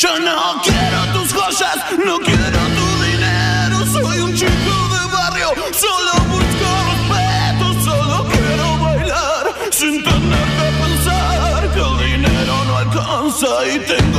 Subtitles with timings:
[0.00, 3.84] Yo no quiero tus joyas, no quiero tu dinero.
[3.92, 4.48] Soy un chico
[4.94, 12.64] de barrio, solo busco respeto, solo quiero bailar sin tener que pensar que el dinero
[12.64, 14.09] no alcanza y tengo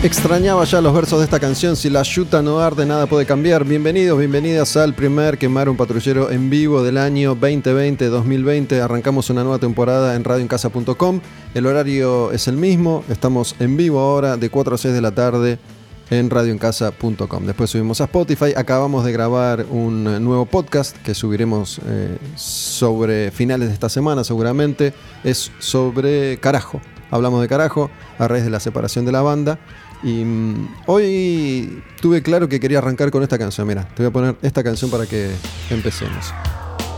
[0.00, 1.74] Extrañaba ya los versos de esta canción.
[1.74, 3.64] Si la yuta no arde, nada puede cambiar.
[3.64, 8.80] Bienvenidos, bienvenidas al primer Quemar un Patrullero en vivo del año 2020-2020.
[8.80, 11.20] Arrancamos una nueva temporada en radioencasa.com.
[11.52, 13.02] El horario es el mismo.
[13.08, 15.58] Estamos en vivo ahora de 4 a 6 de la tarde
[16.10, 17.44] en radioencasa.com.
[17.44, 18.54] Después subimos a Spotify.
[18.56, 24.94] Acabamos de grabar un nuevo podcast que subiremos eh, sobre finales de esta semana seguramente.
[25.24, 26.80] Es sobre carajo.
[27.10, 29.58] Hablamos de carajo a raíz de la separación de la banda.
[30.02, 33.66] Y mm, hoy tuve claro que quería arrancar con esta canción.
[33.66, 35.30] Mira, te voy a poner esta canción para que
[35.70, 36.32] empecemos.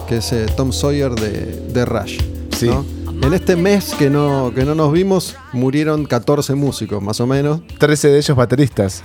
[0.09, 2.19] Que es eh, Tom Sawyer de, de Rush.
[2.57, 2.67] Sí.
[2.67, 2.85] ¿no?
[3.23, 7.61] En este mes que no, que no nos vimos, murieron 14 músicos, más o menos.
[7.79, 9.03] 13 de ellos bateristas.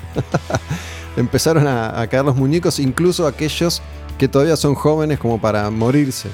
[1.18, 3.82] Empezaron a, a caer los muñecos, incluso aquellos
[4.18, 6.30] que todavía son jóvenes como para morirse.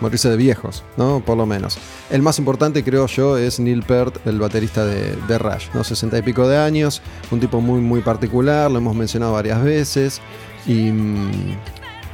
[0.00, 1.20] Morirse de viejos, ¿no?
[1.24, 1.78] Por lo menos.
[2.10, 5.84] El más importante, creo yo, es Neil Peart, el baterista de, de Rush, ¿no?
[5.84, 10.20] 60 y pico de años, un tipo muy, muy particular, lo hemos mencionado varias veces.
[10.66, 11.56] Y mm,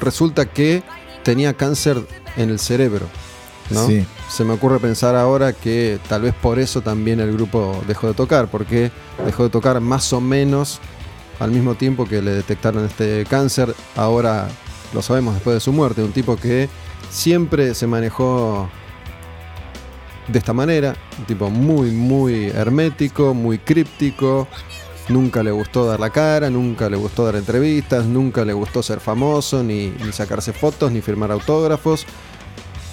[0.00, 0.83] resulta que
[1.23, 2.01] tenía cáncer
[2.36, 3.06] en el cerebro,
[3.70, 3.86] ¿no?
[3.86, 4.06] Sí.
[4.29, 8.14] Se me ocurre pensar ahora que tal vez por eso también el grupo dejó de
[8.14, 8.90] tocar, porque
[9.24, 10.80] dejó de tocar más o menos
[11.39, 13.74] al mismo tiempo que le detectaron este cáncer.
[13.96, 14.48] Ahora
[14.95, 16.68] lo sabemos después de su muerte, un tipo que
[17.12, 18.68] siempre se manejó
[20.28, 24.48] de esta manera, un tipo muy, muy hermético, muy críptico.
[25.08, 29.00] Nunca le gustó dar la cara, nunca le gustó dar entrevistas, nunca le gustó ser
[29.00, 32.06] famoso, ni, ni sacarse fotos, ni firmar autógrafos.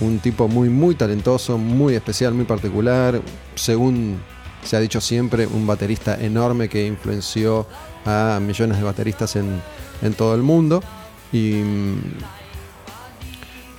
[0.01, 3.21] Un tipo muy, muy talentoso, muy especial, muy particular.
[3.55, 4.19] Según
[4.63, 7.67] se ha dicho siempre, un baterista enorme que influenció
[8.05, 9.61] a millones de bateristas en,
[10.01, 10.83] en todo el mundo.
[11.31, 11.99] Y mm,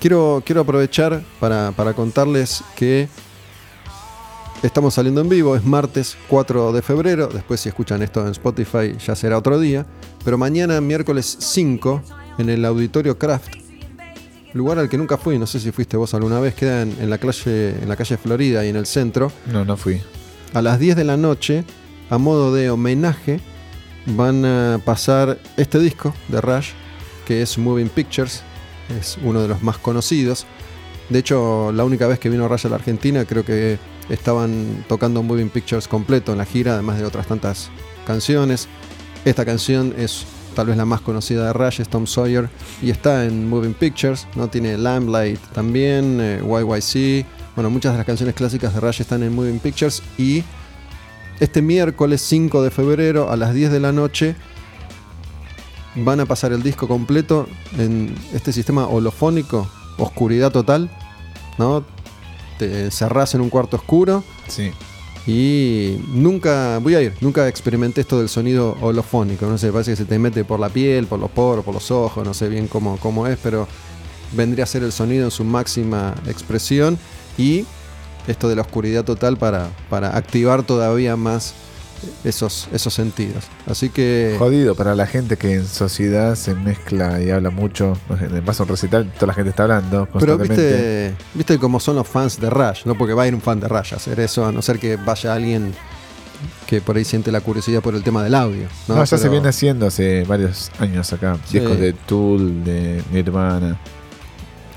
[0.01, 3.09] quiero, quiero aprovechar para, para contarles que
[4.63, 5.55] estamos saliendo en vivo.
[5.55, 7.29] Es martes 4 de febrero.
[7.29, 9.87] Después, si escuchan esto en Spotify, ya será otro día.
[10.25, 12.03] Pero mañana, miércoles 5,
[12.39, 13.55] en el Auditorio Craft,
[14.55, 17.11] lugar al que nunca fui, no sé si fuiste vos alguna vez, queda en, en
[17.11, 19.31] la, calle, en la calle Florida y en el centro.
[19.47, 20.01] No, no fui.
[20.53, 21.65] A las 10 de la noche,
[22.09, 23.41] a modo de homenaje,
[24.07, 26.71] van a pasar este disco de Rush,
[27.27, 28.43] que es Moving Pictures,
[28.99, 30.47] es uno de los más conocidos.
[31.09, 33.79] De hecho, la única vez que vino Rush a la Argentina, creo que
[34.09, 37.71] estaban tocando Moving Pictures completo en la gira, además de otras tantas
[38.07, 38.69] canciones.
[39.25, 40.25] Esta canción es
[40.55, 42.49] tal vez la más conocida de Rush, es Tom Sawyer,
[42.83, 44.49] y está en Moving Pictures, ¿no?
[44.49, 49.35] Tiene Lamplight también, eh, YYC, bueno, muchas de las canciones clásicas de Rush están en
[49.35, 50.45] Moving Pictures, y
[51.41, 54.37] este miércoles 5 de febrero a las 10 de la noche
[55.97, 59.69] van a pasar el disco completo en este sistema holofónico,
[59.99, 60.91] oscuridad total,
[61.59, 61.85] ¿no?
[62.59, 64.71] Te encerrás en un cuarto oscuro Sí.
[65.27, 69.97] y nunca voy a ir, nunca experimenté esto del sonido holofónico, no sé, parece que
[69.97, 72.69] se te mete por la piel, por los poros, por los ojos, no sé bien
[72.69, 73.67] cómo, cómo es, pero
[74.33, 76.99] vendría a ser el sonido en su máxima expresión
[77.37, 77.65] y
[78.29, 81.55] esto de la oscuridad total para, para activar todavía más
[82.25, 83.45] esos, esos sentidos.
[83.67, 84.37] Así que...
[84.39, 87.97] Jodido para la gente que en sociedad se mezcla y habla mucho.
[88.45, 92.07] Base a un recital, toda la gente está hablando Pero viste, viste cómo son los
[92.09, 94.47] fans de Rush, no porque va a ir un fan de Rush a hacer eso,
[94.47, 95.73] a no ser que vaya alguien
[96.67, 98.69] que por ahí siente la curiosidad por el tema del audio.
[98.89, 101.37] No, No, ya se viene haciendo hace varios años acá.
[101.45, 101.59] Sí.
[101.59, 103.79] Discos de Tool, de Nirvana.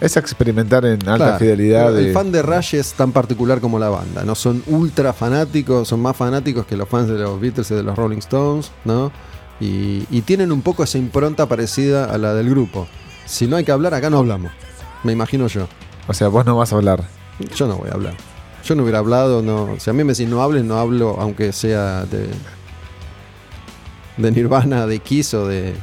[0.03, 1.93] Es experimentar en alta Claro, fidelidad.
[1.93, 4.35] de- El fan de Rush es tan particular como la banda, ¿no?
[4.35, 7.95] Son ultra fanáticos, son más fanáticos que los fans de los Beatles y de los
[7.95, 9.11] Rolling Stones, ¿no?
[9.59, 12.87] Y, y tienen un poco esa impronta parecida a la del grupo.
[13.25, 14.51] Si no hay que hablar, acá no hablamos.
[15.03, 15.67] Me imagino yo.
[16.07, 17.03] O sea, vos no vas a hablar.
[17.55, 18.15] Yo no voy a hablar.
[18.65, 19.75] Yo no hubiera hablado, no.
[19.79, 22.27] Si a mí me decís no hables, no hablo, aunque sea de.
[24.17, 25.73] de Nirvana, de Kiss o de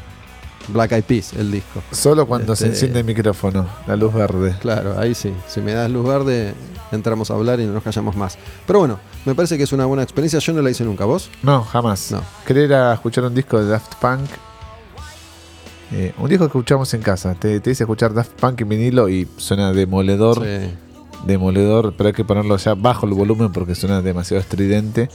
[0.72, 1.82] Black Eyed Peas, el disco.
[1.90, 4.56] Solo cuando se Este- enciende el micrófono, la luz verde.
[4.60, 5.32] Claro, ahí sí.
[5.48, 6.54] Si me das luz verde,
[6.92, 8.38] entramos a hablar y no nos callamos más.
[8.66, 10.38] Pero bueno, me parece que es una buena experiencia.
[10.38, 11.04] Yo no la hice nunca.
[11.04, 11.30] ¿Vos?
[11.42, 12.10] No, jamás.
[12.12, 12.22] No.
[12.46, 14.28] Quería ir a escuchar un disco de Daft Punk.
[15.92, 17.34] Eh, un disco que escuchamos en casa.
[17.34, 20.44] Te, te dice escuchar Daft Punk en vinilo y suena demoledor.
[20.44, 20.74] Sí.
[21.26, 25.10] Demoledor, pero hay que ponerlo ya bajo el volumen porque suena demasiado estridente.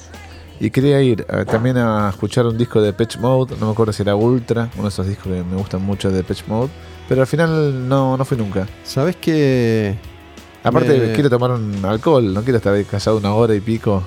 [0.60, 3.56] Y quería ir eh, también a escuchar un disco de Pitch Mode.
[3.60, 6.24] No me acuerdo si era Ultra, uno de esos discos que me gustan mucho de
[6.24, 6.70] Pitch Mode.
[7.10, 8.68] Pero al final no, no fui nunca.
[8.84, 9.96] ¿Sabés que
[10.64, 14.02] Aparte, Me- quiero tomar un alcohol, no quiero estar callado una hora y pico.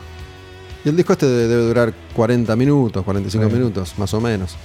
[0.85, 3.53] Y el disco este de- debe durar 40 minutos, 45 Sí.
[3.55, 4.57] minutos, más o menos.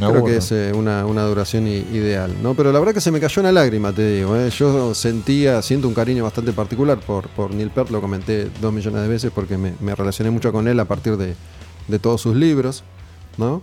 [0.00, 2.54] Me Creo que es eh, una, una duración i- ideal, ¿no?
[2.54, 4.34] Pero la verdad que se me cayó una lágrima, te digo.
[4.36, 4.48] ¿eh?
[4.50, 9.02] Yo sentía, siento un cariño bastante particular por, por Neil Peart, lo comenté dos millones
[9.02, 11.34] de veces porque me, me relacioné mucho con él a partir de,
[11.88, 12.82] de todos sus libros,
[13.36, 13.62] ¿no?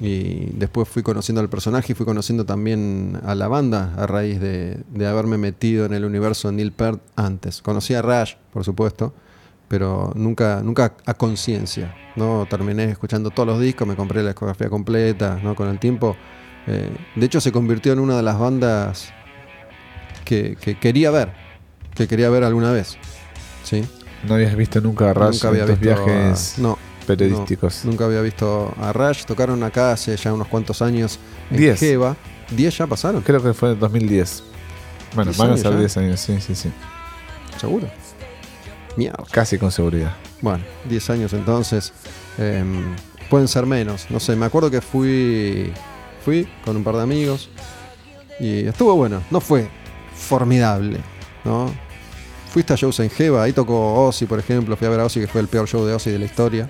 [0.00, 4.40] Y después fui conociendo al personaje y fui conociendo también a la banda a raíz
[4.40, 7.62] de, de haberme metido en el universo Neil Peart antes.
[7.62, 9.12] Conocí a Rush, por supuesto,
[9.68, 11.94] pero nunca, nunca a conciencia.
[12.16, 12.46] ¿no?
[12.50, 15.54] Terminé escuchando todos los discos, me compré la discografía completa ¿no?
[15.54, 16.16] con el tiempo.
[16.66, 19.12] Eh, de hecho, se convirtió en una de las bandas
[20.24, 21.32] que, que quería ver,
[21.94, 22.96] que quería ver alguna vez.
[23.64, 23.84] ¿sí?
[24.26, 27.84] No habías visto nunca a Rush nunca había en tus visto a- viajes no, periodísticos.
[27.84, 29.24] nunca había visto a Rush.
[29.24, 31.18] Tocaron acá hace ya unos cuantos años
[31.50, 31.78] en Diez.
[31.78, 32.16] Jeva.
[32.56, 33.22] ¿10 ya pasaron?
[33.22, 34.42] Creo que fue en 2010.
[35.14, 35.78] Bueno, ¿Diez van a ser ya?
[35.78, 36.70] 10 años, sí, sí, sí.
[37.58, 37.88] ¿Seguro?
[38.98, 39.24] Mierda.
[39.30, 40.12] Casi con seguridad.
[40.42, 41.92] Bueno, 10 años entonces.
[42.36, 42.94] em,
[43.30, 44.06] pueden ser menos.
[44.10, 45.72] No sé, me acuerdo que fui.
[46.24, 47.48] Fui con un par de amigos.
[48.40, 49.22] Y estuvo bueno.
[49.30, 49.68] No fue
[50.16, 50.98] formidable,
[51.44, 51.70] ¿no?
[52.50, 54.76] Fuiste a shows en Jeva, ahí tocó Ozzy, por ejemplo.
[54.76, 56.68] Fui a ver a Ozzy, que fue el peor show de Ozzy de la historia.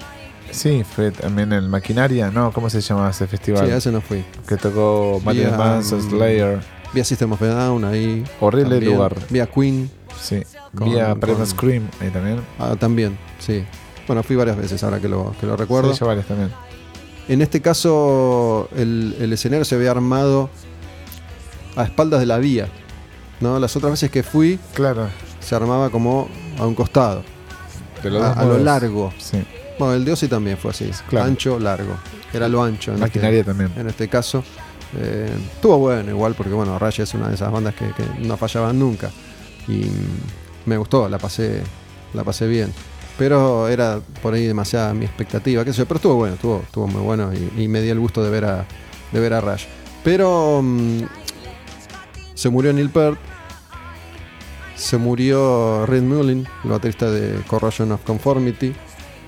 [0.51, 2.53] Sí, fue también en Maquinaria, ¿no?
[2.53, 3.67] ¿Cómo se llama ese festival?
[3.67, 4.25] Sí, a ese no fui.
[4.47, 6.61] Que tocó Marilyn Manson, mm, Slayer.
[6.93, 8.25] Vi a System of a Down ahí.
[8.41, 8.95] Horrible también.
[8.95, 9.15] lugar.
[9.31, 9.91] Vi a Queen
[10.21, 10.43] Sí.
[10.77, 12.41] Con- Vía Primal Scream, ahí también.
[12.59, 13.65] ah, también, sí.
[14.07, 15.93] Bueno, fui varias veces ahora que lo, que lo recuerdo.
[15.93, 16.51] Sí, yo varias también.
[17.29, 20.49] En este caso, el, el escenario se había armado
[21.77, 22.69] a espaldas de la vía.
[23.41, 23.59] ¿no?
[23.61, 25.09] Las otras veces que fui, Claro.
[25.41, 26.29] se armaba como
[26.59, 27.23] a un costado,
[28.03, 29.13] a, lo largo.
[29.19, 29.43] Sí.
[29.79, 31.27] Bueno, el de Ozzy también fue así, Claro.
[31.27, 31.95] ancho, largo.
[32.33, 32.93] Era lo ancho.
[32.95, 33.73] En Maquinaria este, también.
[33.77, 34.43] en este caso,
[34.97, 38.37] eh, estuvo bueno igual, porque bueno, Rush es una de esas bandas que, que no
[38.37, 39.11] fallaban nunca.
[39.69, 39.83] Y
[40.69, 41.63] me gustó, la pasé,
[42.15, 42.73] la pasé bien.
[43.19, 47.03] Pero era por ahí demasiada mi expectativa, qué sé pero estuvo bueno, estuvo, estuvo muy
[47.03, 48.65] bueno y, me dio el gusto de ver a,
[49.11, 49.65] de ver a Rush.
[50.05, 51.01] Pero mm,
[52.35, 53.19] se murió Neil Peart,
[54.77, 58.73] se murió Red Mullin, el baterista de Corrosion of Conformity,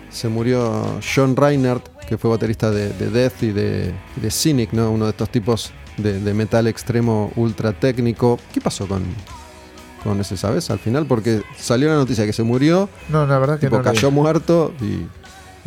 [0.08, 4.92] se murió John Reinhardt, que fue baterista de, de Death y de, de Cynic, ¿no?
[4.92, 8.38] uno de estos tipos de, de metal extremo ultra técnico.
[8.52, 9.02] ¿Qué pasó con,
[10.02, 10.70] con ese, sabes?
[10.70, 13.82] Al final, porque salió la noticia que se murió, No, la verdad que no.
[13.82, 15.06] cayó muerto y.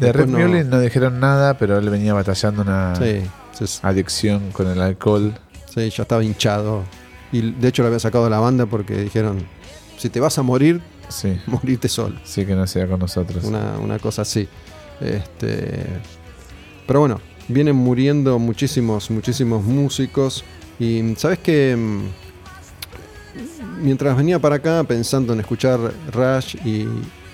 [0.01, 3.21] De Red no- Mullen no dijeron nada, pero él venía batallando una Sí,
[3.65, 5.33] sí, adicción con el alcohol.
[5.73, 6.83] sí, ya estaba hinchado.
[7.31, 9.37] Y de hecho lo había sacado de la banda porque dijeron:
[9.97, 12.15] si te vas a morir, Sí, morirte solo.
[12.23, 13.43] sí que no sea con nosotros.
[13.43, 14.47] una, una cosa así.
[14.99, 15.85] Este,
[16.87, 20.43] pero bueno, vienen muriendo muchísimos, muchísimos músicos.
[20.79, 21.77] Y sabes que
[23.81, 25.79] mientras venía para acá pensando en escuchar
[26.11, 26.87] Rush y,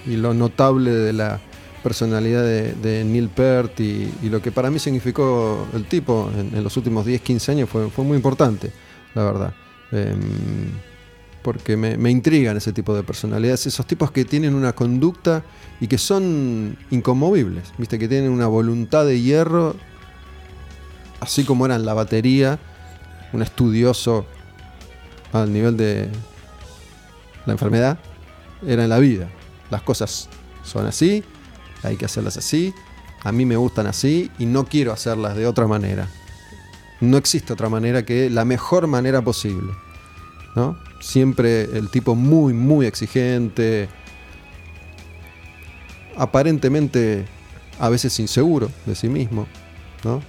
[0.05, 1.39] lo notable de la
[1.83, 7.05] personalidad de, Neil Peart y, lo que para mí significó el tipo en, los últimos
[7.05, 8.71] 10, 15 años fue, fue muy importante,
[9.13, 9.53] la verdad.
[9.91, 10.71] Em,
[11.43, 15.43] porque me, me intrigan ese tipo de personalidades, esos tipos que tienen una conducta
[15.79, 17.97] y que son inconmovibles, ¿viste?
[17.97, 19.75] que tienen una voluntad de hierro,
[21.19, 22.59] así como eran la batería,
[23.31, 24.25] un estudioso
[25.33, 26.09] al nivel de
[27.45, 27.99] la enfermedad,
[28.65, 29.29] era en la vida.
[29.69, 30.29] Las cosas
[30.63, 31.23] son así,
[31.83, 32.73] hay que hacerlas así,
[33.23, 36.07] a mí me gustan así y no quiero hacerlas de otra manera.
[37.01, 39.71] No existe otra manera que la mejor manera posible.
[40.55, 40.77] ¿no?
[40.99, 43.87] Siempre el tipo muy, muy exigente,
[46.17, 47.25] aparentemente
[47.79, 49.47] a veces inseguro de sí mismo,
[50.03, 50.21] ¿no?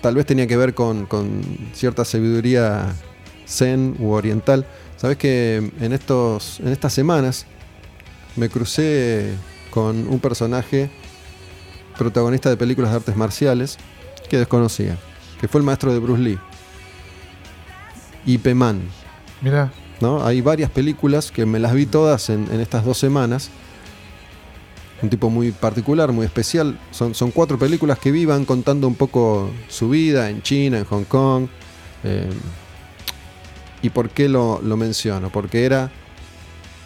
[0.00, 2.94] Tal vez tenía que ver con, con cierta sabiduría
[3.46, 4.66] zen u oriental.
[4.96, 7.46] Sabes que en, estos, en estas semanas
[8.36, 9.32] me crucé
[9.70, 10.90] con un personaje
[11.96, 13.76] protagonista de películas de artes marciales
[14.28, 14.96] que desconocía,
[15.40, 16.38] que fue el maestro de Bruce Lee.
[18.26, 18.82] Ip Man.
[19.40, 20.24] Mira, ¿no?
[20.24, 23.50] Hay varias películas que me las vi todas en, en estas dos semanas.
[25.02, 26.78] Un tipo muy particular, muy especial.
[26.90, 31.04] Son, son cuatro películas que vivan contando un poco su vida en China, en Hong
[31.04, 31.46] Kong.
[32.04, 32.28] eh,
[33.80, 35.30] ¿Y por qué lo, lo menciono?
[35.30, 35.90] Porque era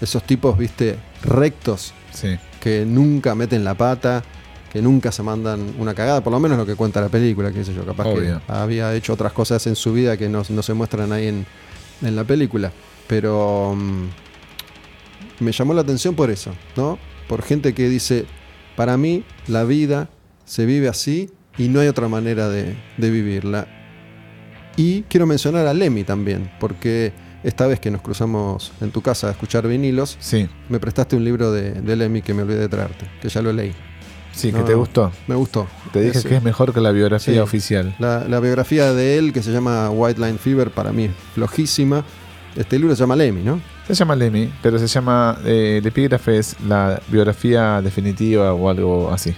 [0.02, 2.37] esos tipos, viste, rectos, Sí.
[2.61, 4.23] que nunca meten la pata,
[4.71, 7.64] que nunca se mandan una cagada, por lo menos lo que cuenta la película, qué
[7.64, 8.40] sé yo, capaz Obvio.
[8.47, 11.47] que había hecho otras cosas en su vida que no, no se muestran ahí en,
[12.02, 12.71] en la película.
[13.07, 14.04] Pero mm,
[15.45, 16.99] me llamó la atención por eso, ¿no?
[17.33, 18.27] Por gente que dice,
[18.77, 20.11] para mí la vida
[20.45, 23.67] se vive así y no hay otra manera de, de vivirla.
[24.77, 29.29] Y quiero mencionar a Lemmy también, porque esta vez que nos cruzamos en tu casa
[29.29, 32.69] a escuchar vinilos, Sí, me prestaste un libro de, de Lemmy que me olvidé de
[32.69, 33.73] traerte, que ya lo leí.
[34.33, 35.11] sí, que te gustó.
[35.27, 35.67] Me gustó.
[35.91, 37.41] Te dije Es- que es mejor que la biografía Sí.
[37.41, 37.95] oficial.
[37.99, 42.05] La, la biografía de él, que se llama White Line Fever, para mí es flojísima.
[42.57, 43.59] Este libro se llama Lemmy, ¿no?
[43.87, 45.39] Se llama Lemmy, pero se llama.
[45.45, 49.35] eh, el epígrafe es la biografía definitiva o algo así.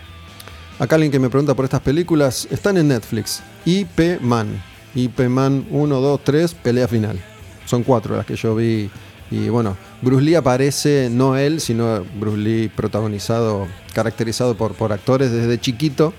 [0.78, 3.42] Acá alguien que me pregunta por estas películas, están en Netflix.
[3.64, 4.62] IP Man.
[4.94, 7.18] IP Man 1, 2, 3, pelea final.
[7.64, 8.90] Son cuatro las que yo vi.
[9.30, 15.32] Y bueno, Bruce Lee aparece, no él, sino Bruce Lee protagonizado, caracterizado por, por actores
[15.32, 16.12] desde chiquito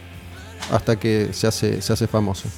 [0.72, 2.50] hasta que se hace, se hace famoso.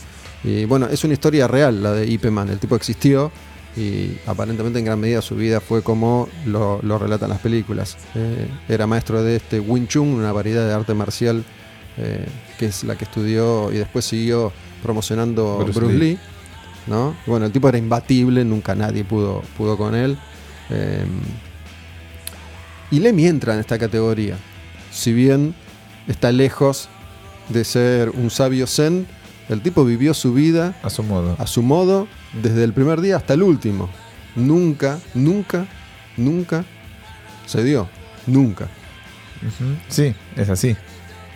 [0.43, 2.49] Y bueno, es una historia real la de Ip Man.
[2.49, 3.31] El tipo existió
[3.77, 7.97] y aparentemente en gran medida su vida fue como lo, lo relatan las películas.
[8.15, 11.45] Eh, era maestro de este Wing Chun, una variedad de arte marcial
[11.99, 12.27] eh,
[12.59, 14.51] que es la que estudió y después siguió
[14.83, 15.99] promocionando Bruce Bruce, Lee.
[15.99, 16.19] Lee.
[16.85, 17.15] ¿no?
[17.25, 20.17] Y Bueno, el tipo era imbatible, nunca nadie pudo, pudo con él.
[20.69, 21.05] Eh,
[22.91, 24.37] y Lemmy entra en esta categoría.
[24.91, 25.55] Si bien
[26.07, 26.87] está lejos
[27.49, 29.07] de ser un sabio zen,
[29.49, 31.35] el tipo vivió su vida A su modo.
[31.39, 32.07] a su modo
[32.41, 33.89] desde el primer día hasta el último.
[34.35, 35.65] Nunca, nunca,
[36.17, 36.65] nunca
[37.45, 37.87] se dio.
[38.27, 38.67] Nunca.
[39.87, 40.75] Sí, es así.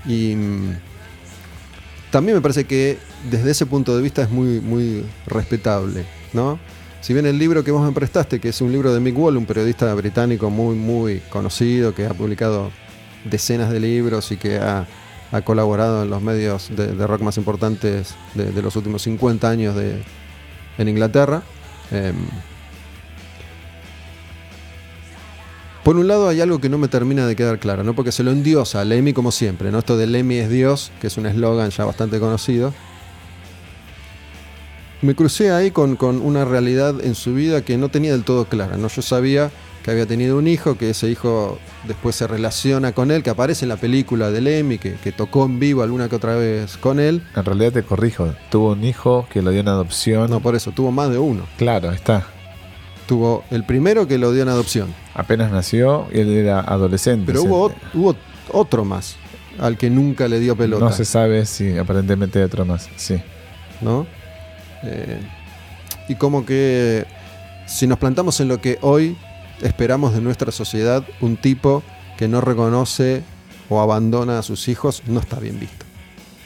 [0.05, 0.75] Y mm,
[2.11, 2.97] también me parece que
[3.29, 6.59] desde ese punto de vista es muy, muy respetable, ¿no?
[6.99, 9.37] Si bien el libro que vos me prestaste, que es un libro de Mick Wall,
[9.37, 12.71] un periodista británico muy, muy conocido, que ha publicado
[13.25, 14.85] decenas de libros y que ha,
[15.31, 19.49] ha colaborado en los medios de, de rock más importantes de, de los últimos 50
[19.49, 20.03] años de,
[20.77, 21.43] en Inglaterra.
[21.91, 22.15] em,
[25.83, 27.95] por un lado hay algo que no me termina de quedar claro, ¿no?
[27.95, 29.79] Porque se lo endiosa a Lemmy como siempre, ¿no?
[29.79, 32.73] Esto de Lemmy es Dios, que es un eslogan ya bastante conocido.
[35.01, 38.45] Me crucé ahí con, con una realidad en su vida que no tenía del todo
[38.45, 38.89] clara, ¿no?
[38.89, 39.49] Yo sabía
[39.83, 41.57] que había tenido un hijo, que ese hijo
[41.87, 45.45] después se relaciona con él, que aparece en la película de Lemmy, que, que tocó
[45.45, 47.23] en vivo alguna que otra vez con él.
[47.35, 48.33] En realidad te corrijo.
[48.49, 50.29] Tuvo un hijo que lo dio en adopción.
[50.29, 51.45] No, por eso, tuvo más de uno.
[51.57, 52.25] Claro, está.
[53.07, 57.25] Tuvo el primero que lo dio en adopción, Apenas nació y él era adolescente.
[57.25, 58.15] pero hubo, hubo
[58.51, 59.17] otro más
[59.59, 60.85] al que nunca le dio pelota.
[60.85, 62.89] No se sabe si aparentemente hay otro más.
[62.95, 63.21] Sí.
[63.81, 64.07] ¿no?
[64.83, 65.19] Eh,
[66.07, 67.05] y como que
[67.65, 69.17] si nos plantamos en lo que hoy
[69.61, 71.83] esperamos de nuestra sociedad, un tipo
[72.17, 73.23] que no reconoce
[73.69, 75.85] o abandona a sus hijos no está bien visto,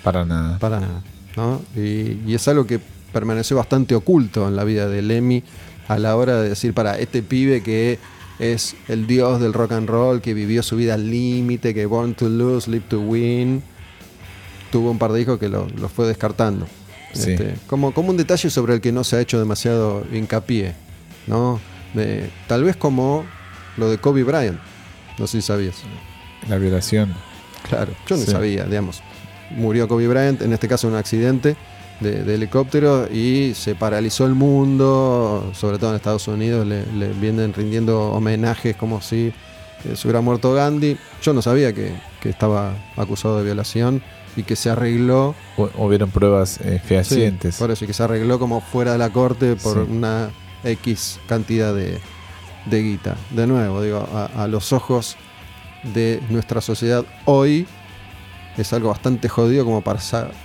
[0.03, 0.60] Para nada.
[0.60, 1.03] para nada.
[1.36, 1.62] ¿no?
[1.75, 2.79] Y, y es algo que
[3.12, 5.43] permaneció bastante oculto en la vida de Lemmy
[5.88, 8.00] a la hora de decir, para este pibe que
[8.39, 12.13] es el dios del rock and roll, que vivió su vida al límite, que born
[12.15, 13.63] to lose, live to win,
[14.72, 16.67] tuvo un par de hijos que lo, lo fue descartando.
[17.13, 17.31] Sí.
[17.31, 20.75] Este, como, como un detalle sobre el que no se ha hecho demasiado hincapié,
[21.27, 21.60] ¿no?
[21.94, 23.25] De- tal vez como
[23.77, 24.60] lo de Kobe Bryant,
[25.18, 25.75] no sé si sabías.
[26.50, 27.13] La violación.
[27.70, 28.32] Claro, yo no Sí.
[28.32, 29.01] sabía, digamos.
[29.51, 31.56] Murió Kobe Bryant, en este caso en un accidente
[32.00, 37.08] de, de helicóptero y se paralizó el mundo, sobre todo en Estados Unidos, le, le
[37.13, 39.27] vienen rindiendo homenajes como si
[39.86, 40.98] eh, se hubiera muerto Gandhi.
[41.22, 44.01] Yo no sabía que, que estaba acusado de violación
[44.36, 47.56] y que se arregló Hu- Hubieron pruebas eh, Sí, fehacientes.
[47.58, 49.92] por eso, y que se arregló como fuera de la corte por Sí.
[49.92, 50.30] una
[50.65, 52.00] X cantidad de,
[52.65, 53.15] de guita.
[53.31, 55.15] De nuevo, digo, a, a los ojos
[55.93, 57.67] de nuestra sociedad hoy
[58.57, 60.00] es algo bastante jodido como para,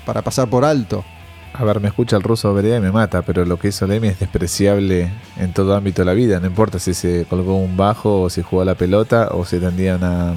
[0.05, 1.05] para pasar por alto.
[1.53, 4.09] A ver, me escucha el ruso Berea y me mata, pero lo que hizo Lemmy
[4.09, 6.39] es despreciable en todo ámbito de la vida.
[6.39, 9.57] No importa si se colgó un bajo, o si jugó a la pelota, o si
[9.57, 10.35] atendía una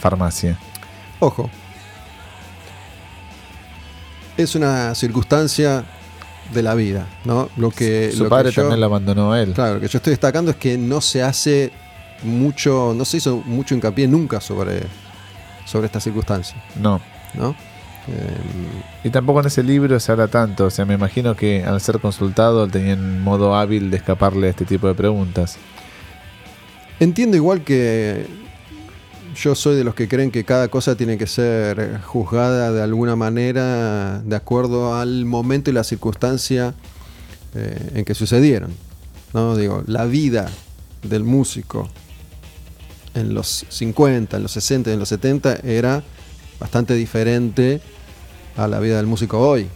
[0.00, 0.58] farmacia.
[1.20, 1.50] Ojo.
[4.36, 5.84] Es una circunstancia
[6.54, 7.48] de la vida, ¿no?
[7.56, 9.52] Lo que, Su lo que padre yo- también lo abandonó a él.
[9.52, 11.72] Claro, lo que yo estoy destacando es que no se hace
[12.22, 14.82] mucho, no se hizo mucho hincapié nunca sobre,
[15.66, 17.00] sobre esta circunstancia, No,
[17.34, 17.50] ¿no?
[18.06, 18.36] Eh,
[19.04, 20.66] Y tampoco en ese libro se habla tanto.
[20.66, 24.64] O sea, me imagino que al ser consultado tenían modo hábil de escaparle a este
[24.66, 25.56] tipo de preguntas.
[27.00, 28.26] entiendo igual que
[29.34, 33.16] yo soy de los que creen que cada cosa tiene que ser juzgada de alguna
[33.16, 36.74] manera de acuerdo al momento y la circunstancia
[37.54, 38.72] eh, en que sucedieron.
[39.32, 39.56] ¿no?
[39.56, 40.50] Digo, la vida
[41.02, 41.88] del músico
[43.14, 46.02] en los 50, en los 60, en los 70 era
[46.58, 47.80] bastante diferente
[48.56, 49.68] a la vida del músico hoy.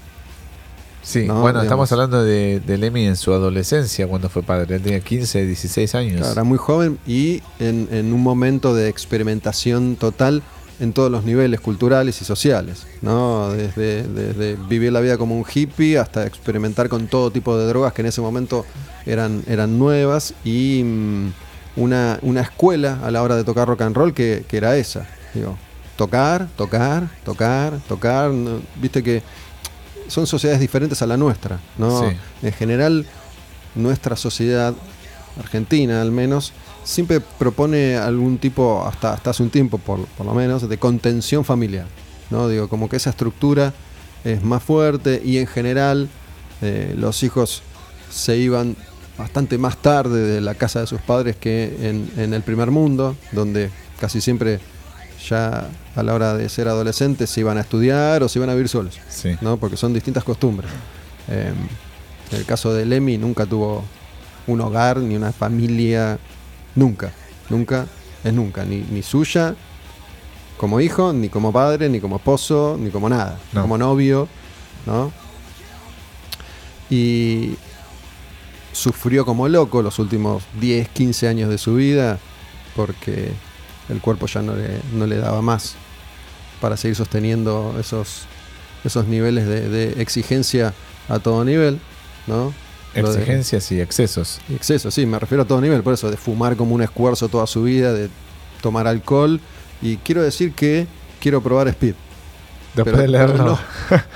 [1.03, 1.89] Sí, No, bueno, digamos.
[1.89, 4.77] estamos hablando de, de Lemmy en su adolescencia, cuando fue padre.
[4.77, 6.17] Él tenía 15, 16 años.
[6.19, 10.43] Claro, Era muy joven y en, en un momento de experimentación total
[10.81, 13.51] en todos los niveles culturales y sociales, ¿no?
[13.51, 17.93] Desde, desde vivir la vida como un hippie hasta experimentar con todo tipo de drogas
[17.95, 18.65] que en ese momento
[19.05, 21.33] eran, eran nuevas y mm,
[21.77, 25.05] una, una escuela a la hora de tocar rock and roll que, que era esa.
[25.35, 25.57] Digo,
[25.97, 28.31] tocar, tocar, tocar, tocar.
[28.31, 29.23] no- Viste que
[30.09, 32.09] son sociedades diferentes a la nuestra, ¿no?
[32.09, 32.17] Sí.
[32.43, 33.07] En general,
[33.75, 34.75] nuestra sociedad,
[35.39, 36.53] argentina al menos,
[36.85, 41.45] siempre propone algún tipo, hasta, hasta hace un tiempo por, por lo menos, de contención
[41.45, 41.87] familiar.
[42.31, 42.49] ¿no?
[42.49, 43.73] Digo, como que esa estructura
[44.25, 46.09] es más fuerte y en general
[46.61, 47.63] eh, los hijos
[48.11, 48.77] se iban
[49.17, 53.17] bastante más tarde de la casa de sus padres que en, en el primer mundo,
[53.33, 54.61] donde casi siempre
[55.29, 58.55] ya a la hora de ser adolescentes se iban a estudiar o se iban a
[58.55, 58.99] vivir solos.
[59.09, 59.37] Sí.
[59.41, 59.57] ¿no?
[59.57, 60.71] Porque son distintas costumbres.
[61.29, 61.53] Eh,
[62.31, 63.85] en el caso de Lemmy nunca tuvo
[64.47, 66.19] un hogar ni una familia,
[66.75, 67.13] nunca,
[67.49, 67.87] nunca,
[68.25, 69.55] es nunca, ni, ni suya
[70.57, 73.63] como hijo, ni como padre, ni como esposo, ni como nada, No.
[73.63, 74.27] como novio,
[74.87, 75.13] ¿no?
[76.91, 77.55] Y
[78.73, 82.19] sufrió como loco los últimos 10, 15 años de su vida
[82.75, 83.33] porque
[83.89, 85.75] el cuerpo ya no le, no le daba más
[86.61, 88.23] para seguir sosteniendo esos,
[88.85, 90.75] esos niveles de, de exigencia
[91.09, 91.79] a todo nivel,
[92.27, 92.53] ¿no?
[92.95, 94.41] De- Exigencias y excesos.
[94.49, 97.29] y exceso, sí, me refiero a todo nivel, por eso, de fumar como un esfuerzo
[97.29, 98.09] toda su vida, de
[98.61, 99.41] tomar alcohol.
[99.81, 100.87] Y quiero decir que
[101.21, 101.95] quiero probar speed.
[102.75, 103.45] Después Pero- de leerlo.
[103.45, 103.59] no,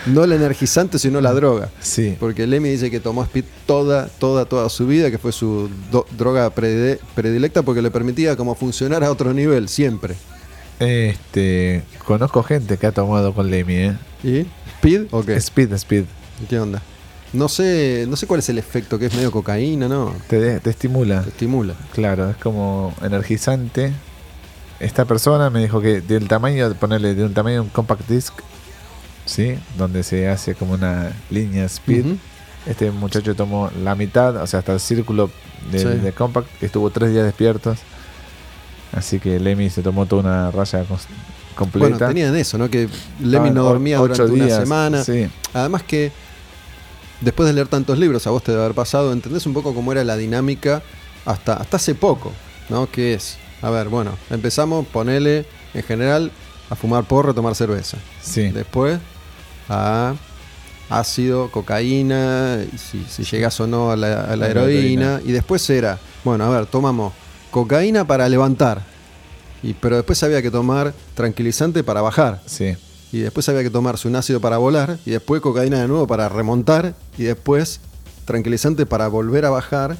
[0.06, 1.70] no el energizante, sino la droga.
[1.80, 2.16] Sí.
[2.20, 6.06] Porque Lemmy dice que tomó speed toda, toda, toda su vida, que fue su do-
[6.16, 10.14] droga prede- predilecta porque le permitía como funcionar a otro nivel, siempre.
[10.78, 13.96] Este, conozco gente que ha tomado con Lemmy, ¿eh?
[14.22, 14.46] ¿Y?
[14.78, 15.36] ¿Speed o qué?
[15.36, 16.04] Speed, speed.
[16.48, 16.82] ¿Qué onda?
[17.32, 20.12] No sé, no sé cuál es el efecto, que es medio cocaína, ¿no?
[20.28, 21.22] Te, de- te estimula.
[21.22, 21.74] Te estimula.
[21.94, 23.92] Claro, es como energizante.
[24.82, 28.34] Esta persona me dijo que del tamaño, ponerle de un tamaño de un compact disc,
[29.24, 29.54] ¿sí?
[29.78, 32.04] Donde se hace como una línea speed.
[32.66, 35.30] Este muchacho tomó la mitad, o sea, hasta el círculo
[35.70, 35.84] de, Sí.
[35.84, 37.78] de compact, estuvo tres días despiertos.
[38.92, 40.84] Así que Lemmy se tomó toda una raya
[41.54, 41.88] completa.
[41.88, 42.68] Bueno, tenían eso, ¿no?
[42.68, 42.88] Que
[43.20, 45.04] Lemmy Estaban no dormía ocho durante una días, semana.
[45.04, 46.12] Sí, Además que
[47.20, 49.92] después de leer tantos libros, a vos te debe haber pasado, entendés un poco cómo
[49.92, 50.82] era la dinámica
[51.24, 52.32] hasta, hasta hace poco,
[52.68, 52.90] ¿no?
[52.90, 56.30] Que es, a ver, bueno, empezamos, ponele, en general,
[56.68, 57.96] a fumar porro, tomar cerveza.
[58.20, 58.48] sí.
[58.50, 58.98] Después,
[59.68, 60.14] a
[60.90, 65.20] ácido, cocaína, si, si llegas o no a la, a la heroína.
[65.24, 67.12] Y después era, bueno, a ver, tomamos
[67.50, 68.82] cocaína para levantar.
[69.62, 72.40] Y, pero después había que tomar tranquilizante para bajar.
[72.46, 72.74] sí.
[73.14, 74.96] Y después había que tomarse un ácido para volar.
[75.04, 76.94] Y después cocaína de nuevo para remontar.
[77.18, 77.80] Y después
[78.24, 79.98] tranquilizante para volver a bajar.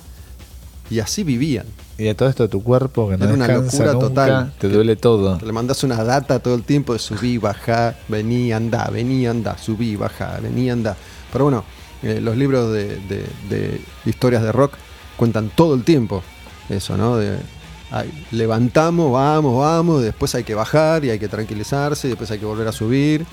[0.91, 1.67] Y así vivían.
[1.99, 4.53] Y de todo esto tu cuerpo que no Era una locura nunca, total.
[4.59, 5.39] te duele todo.
[5.45, 9.97] Le mandás una data todo el tiempo de subí, bajá, vení, andá, vení, andá, subí,
[9.97, 10.97] bajá, vení, andá.
[11.33, 11.65] Pero bueno,
[12.03, 14.75] eh, los libros de, de- de historias de rock
[15.17, 16.23] cuentan todo el tiempo
[16.69, 17.17] eso, ¿no?
[17.17, 17.37] De,
[17.91, 22.39] ay, levantamos, vamos, vamos, después hay que bajar y hay que tranquilizarse, y después hay
[22.39, 23.25] que volver a subir.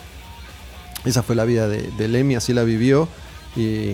[1.06, 3.08] Esa fue la vida de, de Lemmy, así la vivió.
[3.56, 3.94] Y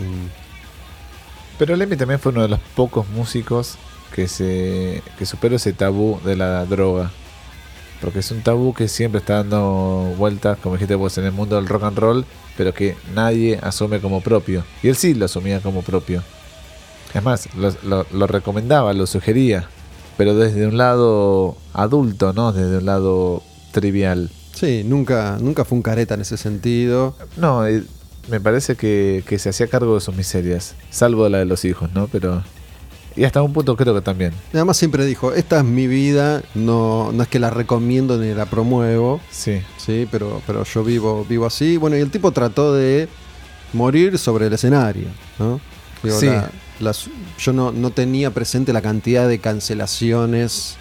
[1.57, 3.75] Pero Lemmy también fue uno de los pocos músicos
[4.13, 7.11] que se que superó ese tabú de la droga.
[8.01, 11.55] Porque es un tabú que siempre está dando vueltas, como dijiste vos, en el mundo
[11.55, 12.25] del rock and roll,
[12.57, 14.63] pero que nadie asume como propio.
[14.83, 16.21] Y él sí lo asumía como propio.
[17.13, 19.69] Es más, lo, lo- lo recomendaba, lo sugería,
[20.17, 22.51] pero desde un lado adulto, ¿no?
[22.51, 23.41] Desde un lado
[23.71, 24.29] trivial.
[24.53, 27.15] sí, nunca, nunca fue un careta en ese sentido.
[27.37, 27.83] No, eh,
[28.29, 31.89] me parece que, que se hacía cargo de sus miserias, salvo la de los hijos,
[31.93, 32.07] ¿no?
[32.07, 32.43] Pero...
[33.17, 34.33] Y hasta un punto creo que también.
[34.53, 38.45] Además siempre dijo, esta es mi vida, no, no es que la recomiendo ni la
[38.45, 41.77] promuevo, Sí, sí, pero, pero yo vivo, vivo así.
[41.77, 43.07] Bueno, y el tipo trató de
[43.71, 45.07] morir sobre el escenario,
[45.39, 45.61] ¿no?
[46.03, 46.25] Digo, Sí.
[46.25, 47.09] la- las-
[47.39, 50.75] yo no, no tenía presente la cantidad de cancelaciones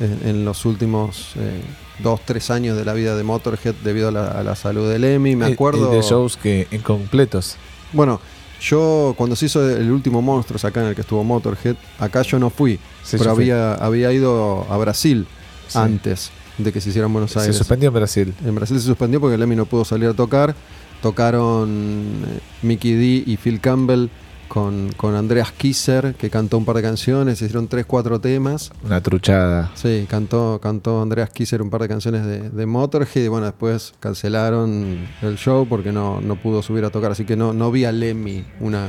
[0.00, 1.62] en, en los últimos eh,
[1.98, 4.98] dos, tres años de la vida de Motorhead debido a la, a la salud de
[4.98, 5.36] Lemmy.
[5.36, 5.92] Me acuerdo.
[5.92, 7.56] Y de shows que incompletos.
[7.92, 8.20] Bueno,
[8.60, 12.38] yo cuando se hizo el último Monstruos acá en el que estuvo Motorhead, acá yo
[12.38, 13.44] no fui, Sí, pero fui.
[13.44, 15.26] había, había ido a Brasil
[15.68, 15.78] Sí.
[15.78, 17.56] antes de que se hiciera en Buenos Se Aires.
[17.56, 18.34] suspendió en Brasil.
[18.44, 20.54] En Brasil se suspendió porque Lemmy no pudo salir a tocar.
[21.02, 24.08] Tocaron eh, Mickey D y Phil Campbell
[24.48, 28.72] con, con Andreas Kisser, que cantó un par de canciones, hicieron tres, cuatro temas.
[28.84, 29.70] Una truchada.
[29.74, 33.94] Sí, cantó, cantó Andreas Kisser un par de canciones de, de Motorhead y bueno, después
[34.00, 37.84] cancelaron el show porque no, no pudo subir a tocar, así que no, no vi
[37.84, 38.88] a Lemmy una,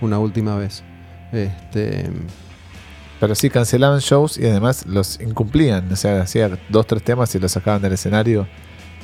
[0.00, 0.82] una última vez.
[1.32, 2.08] Este,
[3.20, 5.90] Pero sí cancelaban shows y además los incumplían.
[5.92, 8.46] O sea, hacía dos, tres temas y los sacaban del escenario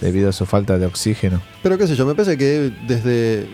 [0.01, 1.41] debido a su falta de oxígeno.
[1.63, 3.47] pero qué sé yo, me parece que desde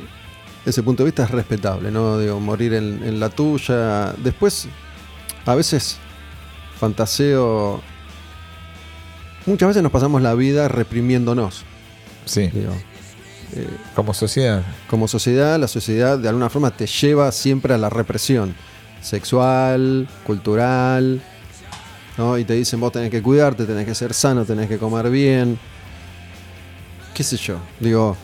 [0.68, 2.18] ese punto de vista es respetable, ¿no?
[2.18, 4.12] Digo, morir en, en la tuya.
[4.18, 4.68] Después,
[5.46, 5.98] a veces
[6.78, 7.80] fantaseo.
[9.46, 11.64] Muchas veces nos pasamos la vida reprimiéndonos.
[12.24, 12.72] Sí, Digo,
[13.56, 14.62] Eh, como sociedad.
[14.90, 18.54] como sociedad, la sociedad de alguna forma te lleva siempre a la represión
[19.00, 21.22] sexual, cultural,
[22.18, 22.36] ¿no?
[22.36, 25.58] Y te dicen vos tenés que cuidarte, tenés que ser sano, tenés que comer bien.
[27.14, 27.56] ¿Qué sé yo?
[27.80, 28.16] Digo,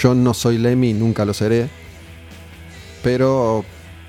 [0.00, 1.68] yo no soy Lemmy, nunca lo seré,
[3.02, 3.64] pero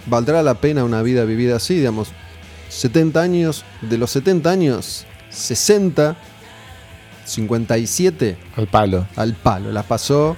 [0.06, 2.10] valdrá la pena una vida vivida así, digamos,
[2.70, 6.16] 70 años, de los 70 años, 60,
[7.26, 9.06] 57 Al palo.
[9.16, 9.72] al palo.
[9.72, 10.38] La pasó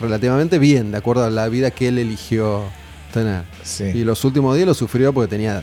[0.00, 2.64] relativamente bien, de acuerdo a la vida que él eligió
[3.12, 3.44] tener.
[3.62, 3.84] Sí.
[3.84, 5.62] Y los últimos días lo sufrió porque tenía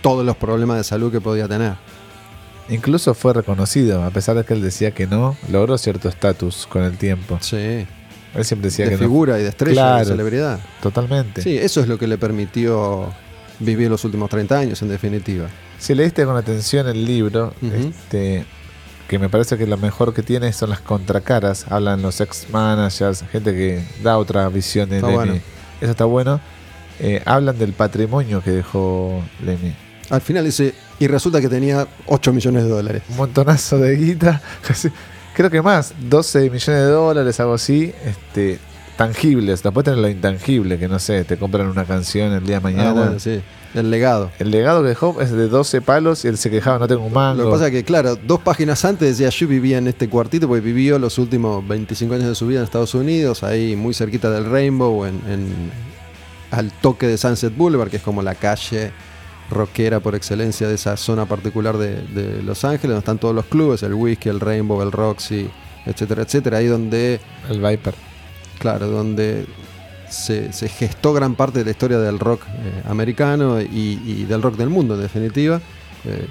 [0.00, 1.74] todos los problemas de salud que podía tener.
[2.68, 6.82] Incluso fue reconocido, a pesar de que él decía que no, logró cierto estatus con
[6.82, 7.38] el tiempo.
[7.40, 7.86] Sí.
[8.36, 9.98] Él siempre decía De que figura y de estrella, Claro.
[9.98, 10.60] de celebridad.
[10.82, 11.42] Totalmente.
[11.42, 13.12] Sí, eso es lo que le permitió
[13.60, 15.46] vivir los últimos 30 años, en definitiva.
[15.78, 18.44] Si leíste con atención el libro, este,
[19.08, 21.66] que me parece que lo mejor que tiene son las contracaras.
[21.70, 25.16] Hablan los ex-managers, gente que da otra visión de Está Lemmy.
[25.18, 25.40] bueno.
[25.80, 26.40] Eso está bueno.
[26.98, 29.74] Eh, hablan del patrimonio que dejó Lemmy.
[30.08, 33.02] Al final dice, y resulta que tenía 8 millones de dólares.
[33.10, 34.40] Un montonazo de guita.
[35.36, 37.92] Creo que más, 12 millones de dólares, algo así.
[38.04, 38.58] Este,
[38.96, 39.62] tangibles.
[39.62, 42.88] Después tenés lo intangible, que no sé, te compran una canción el día de mañana.
[42.90, 43.42] Ah, bueno, sí.
[43.74, 44.30] El legado.
[44.38, 47.12] El legado que dejó es de 12 palos y él se quejaba, no tengo un
[47.12, 47.42] mango.
[47.42, 50.48] Lo que pasa es que, claro, dos páginas antes decía yo vivía en este cuartito
[50.48, 54.30] porque vivió los últimos 25 años de su vida en Estados Unidos, ahí muy cerquita
[54.30, 55.70] del Rainbow, en, en-
[56.50, 58.92] al toque de Sunset Boulevard, que es como la calle
[59.50, 63.44] rockera por excelencia de esa zona particular de, de Los Ángeles, donde están todos los
[63.46, 65.48] clubes, el Whisky, el Rainbow, el Roxy,
[65.86, 67.94] etcétera, etcétera, ahí donde, El Viper.
[68.58, 69.46] claro, donde
[70.10, 74.42] se, se gestó gran parte de la historia del rock eh, americano y, y del
[74.42, 75.60] rock del mundo, en definitiva.
[76.04, 76.26] Eh,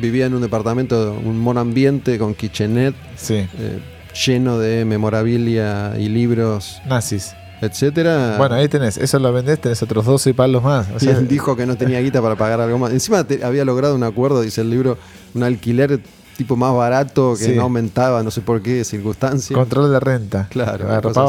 [0.00, 3.34] vivía en un departamento, un monambiente con kitchenette, Sí.
[3.58, 3.78] eh,
[4.26, 7.34] lleno de memorabilia y libros, Nazis.
[7.66, 8.36] Etcétera.
[8.38, 10.86] Bueno, ahí tenés, eso lo vendés, tenés otros 12 palos más.
[10.94, 12.92] O sea, dijo que no tenía guita para pagar algo más.
[12.92, 14.96] Encima te- había logrado un acuerdo, dice el libro,
[15.34, 16.00] un alquiler
[16.36, 17.52] tipo más barato que Sí.
[17.52, 19.54] no aumentaba, no sé por qué circunstancia.
[19.56, 20.48] control de renta.
[20.50, 20.86] Claro,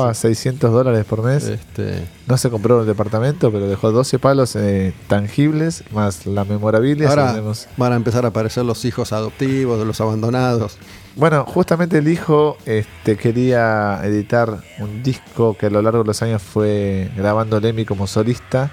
[0.09, 0.21] así.
[0.21, 1.45] 600 dólares por mes.
[1.45, 7.09] Este, No se compró el departamento, pero dejó 12 palos eh, tangibles, más la memorabilia.
[7.09, 10.77] ahora tenemos- van a empezar a aparecer los hijos adoptivos de los abandonados.
[11.15, 16.21] Bueno, justamente el hijo este, quería editar un disco que a lo largo de los
[16.21, 18.71] años fue grabando Lemmy como solista,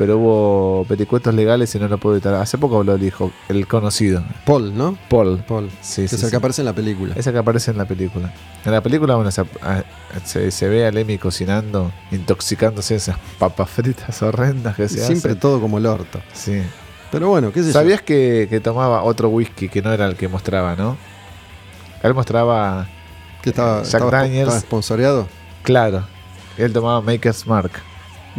[0.00, 2.32] pero hubo peticuetos legales y no lo pudo editar.
[2.32, 4.96] Hace poco habló el hijo, el conocido, Paul, ¿no?
[5.10, 5.44] Paul.
[5.46, 5.68] Paul.
[5.82, 6.30] Sí, que sí, es el sí.
[6.30, 7.12] que aparece en la película.
[7.18, 8.32] Ese que aparece en la película.
[8.64, 9.84] En la película, bueno, se, a-
[10.24, 15.38] se, se ve a Lemmy cocinando, intoxicándose esas papas fritas horrendas que se Siempre hacen.
[15.40, 16.18] todo como el orto.
[16.32, 16.62] Sí.
[17.12, 17.72] Pero bueno, qué sé yo.
[17.74, 20.96] ¿Sabías que, que tomaba otro whisky que no era el que mostraba, no?
[22.02, 22.88] Él mostraba,
[23.42, 24.48] que estaba, Jack estaba, Daniels.
[24.48, 25.28] estaba sponsoreado?
[25.62, 26.06] claro,
[26.56, 27.70] él tomaba Maker's Mark.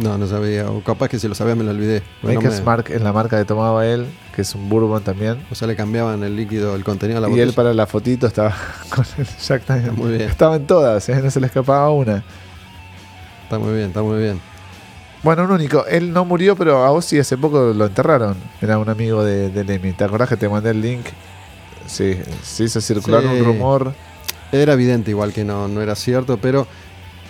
[0.02, 0.68] No, no sabía.
[0.70, 2.02] O capaz que si lo sabía me lo olvidé.
[2.20, 5.02] Porque no Maker's me- Mark es la marca que tomaba él, que es un bourbon
[5.04, 5.44] también.
[5.50, 7.48] O sea, le cambiaban el líquido, el contenido a la y botella.
[7.48, 8.54] él para la fotito estaba
[8.94, 9.96] con el Jack Daniels.
[9.96, 10.22] Muy bien.
[10.30, 11.20] Estaba en todas, ¿eh?
[11.22, 12.24] no se le escapaba una.
[13.44, 14.40] Está muy bien, está muy bien.
[15.22, 15.86] Bueno, un único.
[15.86, 18.36] Él no murió, pero a Ozzy hace poco lo enterraron.
[18.60, 19.92] Era un amigo de, de Lemmy.
[19.92, 21.06] ¿Te acordás que te mandé el link?
[21.86, 23.28] Sí, se hizo circular Sí.
[23.28, 23.92] un rumor.
[24.50, 26.66] Era evidente igual que no, no era cierto, pero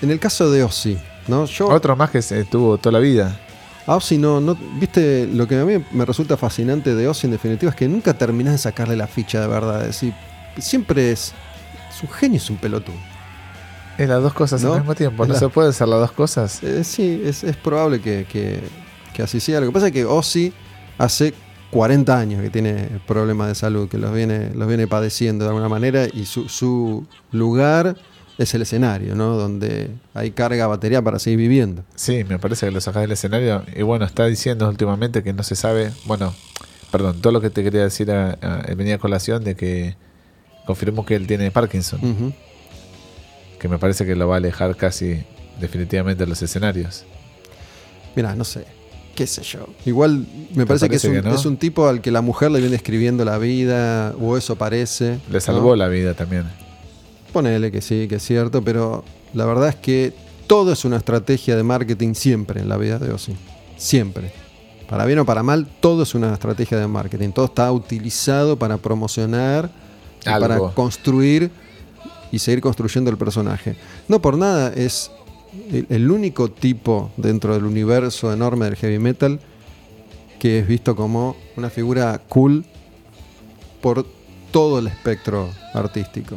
[0.01, 1.45] en el caso de Ozzy, ¿no?
[1.47, 3.39] Yo Otro más que se tuvo toda la vida.
[3.87, 7.33] a Ozzy no, no, viste, lo que a mí me resulta fascinante de Ozzy en
[7.33, 9.81] definitiva es que nunca terminás de sacarle la ficha de verdad.
[9.83, 10.15] Es decir,
[10.59, 11.33] siempre es,
[11.95, 12.97] es un genio, es un pelotudo.
[13.99, 14.73] Es las dos cosas ¿No?
[14.75, 15.27] al mismo tiempo.
[15.27, 16.63] ¿No la- se puede hacer las dos cosas?
[16.63, 18.61] Eh, sí, es, es probable que, que-
[19.15, 19.61] que así sea.
[19.61, 20.53] Lo que pasa es que Ozzy
[20.97, 21.35] hace
[21.71, 25.69] 40 años que tiene problemas de salud, que los viene, los viene padeciendo de alguna
[25.69, 27.97] manera y su, su lugar
[28.39, 29.37] es el escenario, ¿no?
[29.37, 31.85] Donde hay carga batería para seguir viviendo.
[31.95, 33.63] Sí, me parece que lo sacás del escenario.
[33.77, 35.93] Y bueno, está diciendo últimamente que no se sabe.
[36.07, 36.35] Bueno,
[36.91, 39.97] perdón, todo lo que te quería decir a, a- venía a colación de que
[40.67, 42.35] confirmó que él tiene Parkinson.
[43.61, 45.23] Que me parece que lo va a alejar casi
[45.61, 47.05] definitivamente de los escenarios.
[48.17, 48.65] Mira, no sé,
[49.15, 49.69] qué sé yo.
[49.87, 51.35] Igual me parece, que, es, un, que no?
[51.35, 55.19] es un tipo al que la mujer le viene escribiendo la vida, o eso parece.
[55.31, 55.77] Le salvó ¿no?
[55.77, 56.45] la vida también.
[57.33, 60.13] Ponele que sí, que es cierto, pero la verdad es que
[60.47, 63.35] todo es una estrategia de marketing siempre en la vida de Ozzy.
[63.77, 64.33] Siempre.
[64.89, 67.31] Para bien o para mal, todo es una estrategia de marketing.
[67.31, 69.71] Todo está utilizado para promocionar,
[70.21, 71.51] y para construir
[72.31, 73.77] y seguir construyendo el personaje.
[74.09, 75.11] No por nada es
[75.89, 79.41] el único tipo dentro del universo enorme del heavy metal
[80.39, 82.65] que es visto como una figura cool
[83.81, 84.07] por
[84.51, 86.37] todo el espectro artístico.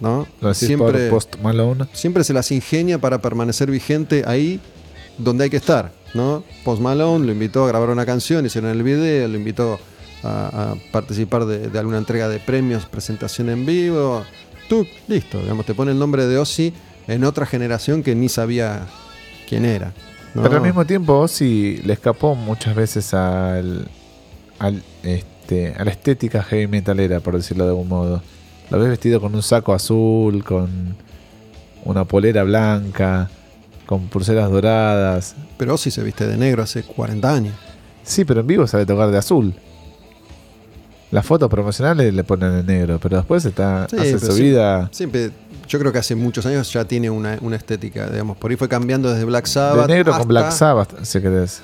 [0.00, 0.26] ¿No?
[0.40, 1.86] Lo Siempre, Post Malone.
[1.92, 4.60] siempre se las ingenia para permanecer vigente ahí
[5.18, 5.92] donde hay que estar.
[6.14, 6.42] ¿no?
[6.64, 9.78] Post Malone lo invitó a grabar una canción, hicieron el video, lo invitó
[10.22, 14.24] a, a participar de, de alguna entrega de premios, presentación en vivo.
[14.68, 16.72] Tú, listo, digamos, te pone el nombre de Ozzy
[17.06, 18.86] en otra generación que ni sabía
[19.48, 19.92] quién era.
[20.34, 20.42] ¿no?
[20.42, 23.88] Pero al mismo tiempo Ozzy le escapó muchas veces al,
[24.58, 28.22] al este, a la estética heavy metalera, por decirlo de algún modo.
[28.70, 30.68] Lo ves vestido con un saco azul, con
[31.84, 33.28] una polera blanca,
[33.86, 35.34] con pulseras doradas.
[35.56, 37.54] Pero Ozzy se viste de negro hace 40 años.
[38.04, 39.54] Sí, pero en vivo sabe tocar de azul.
[41.10, 44.88] Las fotos promocionales le ponen en negro, pero después está Sí, hace su vida.
[44.92, 45.32] Siempre,
[45.66, 48.68] yo creo que hace muchos años ya tiene una, una estética, digamos, por ahí fue
[48.68, 49.88] cambiando desde Black De Sabbath.
[49.88, 51.60] negro con hasta- Black Sabbath, si querés.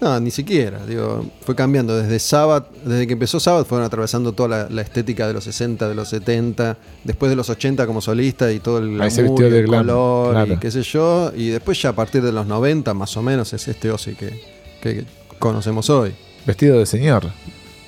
[0.00, 4.48] No, ni siquiera, digo, fue cambiando desde Sabbath, desde que empezó Sabbath fueron atravesando toda
[4.48, 8.52] la, la estética de los 60, de los 70, después de los 80 como solista
[8.52, 11.80] y todo el se glamour, vistió el glam, color y qué sé yo, y después
[11.80, 14.38] ya a partir de los 90 más o menos es este Ozzy que,
[14.82, 15.04] que
[15.38, 16.12] conocemos hoy.
[16.44, 17.24] Vestido de señor.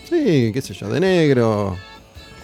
[0.08, 1.76] Sí, qué sé yo, de negro,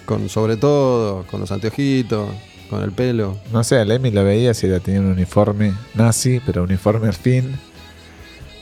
[0.05, 2.29] con sobre todo, con los anteojitos,
[2.69, 3.39] con el pelo.
[3.51, 7.15] No sé, a Lemmy lo veía si era tenía un uniforme nazi, pero uniforme al
[7.15, 7.57] fin.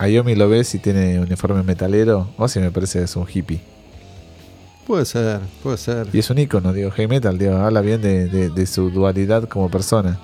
[0.03, 3.25] A Yomi lo ves si tiene uniforme metalero, o si me parece que es un
[3.33, 3.61] hippie.
[4.85, 6.09] Puede ser, puede ser.
[6.13, 9.49] Y es un icono, digo, heavy metal, digo, habla bien de, de- de su dualidad
[9.49, 10.19] como persona.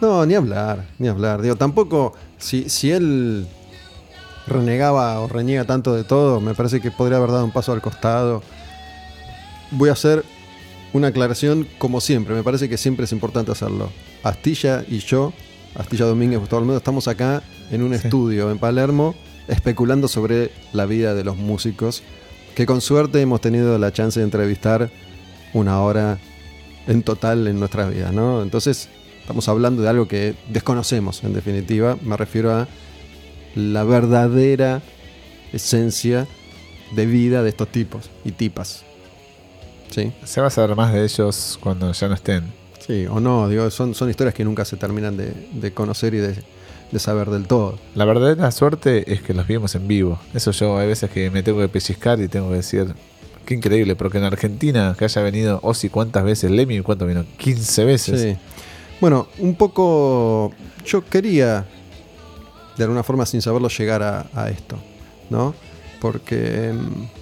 [0.00, 1.40] No, ni hablar, ni hablar.
[1.40, 3.46] Digo, tampoco, si, si él
[4.48, 7.80] renegaba o reniega tanto de todo, me parece que podría haber dado un paso al
[7.80, 8.42] costado.
[9.70, 10.24] Voy a hacer
[10.92, 13.88] una aclaración como siempre, me parece que siempre es importante hacerlo.
[14.24, 15.32] Astilla y yo,
[15.76, 18.04] Astilla Domínguez, todo el mundo, estamos acá en un Sí.
[18.04, 19.14] estudio en Palermo
[19.48, 22.02] especulando sobre la vida de los músicos,
[22.54, 24.90] que con suerte hemos tenido la chance de entrevistar
[25.54, 26.18] una hora
[26.86, 28.42] en total en nuestras vidas, ¿no?
[28.42, 28.88] Entonces,
[29.20, 31.96] estamos hablando de algo que desconocemos, en definitiva.
[32.02, 32.68] Me refiero a
[33.54, 34.82] la verdadera
[35.52, 36.26] esencia
[36.94, 38.82] de vida de estos tipos y tipas.
[39.90, 40.12] ¿Sí?
[40.24, 42.44] Se va a saber más de ellos cuando ya no estén.
[42.86, 46.18] Sí, o no, digo, son, son historias que nunca se terminan de, de conocer y
[46.18, 46.34] de,
[46.92, 47.78] de saber del todo.
[47.94, 50.18] La verdadera suerte es que los vimos en vivo.
[50.34, 52.94] Eso yo hay veces que me tengo que pellizcar y tengo que decir,
[53.46, 57.84] qué increíble, porque en Argentina que haya venido Ozzy cuántas veces, Lemmy cuánto vino, 15
[57.84, 58.20] veces.
[58.20, 58.36] Sí.
[59.00, 60.52] Bueno, un poco.
[60.84, 61.64] Yo quería,
[62.76, 64.76] de alguna forma, sin saberlo, llegar a, a esto,
[65.30, 65.54] ¿no?
[66.00, 66.72] Porque.
[66.74, 67.20] mm,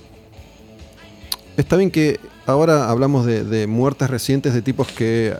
[1.57, 5.35] Está bien que ahora hablamos de, de muertes recientes de tipos que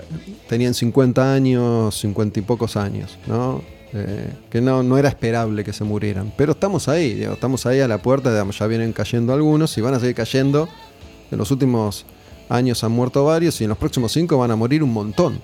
[0.49, 3.63] tenían 50 años, 50 y pocos años, ¿no?
[3.95, 6.33] Eh, que no, no era esperable que se murieran.
[6.37, 9.81] Pero estamos ahí, digo, estamos ahí a la puerta, digamos, ya vienen cayendo algunos y
[9.81, 10.69] van a seguir cayendo.
[11.31, 12.05] En los últimos
[12.49, 15.41] años han muerto varios y en los próximos cinco van a morir un montón.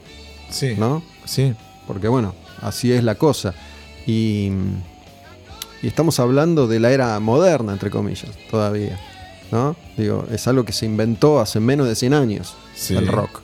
[0.51, 1.03] Sí, ¿no?
[1.25, 1.55] sí.
[1.87, 3.55] Porque bueno, así es la cosa.
[4.07, 4.51] Y,
[5.83, 8.99] y estamos hablando de la era moderna, entre comillas, todavía.
[9.53, 9.77] ¿No?
[9.97, 12.97] Digo, es algo que se inventó hace menos de 100 años, Sí.
[12.97, 13.41] el rock,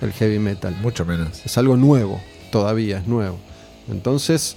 [0.00, 0.74] el heavy metal.
[0.82, 1.40] mucho menos.
[1.44, 3.38] Es algo nuevo, todavía es nuevo.
[3.90, 4.56] Entonces,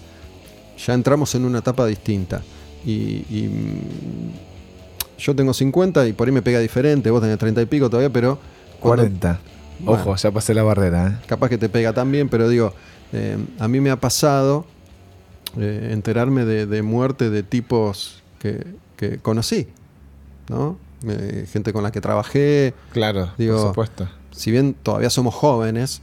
[0.86, 2.42] ya entramos en una etapa distinta.
[2.86, 7.62] Y, y, mm, yo tengo 50 y por ahí me pega diferente, vos tenés 30
[7.62, 8.38] y pico todavía, pero...
[8.80, 9.40] cuando- 40.
[9.80, 10.02] Bueno.
[10.02, 11.26] Ojo, ya pasé la barrera, ¿eh?
[11.28, 12.74] capaz que te pega también, pero digo,
[13.12, 14.66] eh, a mí me ha pasado
[15.60, 19.68] eh, enterarme de, de muerte de tipos que, que conocí,
[20.50, 20.78] ¿no?
[21.52, 24.08] Gente con la que trabajé, Claro, Digo- por supuesto.
[24.32, 26.02] si bien todavía somos jóvenes,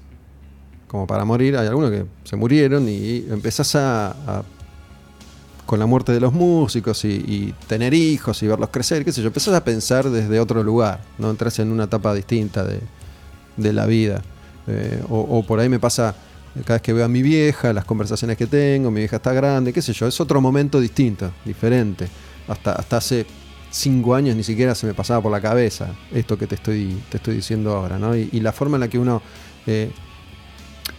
[0.93, 4.43] como para morir, hay algunos que se murieron y empezás a,
[5.65, 9.29] con la muerte de los músicos y, tener hijos y verlos crecer, qué sé yo,
[9.29, 11.31] empezás a pensar desde otro lugar, ¿no?
[11.31, 12.79] Entras en una etapa distinta de,
[13.57, 14.21] de la vida.
[14.67, 16.15] Eh, o, por ahí me pasa
[16.67, 19.73] cada vez que veo a mi vieja, las conversaciones que tengo, mi vieja está grande,
[19.73, 22.07] qué sé yo, es otro momento distinto, diferente.
[22.47, 23.25] Hasta, hasta hace
[23.71, 27.17] cinco años ni siquiera se me pasaba por la cabeza esto que te estoy, te
[27.17, 28.15] estoy diciendo ahora, ¿no?
[28.15, 29.23] Y, y la forma en la que uno...
[29.67, 29.91] eh,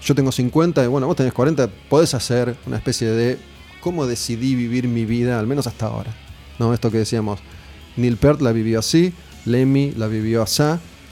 [0.03, 3.37] yo tengo 50 y bueno, vos tenés 40, podés hacer una especie de
[3.81, 6.13] cómo decidí vivir mi vida, al menos hasta ahora.
[6.59, 6.73] ¿No?
[6.73, 7.39] Esto que decíamos,
[7.97, 9.13] Neil Peart la vivió así,
[9.45, 10.63] Lemmy la vivió así,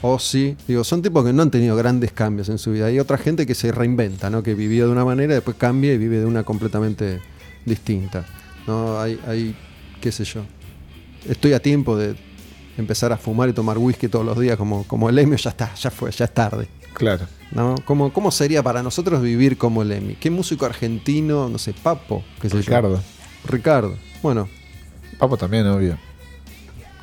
[0.02, 2.86] Ozzy, digo, son tipos que no han tenido grandes cambios en su vida.
[2.86, 4.42] Hay otra gente que se reinventa, ¿no?
[4.42, 7.20] Que vivió de una manera, después cambia y vive de una completamente
[7.64, 8.26] distinta.
[8.66, 9.00] ¿No?
[9.00, 9.54] Hay, hay,
[10.00, 10.42] qué sé yo.
[11.28, 12.16] Estoy a tiempo de
[12.76, 15.72] empezar a fumar y tomar whisky todos los días como, como el Lemmy, ya está,
[15.74, 16.66] ya fue, ya es tarde.
[16.94, 17.26] Claro.
[17.54, 17.74] ¿No?
[17.84, 20.14] ¿Cómo, ¿Cómo sería para nosotros vivir como Lemmy?
[20.16, 22.22] ¿Qué músico argentino, no sé, Papo?
[22.40, 22.60] ¿Qué sé yo?
[22.62, 23.02] Ricardo.
[23.48, 23.96] Ricardo.
[24.22, 24.48] Bueno,
[25.18, 25.98] Papo también, obvio.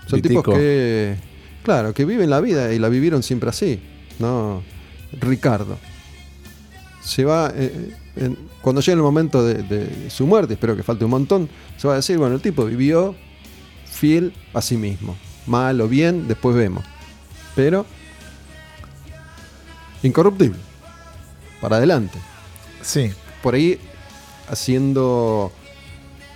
[0.07, 0.41] son Vitico.
[0.41, 1.15] tipos que,
[1.63, 3.79] claro, que viven la vida y la vivieron siempre así,
[4.19, 4.63] ¿no?
[5.19, 5.77] Ricardo.
[7.01, 11.05] Se va, eh, en- cuando llegue el momento de, de su muerte, espero que falte
[11.05, 13.15] un montón, se va a decir, bueno, el tipo vivió
[13.85, 15.15] fiel a sí mismo.
[15.47, 16.83] Mal o bien, después vemos.
[17.55, 17.85] Pero,
[20.03, 20.59] incorruptible.
[21.61, 22.17] Para adelante.
[22.81, 23.11] Sí.
[23.43, 23.77] por ahí
[24.49, 25.51] haciendo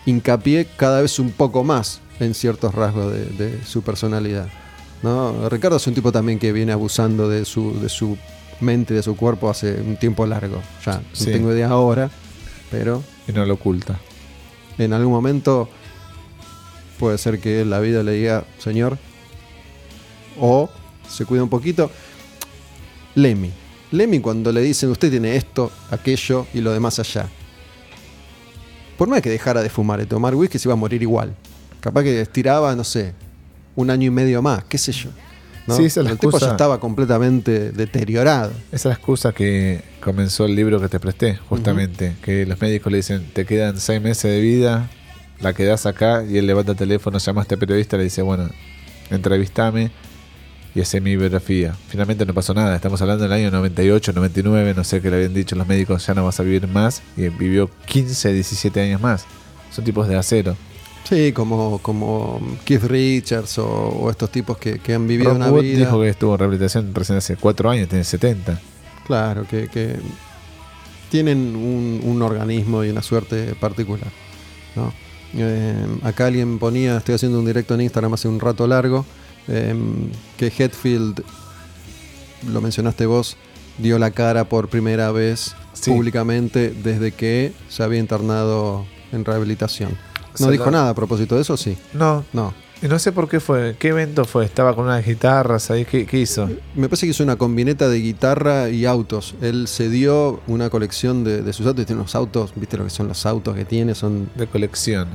[0.06, 4.47] hincapié cada vez un poco más en ciertos rasgos de, de su personalidad.
[5.02, 5.49] ¿no?
[5.49, 8.17] Ricardo es un tipo también que viene abusando de su, de su
[8.60, 10.62] mente, de su cuerpo hace un tiempo largo.
[10.86, 11.26] Ya Sí.
[11.28, 12.10] no tengo idea ahora,
[12.69, 13.99] pero Y no lo oculta.
[14.78, 15.69] en algún momento
[16.99, 18.97] puede ser que la vida le diga, señor,
[20.39, 20.69] o
[21.10, 21.89] se cuida un poquito.
[23.15, 23.52] Lemmy.
[23.91, 27.28] Lemmy cuando le dicen usted tiene esto, aquello y lo demás allá.
[28.97, 31.36] Por más que dejara de fumar y tomar whisky se iba a morir igual.
[31.80, 33.13] Capaz que estiraba, no sé,
[33.76, 35.10] un año y medio más, qué sé yo.
[35.67, 35.76] ¿no?
[35.76, 36.47] Sí, esa es la el tipo excusa.
[36.47, 38.52] ya estaba completamente deteriorado.
[38.71, 42.15] Esa es la excusa que comenzó el libro que te presté, justamente.
[42.21, 44.89] Que los médicos le dicen, te quedan seis meses de vida,
[45.39, 48.49] la quedás acá, y él levanta el teléfono, llama a este periodista, le dice, bueno,
[49.10, 49.91] entrevistame
[50.75, 51.75] y hace mi biografía.
[51.88, 55.33] Finalmente no pasó nada, estamos hablando del año 98, 99, no sé qué le habían
[55.33, 59.25] dicho los médicos, ya no vas a vivir más, y vivió 15, 17 años más.
[59.71, 60.55] Son tipos de acero.
[61.03, 65.62] Sí, como, como Keith Richards o, o estos tipos que, que han vivido una Wood
[65.62, 65.79] vida.
[65.79, 68.59] dijo que estuvo en rehabilitación recién hace 4 años, tiene 70.
[69.05, 69.97] Claro, que, que
[71.12, 74.07] tienen un, un organismo y una suerte particular.
[74.75, 74.93] ¿no?
[75.36, 79.05] Eh, acá alguien ponía, estoy haciendo un directo en Instagram hace un rato largo,
[79.47, 79.75] eh,
[80.38, 81.23] que Hetfield,
[82.51, 83.38] lo mencionaste vos,
[83.77, 85.91] dio la cara por primera vez Sí.
[85.91, 89.97] públicamente desde que se había internado en rehabilitación.
[90.39, 91.77] No Se dijo nada a propósito de eso, sí.
[91.93, 92.53] No, No.
[92.82, 96.06] y no sé por qué fue, qué evento fue, estaba con unas guitarras ahí, ¿qué,
[96.06, 96.47] qué hizo?
[96.75, 99.36] Me parece que hizo una combineta de guitarra y autos.
[99.41, 101.86] Él cedió una colección de, de sus autos.
[101.86, 105.08] Tiene unos autos, viste lo que son los autos que tiene, son De colección.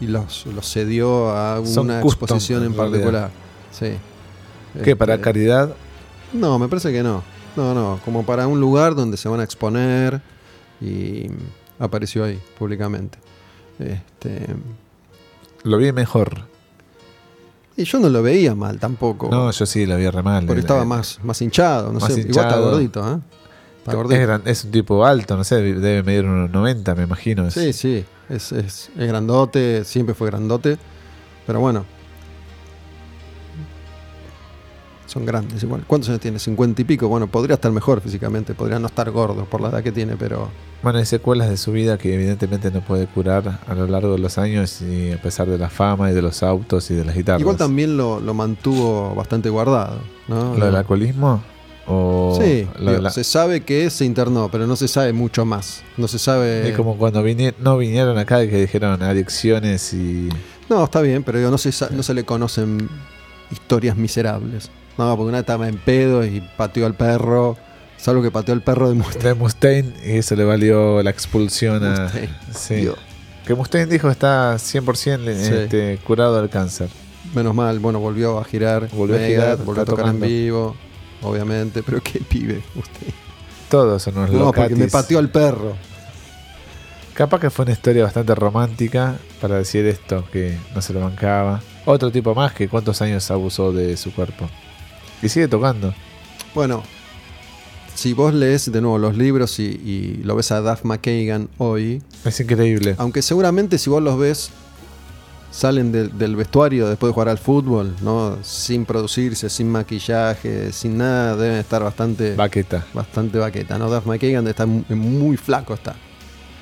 [0.00, 3.30] y los, los cedió a una custom, exposición en particular.
[3.72, 3.92] Sí.
[4.84, 5.74] ¿Qué, para Este, caridad?
[6.32, 7.22] No, me parece que no.
[7.56, 10.22] No, no, como para un lugar donde se van a exponer
[10.80, 11.26] y
[11.78, 13.18] apareció ahí públicamente.
[13.78, 14.46] Este,
[15.64, 16.46] Lo vi mejor.
[17.76, 19.28] y yo no lo veía mal tampoco.
[19.30, 20.46] No, yo sí lo vi re mal.
[20.46, 23.18] porque Eh, estaba más, más hinchado, no más sé, igual está gordito, ¿eh?
[23.84, 27.50] Está Es, gran- es un tipo alto, no sé, debe medir unos 90, me imagino.
[27.50, 30.78] Sí, sí, es, es, es grandote, siempre fue grandote,
[31.46, 31.84] pero bueno.
[35.12, 35.84] Son grandes igual.
[35.86, 36.38] ¿Cuántos años tiene?
[36.38, 37.06] ¿50 y pico?
[37.06, 40.48] Bueno, podría estar mejor físicamente, podría no estar gordo por la edad que tiene, pero
[40.82, 44.18] Bueno, hay secuelas de su vida que evidentemente no puede curar a lo largo de
[44.18, 47.14] los años y a pesar de la fama y de los autos y de las
[47.14, 47.40] guitarras.
[47.42, 49.98] igual también lo, lo mantuvo bastante guardado.
[50.28, 50.56] ¿no?
[50.56, 51.42] ¿Lo del alcoholismo?
[51.86, 55.82] O Sí, digo, la- se sabe que se internó, pero no se sabe mucho más.
[55.98, 56.70] No se sabe...
[56.70, 60.28] Es como cuando vine- no vinieron acá y que dijeron adicciones y...
[60.70, 62.88] No, está bien, pero digo, no, se, no se le conocen
[63.50, 64.70] historias miserables.
[64.98, 67.56] No, porque una estaba en pedo y pateó al perro.
[67.96, 69.22] Salvo que pateó al perro de Mustang.
[69.22, 72.02] de Mustaine y eso le valió la expulsión a...
[72.02, 72.30] Mustaine.
[72.54, 72.88] Sí.
[73.46, 75.54] Que Mustaine dijo está 100% le- Sí.
[75.54, 76.88] este, curado del cáncer.
[77.34, 78.88] Menos mal, bueno, volvió a girar.
[78.92, 80.76] Volvió a girar, volvió a tocar en vivo,
[81.22, 81.82] obviamente.
[81.82, 83.06] Pero qué pibe usted.
[83.70, 84.92] Todos son unos No, porque me locatis.
[84.92, 85.74] pateó al perro.
[87.14, 91.60] Capaz que fue una historia bastante romántica para decir esto, que no se lo bancaba.
[91.84, 94.48] Otro tipo más que cuántos años abusó de su cuerpo.
[95.22, 95.94] Y sigue tocando.
[96.54, 96.82] Bueno,
[97.94, 102.02] si vos lees de nuevo los libros y, y lo ves a Duff McKagan hoy,
[102.24, 102.94] Es increíble.
[102.98, 104.50] aunque seguramente si vos los ves
[105.50, 108.38] salen del- del vestuario después de jugar al fútbol, ¿no?
[108.42, 112.86] Sin producirse, sin maquillaje, sin nada, deben estar bastante Baqueta.
[112.94, 113.90] bastante baqueta, ¿no?
[113.90, 115.94] Duff McKagan está muy, muy flaco está.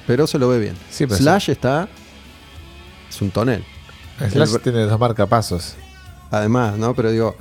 [0.07, 0.75] Pero se lo ve bien.
[0.91, 1.89] Sí, Slash está
[3.09, 3.65] es un tonel.
[4.29, 5.75] Slash El- tiene dos marcapasos.
[6.33, 6.95] Además, ¿no?
[6.95, 7.37] Pero digo,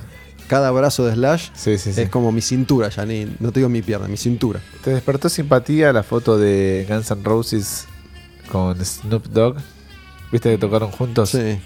[0.50, 2.00] cada brazo de Slash Sí, sí, sí.
[2.00, 4.60] es como mi cintura, ya ni, no te digo mi pierna, mi cintura.
[4.82, 7.86] ¿Te despertó simpatía la foto de Guns N' Roses
[8.50, 9.58] con Snoop Dogg?
[10.32, 11.30] ¿Viste que tocaron juntos?
[11.30, 11.56] Sí.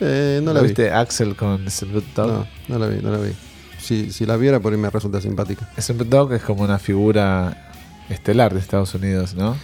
[0.00, 0.66] Eh, no la vi.
[0.66, 2.28] ¿Viste Axel con Snoop Dogg?
[2.28, 3.32] No, no la vi, no la vi.
[3.80, 5.66] Si, si la viera, por ahí me resulta simpática.
[5.80, 7.72] Snoop Dogg es como una figura
[8.10, 9.56] estelar de Estados Unidos, ¿no?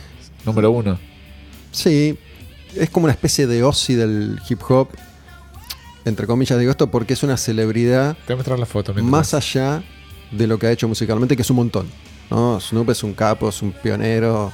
[0.47, 0.99] Número uno.
[1.71, 2.19] Sí,
[2.75, 4.89] es como una especie de Ozzy del hip hop.
[6.05, 8.93] Entre comillas digo esto porque es una celebridad Te voy a mostrar la foto.
[8.95, 9.11] mientras.
[9.11, 9.83] más allá
[10.31, 11.87] de lo que ha hecho musicalmente, que es un montón.
[12.31, 12.59] ¿no?
[12.61, 14.53] Snoop es un capo, es un pionero,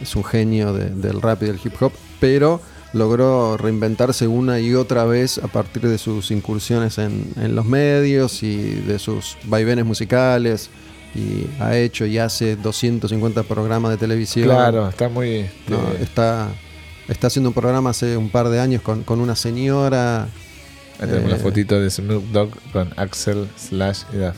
[0.00, 2.60] es un genio de- del rap y del hip hop, pero
[2.92, 8.42] logró reinventarse una y otra vez a partir de sus incursiones en, en los medios
[8.42, 10.68] y de sus vaivenes musicales.
[11.14, 14.46] Y ha hecho y hace 250 programas de televisión.
[14.46, 15.46] Claro, está muy.
[15.68, 15.76] ¿no?
[15.92, 16.48] este, Está,
[17.08, 20.28] está haciendo un programa hace un par de años con, con una señora.
[21.02, 24.36] Ahí tenemos la eh, fotito de Snoop Dogg con Axel, Slash y Duff.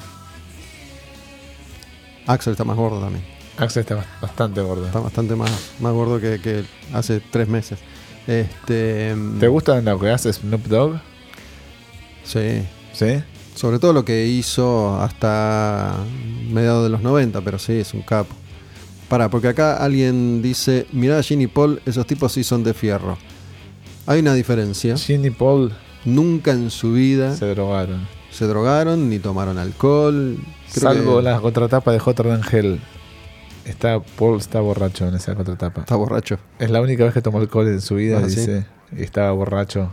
[2.27, 3.25] Axel está más gordo también.
[3.59, 4.87] Axel está bast- bastante gordo.
[4.87, 5.51] Está bastante más,
[5.81, 7.79] más gordo que, que hace tres meses.
[8.27, 11.01] Este, ¿Te gusta lo que hace Snoop Dogg?
[12.25, 12.63] Sí.
[12.93, 13.23] ¿Sí?
[13.55, 15.95] Sobre todo lo que hizo hasta
[16.51, 18.35] mediados de los 90, pero sí, es un capo.
[19.09, 23.19] Para, porque acá alguien dice, mirá a Ginny Paul, esos tipos sí son de fierro.
[24.07, 24.97] Hay una diferencia.
[24.97, 25.73] Gene y Paul
[26.05, 28.07] Nunca en su vida se drogaron.
[28.31, 30.37] se drogaron ni tomaron alcohol.
[30.73, 32.23] Creo Salvo que la contratapa de J.
[32.23, 32.81] Rangel.
[33.65, 35.81] Está, Paul está borracho en esa contratapa.
[35.83, 36.39] Está borracho.
[36.59, 38.37] Es la única vez que tomó alcohol en su vida, Ah, ¿sí?
[38.41, 38.67] dice.
[38.97, 39.91] Y estaba borracho.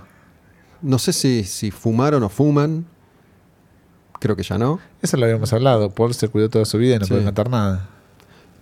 [0.82, 2.86] No sé si, si fumaron o fuman.
[4.20, 4.80] Creo que ya no.
[5.02, 5.90] Eso lo habíamos hablado.
[5.92, 7.12] Paul se cuidó toda su vida y no Sí.
[7.14, 7.90] puede cantar nada.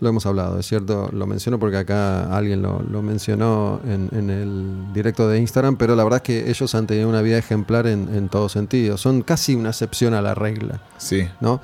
[0.02, 4.30] Lo hemos hablado, es cierto, lo menciono porque acá alguien lo, lo mencionó en, en
[4.30, 7.86] el directo de Instagram, pero la verdad es que ellos han tenido una vida ejemplar
[7.86, 8.98] en, en todo sentido.
[8.98, 11.28] Son casi una excepción a la regla, Sí.
[11.42, 11.60] ¿no?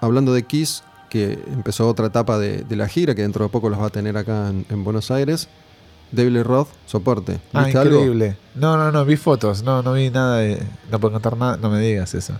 [0.00, 3.68] Hablando de Kiss, que empezó otra etapa de, de la gira, que dentro de poco
[3.70, 5.48] los va a tener acá en, en Buenos Aires.
[6.10, 7.38] David Lee Roth, soporte.
[7.52, 7.96] Ah, ¿Viste algo?
[7.98, 8.36] increíble.
[8.56, 9.62] No, no, no, vi fotos.
[9.62, 10.60] No, no vi nada de.
[10.90, 11.56] No puedo cantar nada.
[11.56, 12.34] No me digas eso.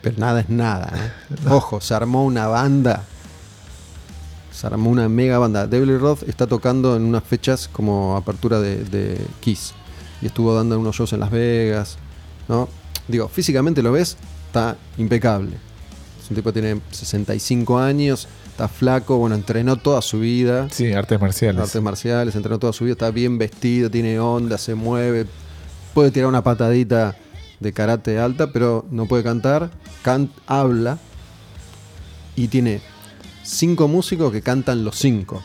[0.00, 0.92] Pero nada es nada.
[0.94, 1.34] ¿eh?
[1.50, 3.02] Ojo, se armó una banda.
[4.54, 5.66] Se armó una mega banda.
[5.66, 9.72] David Lee Roth está tocando en unas fechas como apertura de, de Kiss.
[10.22, 11.96] Y estuvo dando unos shows en Las Vegas.
[12.48, 12.68] ¿no?
[13.08, 15.56] Digo, físicamente lo ves, está impecable.
[16.22, 20.68] Es un tipo que tiene 65 años, está flaco, bueno, entrenó toda su vida.
[20.70, 21.60] Sí, artes marciales.
[21.62, 25.26] Artes marciales, entrenó toda su vida, está bien vestido, tiene onda, se mueve,
[25.92, 27.16] puede tirar una patadita
[27.60, 29.70] de karate alta, pero no puede cantar,
[30.02, 30.98] can- habla
[32.36, 32.80] y tiene
[33.44, 35.42] cinco músicos que cantan los cinco.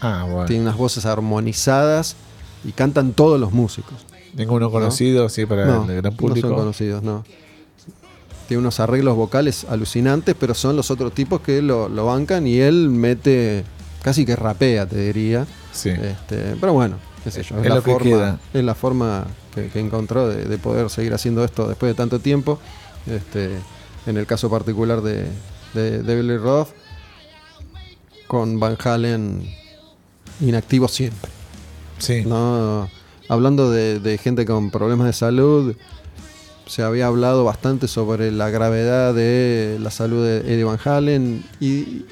[0.00, 0.46] Ah, bueno.
[0.46, 2.16] Tiene unas voces armonizadas
[2.64, 3.94] y cantan todos los músicos.
[4.34, 6.48] Ninguno conocido, sí, para No, el gran no público.
[6.48, 7.24] son conocidos, no.
[8.48, 12.58] Tiene unos arreglos vocales alucinantes, pero son los otros tipos que lo, lo bancan y
[12.58, 13.64] él mete,
[14.02, 15.46] casi que rapea, te diría.
[15.72, 15.90] sí.
[15.90, 17.58] Este, pero bueno, qué sé yo.
[17.58, 18.40] Es la que forma, queda.
[18.52, 22.18] Es la forma que, que encontró de, de poder seguir haciendo esto después de tanto
[22.18, 22.58] tiempo.
[23.06, 23.50] Este,
[24.06, 25.28] en el caso particular de,
[25.74, 26.68] de Lee Roth,
[28.32, 29.46] con Van Halen
[30.40, 31.30] inactivo siempre.
[31.98, 32.22] sí.
[32.24, 32.88] ¿no?
[33.28, 35.76] Hablando de, de gente con problemas de salud,
[36.66, 42.06] se había hablado bastante sobre la gravedad de la salud de Eddie Van Halen y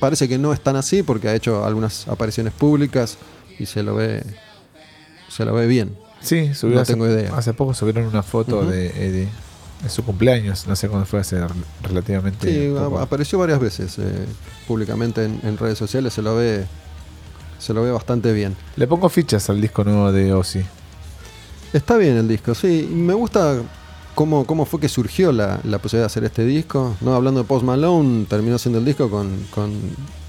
[0.00, 3.16] parece que no es tan así porque ha hecho algunas apariciones públicas
[3.60, 4.24] y se lo ve
[5.28, 5.96] se lo ve bien.
[6.20, 7.32] Sí, subió No hace, tengo idea.
[7.36, 9.28] hace poco subieron una foto de Eddie.
[9.82, 11.38] En su cumpleaños, no sé cuándo fue hace
[11.82, 12.50] relativamente.
[12.50, 12.98] Sí, poco.
[12.98, 14.24] apareció varias veces eh,
[14.66, 16.66] públicamente en, en redes sociales, se lo ve
[17.58, 18.56] se lo ve bastante bien.
[18.76, 20.60] Le pongo fichas al disco nuevo de Ozzy.
[21.72, 22.88] Está bien el disco, sí.
[22.92, 23.60] Me gusta
[24.14, 26.96] cómo, cómo fue que surgió la, la posibilidad de hacer este disco.
[27.00, 29.72] No, hablando de Post Malone, terminó siendo el disco con, con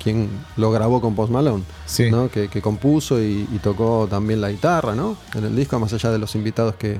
[0.03, 2.09] quien lo grabó con Post Malone, Sí.
[2.11, 2.29] ¿no?
[2.29, 5.17] que, que compuso y, y tocó también la guitarra ¿no?
[5.35, 6.99] en el disco, más allá de los invitados que,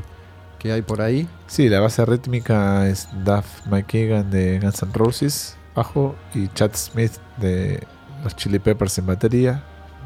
[0.58, 1.28] que hay por ahí.
[1.48, 7.14] Sí, la base rítmica es Duff McKagan de Guns N' Roses, bajo, y Chad Smith
[7.38, 7.86] de
[8.24, 9.64] los Chili Peppers en batería.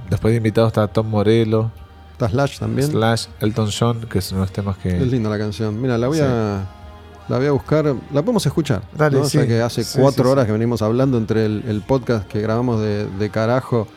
[0.09, 1.71] Después de invitados está Tom Morello,
[2.13, 2.87] Está Slash también.
[2.91, 4.95] Slash, Elton John, que es uno de los temas que...
[4.95, 5.81] Es linda la canción.
[5.81, 6.23] Mira, la voy Sí.
[6.25, 6.65] a
[7.27, 7.85] La voy a buscar.
[7.85, 8.83] La podemos escuchar.
[8.95, 9.23] Dale, ¿no?
[9.23, 9.47] O sea sí.
[9.47, 13.07] que hace Sí, cuatro horas que venimos hablando entre el, el podcast que grabamos de,
[13.07, 13.87] de carajo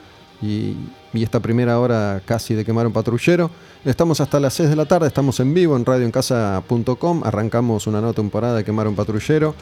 [0.41, 0.77] y,
[1.15, 3.51] y esta primera hora casi de quemar un patrullero.
[3.85, 7.23] Estamos hasta las 6 de la tarde, estamos en vivo en radioencasa.com.
[7.25, 9.55] Arrancamos una nueva temporada de quemar un patrullero.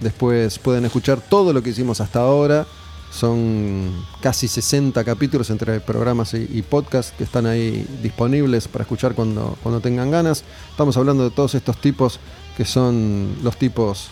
[0.00, 2.66] Después pueden escuchar todo lo que hicimos hasta ahora.
[3.10, 9.14] Son casi 60 capítulos entre programas y, y podcasts que están ahí disponibles para escuchar
[9.14, 10.44] cuando, cuando tengan ganas.
[10.70, 12.20] Estamos hablando de todos estos tipos
[12.56, 14.10] que son los tipos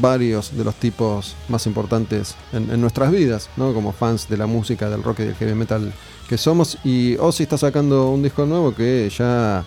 [0.00, 3.72] varios de los tipos más importantes en, en nuestras vidas, ¿no?
[3.74, 5.92] Como fans de la música, del rock y del heavy metal
[6.28, 6.78] que somos.
[6.84, 9.64] Y Ozzy está sacando un disco nuevo que ya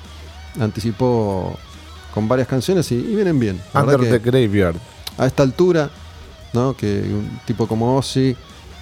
[0.59, 1.57] anticipó
[2.13, 3.61] con varias canciones y, y vienen bien.
[3.73, 4.75] La Under the Graveyard.
[5.17, 5.89] a esta altura,
[6.53, 6.75] ¿no?
[6.75, 8.35] Que un tipo como Ozzy,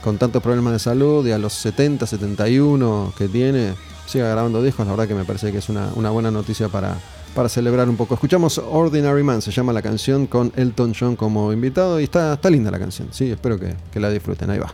[0.04, 3.74] con tantos problemas de salud, y a los 70, 71 que tiene,
[4.06, 6.98] siga grabando discos, la verdad que me parece que es una, una buena noticia para,
[7.34, 8.14] para celebrar un poco.
[8.14, 12.50] Escuchamos Ordinary Man, se llama la canción, con Elton John como invitado, y está, está
[12.50, 14.74] linda la canción, sí, espero que, que la disfruten, ahí va.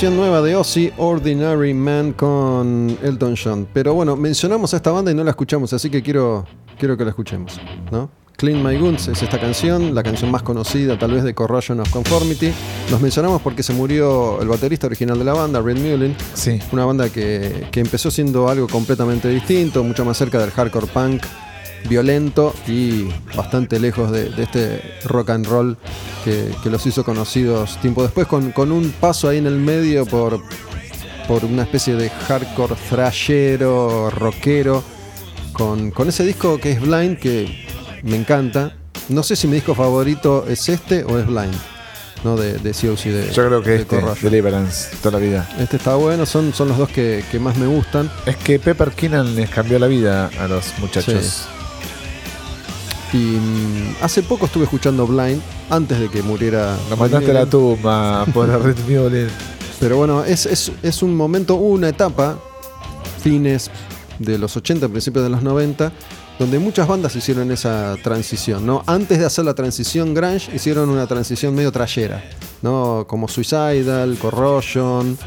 [0.00, 3.68] Canción nueva de Ozzy, Ordinary Man con Elton John.
[3.70, 6.46] Pero bueno, mencionamos a esta banda y no la escuchamos, así que quiero,
[6.78, 7.60] quiero que la escuchemos.
[7.92, 8.08] ¿no?
[8.38, 11.90] Clean My Guns es esta canción, la canción más conocida tal vez de Corrosion of
[11.90, 12.50] Conformity.
[12.90, 16.16] Los mencionamos porque se murió el baterista original de la banda, Red Mullen.
[16.32, 16.58] Sí.
[16.72, 21.24] Una banda que, que empezó siendo algo completamente distinto, mucho más cerca del hardcore punk
[21.88, 25.76] violento y bastante lejos de, de este rock and roll
[26.24, 30.06] que, que los hizo conocidos tiempo después, con, con un paso ahí en el medio
[30.06, 30.40] por,
[31.28, 34.82] por una especie de hardcore thrashero, rockero,
[35.52, 37.66] con, con ese disco que es Blind, que
[38.02, 38.76] me encanta.
[39.08, 41.54] No sé si mi disco favorito es este o es Blind,
[42.24, 42.36] ¿no?
[42.36, 44.00] De, de COC de Yo creo que de este.
[44.22, 45.48] Deliverance, toda la vida.
[45.58, 48.10] Este está bueno, son, son los dos que, que más me gustan.
[48.26, 51.46] Es que Pepper Keenan les cambió la vida a los muchachos.
[53.12, 56.76] Y mm, hace poco estuve escuchando Blind, antes de que muriera.
[56.90, 58.76] Van mandaste a la tumba por Red.
[59.80, 62.38] Pero bueno, es, es, es un momento, una etapa,
[63.22, 63.70] fines
[64.18, 65.90] de los 80, principios de los 90,
[66.38, 68.82] donde muchas bandas hicieron esa transición, ¿no?
[68.86, 72.22] Antes de hacer la transición grunge, hicieron una transición medio trayera,
[72.62, 73.06] ¿no?
[73.08, 75.18] Como Suicidal, Corrosion,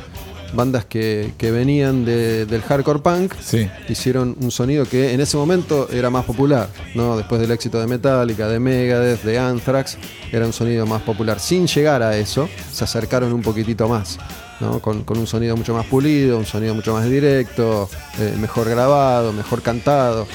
[0.53, 3.67] bandas que, que venían de- del hardcore punk, Sí.
[3.89, 7.17] hicieron un sonido que en ese momento era más popular, ¿no?
[7.17, 9.97] Después del éxito de Metallica, de Megadeth, de Anthrax,
[10.31, 11.39] era un sonido más popular.
[11.39, 14.17] Sin llegar a eso, se acercaron un poquitito más,
[14.59, 14.79] ¿no?
[14.79, 17.89] Con, con un sonido mucho más pulido, un sonido mucho más directo,
[18.19, 20.27] eh, mejor grabado, mejor cantado.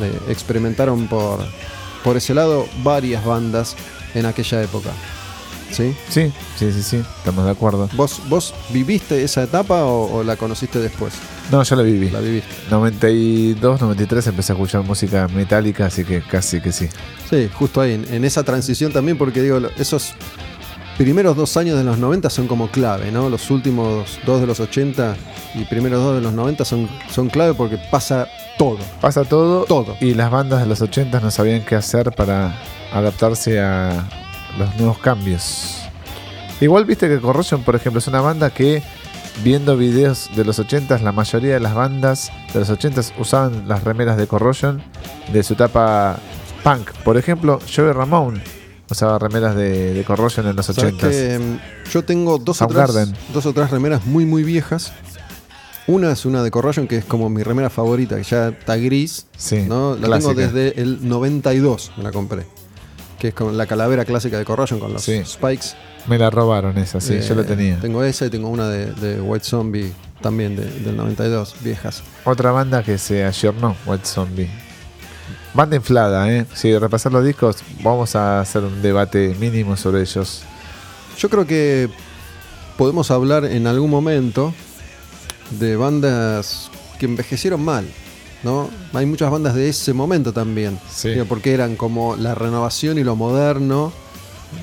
[0.00, 1.40] Eh, experimentaron por,
[2.02, 3.76] por ese lado varias bandas
[4.14, 4.90] en aquella época.
[5.70, 5.94] ¿Sí?
[6.08, 7.88] Sí, sí, sí, sí, estamos de acuerdo.
[7.94, 11.12] ¿Vos, vos viviste esa etapa o, o la conociste después?
[11.50, 12.10] No, yo la viví.
[12.10, 12.48] La viviste.
[12.70, 16.88] 92, 93 empecé a escuchar música metálica, así que casi que sí.
[17.28, 20.12] Sí, justo ahí, en, en esa transición también, porque digo, esos
[20.98, 23.30] primeros dos años de los 90 son como clave, ¿no?
[23.30, 25.16] Los últimos dos de los 80
[25.54, 28.78] y primeros dos de los 90 son, son clave porque pasa todo.
[29.00, 29.96] Pasa todo, Todo.
[30.00, 32.54] y las bandas de los 80 no sabían qué hacer para
[32.92, 34.06] adaptarse a
[34.58, 35.82] los nuevos cambios.
[36.60, 38.82] Igual viste que Corrosion, por ejemplo, es una banda que
[39.42, 43.84] viendo videos de los 80 la mayoría de las bandas de los 80 usaban las
[43.84, 44.82] remeras de Corrosion
[45.32, 46.18] de su etapa
[46.62, 46.90] punk.
[47.04, 48.42] Por ejemplo, Joey Ramone
[48.90, 52.66] usaba remeras de, de Corrosion en los ¿Sabés 80 que, mm, yo tengo dos o,
[52.66, 54.92] tres, dos o tres remeras muy, muy viejas.
[55.86, 59.26] Una es una de Corrosion, que es como mi remera favorita, que ya está gris.
[59.36, 59.96] Sí, ¿no?
[59.96, 60.34] La clásica.
[60.34, 62.46] tengo desde el 92, me la compré.
[63.20, 65.22] Que es con la calavera clásica de Corrosion, con los Sí.
[65.24, 65.76] spikes.
[66.08, 67.78] Me la robaron esa, sí, Eh, yo la tenía.
[67.78, 69.92] Tengo esa y tengo una de, de White Zombie
[70.22, 72.02] también de- del 92, viejas.
[72.24, 74.50] Otra banda que se ayornó, White Zombie.
[75.54, 76.46] Banda inflada, ¿eh?
[76.54, 80.42] Si repasar los discos, vamos a hacer un debate mínimo sobre ellos.
[81.18, 81.90] Yo creo que
[82.78, 84.54] podemos hablar en algún momento
[85.58, 87.84] de bandas que envejecieron mal,
[88.42, 88.70] ¿no?
[88.92, 91.10] Hay muchas bandas de ese momento también, Sí.
[91.28, 93.92] Porque eran como la renovación y lo moderno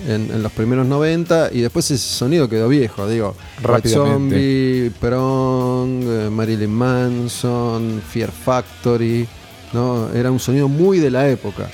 [0.07, 3.35] en, en los primeros 90 y después ese sonido quedó viejo, digo.
[3.67, 3.89] White.
[3.89, 9.27] Zombie, Prong, eh, Marilyn Manson, Fear Factory,
[9.73, 10.09] ¿no?
[10.13, 11.69] Era un sonido muy de la época.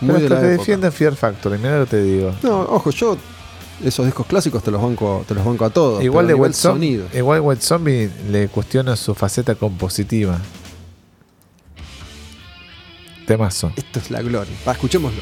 [0.00, 0.58] Muy Pero de la te época.
[0.58, 2.32] defienden Fear Factory, mira lo que te digo.
[2.42, 3.16] No, ojo, yo
[3.84, 6.02] esos discos clásicos te los banco, te los banco a todos.
[6.02, 10.38] Igual de Zombie, igual White Zombie le cuestiona su faceta compositiva.
[13.28, 13.70] Temazo.
[13.76, 14.54] Esto es la gloria.
[14.66, 15.20] Va, escuchémoslo.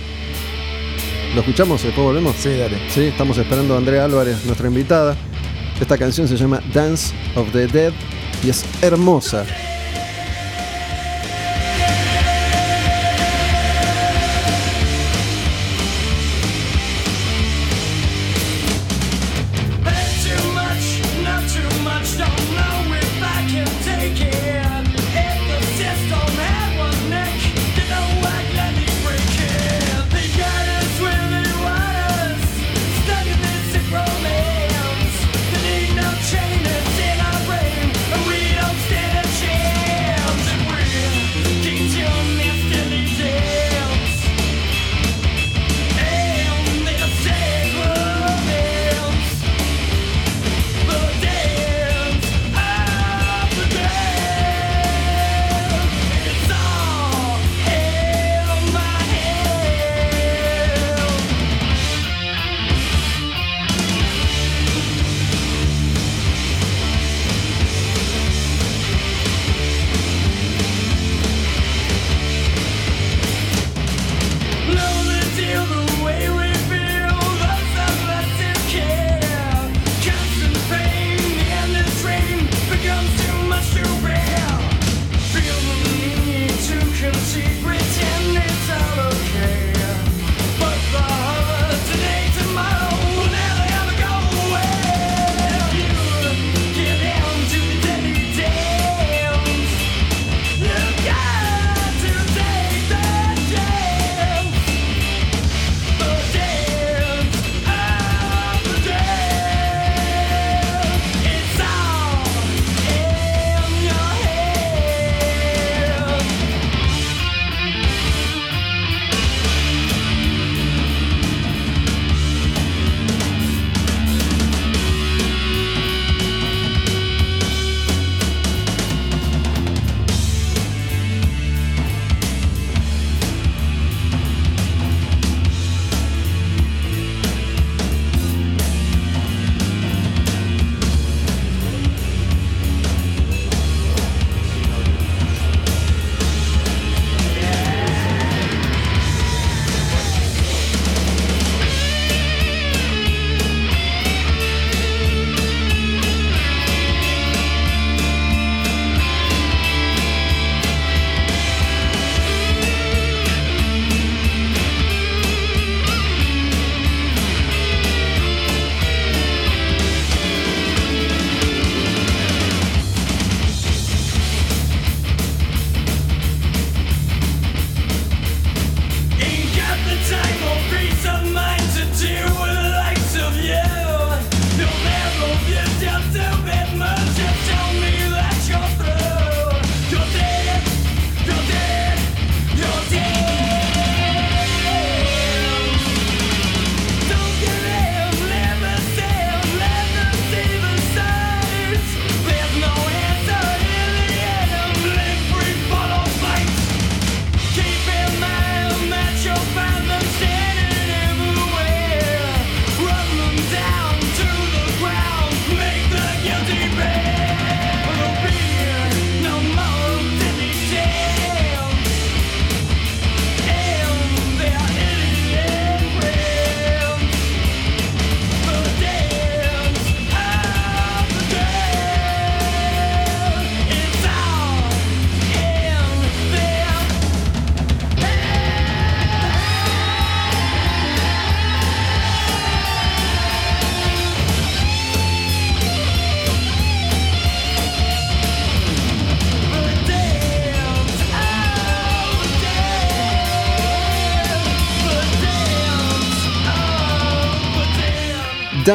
[1.35, 2.37] ¿Lo escuchamos después volvemos?
[2.37, 2.79] Sí, dale.
[2.89, 5.17] Sí, estamos esperando a Andrea Álvarez, nuestra invitada.
[5.81, 7.93] Esta canción se llama Dance of the Dead
[8.45, 9.45] y es hermosa.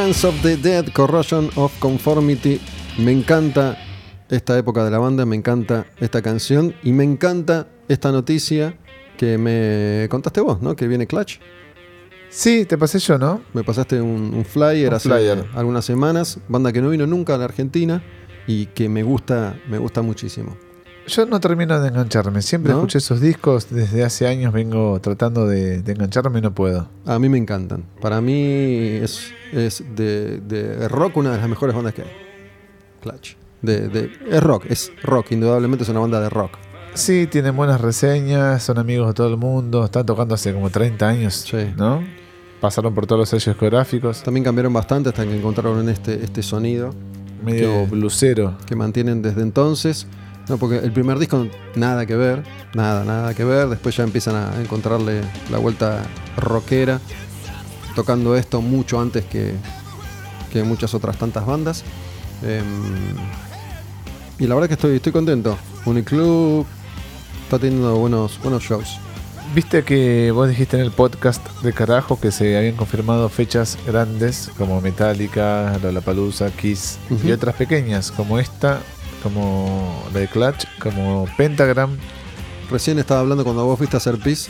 [0.02, 2.60] Dance of the Dead, Corrosion of Conformity.
[2.98, 3.78] Me encanta
[4.30, 8.76] esta época de la banda, me encanta esta canción y me encanta esta noticia
[9.16, 10.76] que me contaste vos, ¿no?
[10.76, 11.38] Que viene Clutch.
[12.32, 13.44] Sí, te pasé yo, ¿no?
[13.54, 15.46] Me pasaste un, un flyer Un hace flyer.
[15.54, 18.02] algunas semanas, banda que no vino nunca a la Argentina
[18.48, 20.58] y que me gusta, me gusta muchísimo.
[21.08, 22.42] Yo no termino de engancharme.
[22.42, 22.80] Siempre ¿No?
[22.80, 23.70] escuché esos discos.
[23.70, 26.88] Desde hace años vengo tratando de, de engancharme y no puedo.
[27.06, 27.84] A mí me encantan.
[28.02, 28.34] Para mí
[29.02, 32.12] es, es de, de rock una de las mejores bandas que hay.
[33.02, 33.36] Clutch.
[33.62, 36.52] De, de- es rock, es rock, indudablemente es una banda de rock.
[36.94, 41.08] Sí, tienen buenas reseñas, son amigos de todo el mundo, están tocando hace como 30
[41.08, 41.72] años, Sí.
[41.78, 42.04] ¿no?
[42.60, 46.94] Pasaron por todos los sellos discográficos, También cambiaron bastante hasta que encontraron este, este sonido
[47.44, 48.58] medio que- blusero.
[48.66, 50.06] que mantienen desde entonces.
[50.52, 52.44] No, porque el primer disco nada que ver,
[52.74, 53.70] nada, nada que ver.
[53.70, 56.04] Después ya empiezan a encontrarle la vuelta
[56.36, 57.00] rockera,
[57.96, 59.54] tocando esto mucho antes que,
[60.52, 61.86] que muchas otras tantas bandas.
[62.44, 62.66] Em,
[64.40, 65.58] y la verdad que estoy, estoy contento.
[65.86, 66.66] Uniclub
[67.46, 68.98] está teniendo buenos, buenos shows.
[69.56, 74.52] Viste que vos dijiste en el podcast de carajo que se habían confirmado fechas grandes
[74.58, 77.34] como Metallica, Lollapalooza, Kiss y Ujú.
[77.34, 78.80] otras pequeñas como esta,
[79.24, 81.98] como la de Clutch, como Pentagram.
[82.70, 84.50] Recién estaba hablando cuando vos fuiste a hacer pis,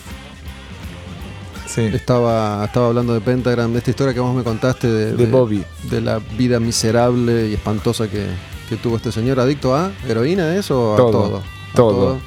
[1.68, 5.26] Sí, estaba, estaba hablando de Pentagram, de esta historia que vos me contaste de, de
[5.26, 5.64] Bobby.
[5.84, 8.26] de la vida miserable y espantosa que,
[8.68, 11.38] que tuvo este señor, adicto a heroína, eso o a Todo, todo.
[11.38, 12.20] A todo.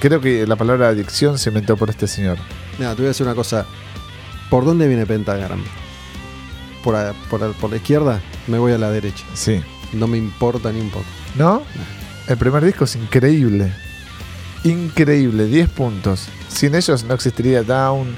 [0.00, 2.38] Creo que la palabra adicción se inventó por este señor.
[2.78, 3.66] Mira, te voy a decir una cosa.
[4.48, 5.62] ¿Por dónde viene Pentagram?
[6.84, 9.24] Por, a- por, a- por la izquierda, me voy a la derecha.
[9.34, 9.60] Sí.
[9.92, 11.04] No me importa ni un poco.
[11.36, 11.62] ¿No?
[12.28, 13.72] El primer disco es increíble.
[14.64, 16.28] Increíble, 10 puntos.
[16.48, 18.08] Sin ellos no existiría Down,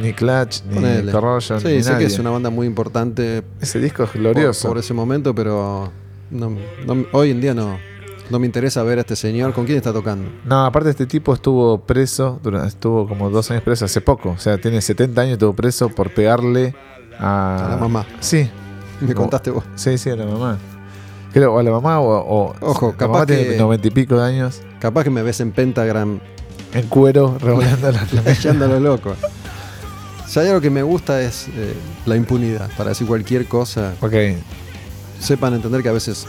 [0.00, 1.10] ni Clutch, ni.
[1.10, 2.06] Corrosion, Sí, ni sé nadie.
[2.06, 4.68] que es una banda muy importante Ese disco es por, glorioso.
[4.68, 5.90] por ese momento, pero
[6.30, 6.56] no-
[6.86, 7.78] no- hoy en día no,
[8.28, 9.54] no me interesa ver a este señor.
[9.54, 10.30] ¿Con quién está tocando?
[10.44, 14.30] No, aparte este tipo estuvo preso, durante, estuvo como dos años preso hace poco.
[14.30, 16.74] O sea, tiene 70 años, estuvo preso por pegarle
[17.18, 17.66] a...
[17.66, 18.06] A la mamá.
[18.20, 18.48] Sí,
[19.06, 19.64] Me contaste vos.
[19.76, 20.58] sí, sí, a la mamá.
[21.32, 22.08] Creo, o a la mamá o...
[22.08, 25.22] o Ojo, la capaz mamá tiene que- 90 y pico de años, Capaz que me
[25.22, 26.18] ves en Pentagram
[26.72, 28.04] en cuero, revolando la
[28.68, 29.14] lo loco.
[30.26, 31.74] Si hay algo que me gusta es eh,
[32.06, 32.70] la impunidad.
[32.76, 34.12] Para decir cualquier cosa, Ok,
[35.18, 36.26] sepan entender que a veces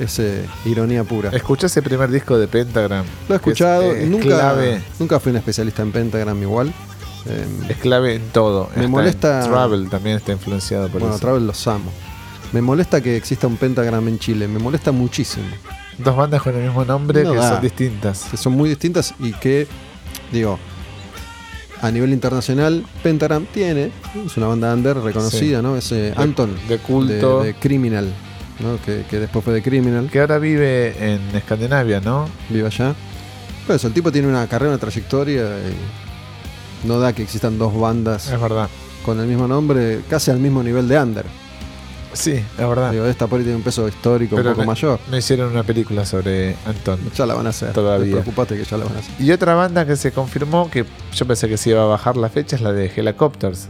[0.00, 1.30] es eh, ironía pura.
[1.30, 3.04] escuché ese primer disco de Pentagram.
[3.28, 4.82] Lo he es, escuchado, eh, es nunca, clave.
[4.98, 6.72] nunca fui un especialista en Pentagram igual.
[7.28, 8.68] Eh, Es clave en todo.
[8.76, 11.22] Me molesta- Travel también está influenciado por bueno, eso.
[11.24, 11.90] Travel los amo.
[12.52, 15.46] Me molesta que exista un Pentagram en Chile, me molesta muchísimo.
[15.98, 17.48] Dos bandas con el mismo nombre No que da.
[17.54, 18.24] son distintas.
[18.30, 19.66] Que son muy distintas y que,
[20.32, 20.58] digo,
[21.82, 23.90] a nivel internacional, Pentagram tiene,
[24.24, 25.76] es una banda under reconocida, ¿no?
[25.76, 26.56] Es eh, Anton.
[26.68, 27.40] De culto.
[27.40, 28.12] de, de Criminal,
[28.60, 28.80] ¿no?
[28.84, 32.28] que, que después fue de Criminal, Que ahora vive en Escandinavia, ¿no?
[32.48, 32.94] vive allá.
[33.66, 35.74] Pues el tipo tiene una carrera, una trayectoria y
[36.84, 38.68] no da que existan dos bandas Es verdad.
[39.04, 41.24] con el mismo nombre, casi al mismo nivel de Under.
[42.12, 42.92] Sí, es verdad.
[42.92, 44.98] Digo, esta por ahí tiene un peso histórico Pero un poco no- mayor.
[45.10, 46.98] No hicieron una película sobre Anton.
[47.14, 47.72] Ya la van a hacer.
[47.74, 48.12] Todavía.
[48.12, 49.14] Preocupate que ya la van a hacer.
[49.20, 52.30] Y otra banda que se confirmó, que yo pensé que se iba a bajar la
[52.30, 53.68] fecha, es la de Helicopters.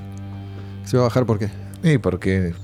[0.85, 1.51] Se va a bajar porque
[1.83, 2.55] Y porque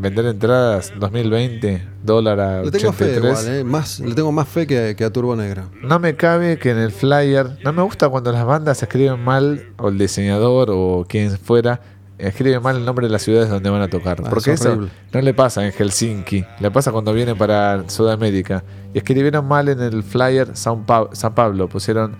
[0.00, 3.16] vender entradas 2020, dólar a le tengo fe 83.
[3.42, 3.64] igual, ¿eh?
[3.64, 5.64] más, le tengo más fe que, que a Turbo Negro.
[5.82, 9.64] No me cabe que en el flyer, no me gusta cuando las bandas escriben mal,
[9.78, 11.80] o el diseñador, o quien fuera,
[12.18, 14.20] escribe mal el nombre de las ciudades donde van a tocar.
[14.24, 18.62] Ah, Porque es eso no le pasa en Helsinki, le pasa cuando viene para Sudamérica.
[18.92, 22.16] Y escribieron mal en el flyer San, Pa- San Pablo, pusieron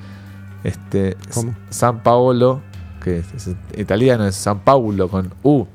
[0.65, 1.55] este ¿Cómo?
[1.71, 2.61] San Paolo,
[3.03, 5.67] que es, es italiano, es San Paulo con U.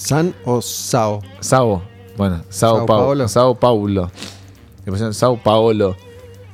[0.00, 1.20] ¿San o Sao?
[1.40, 1.82] Sao,
[2.16, 3.28] bueno, Sao, Sao Pau- Paulo.
[3.28, 4.10] Sao Paulo.
[4.84, 5.94] Le pusieron Sao Paolo.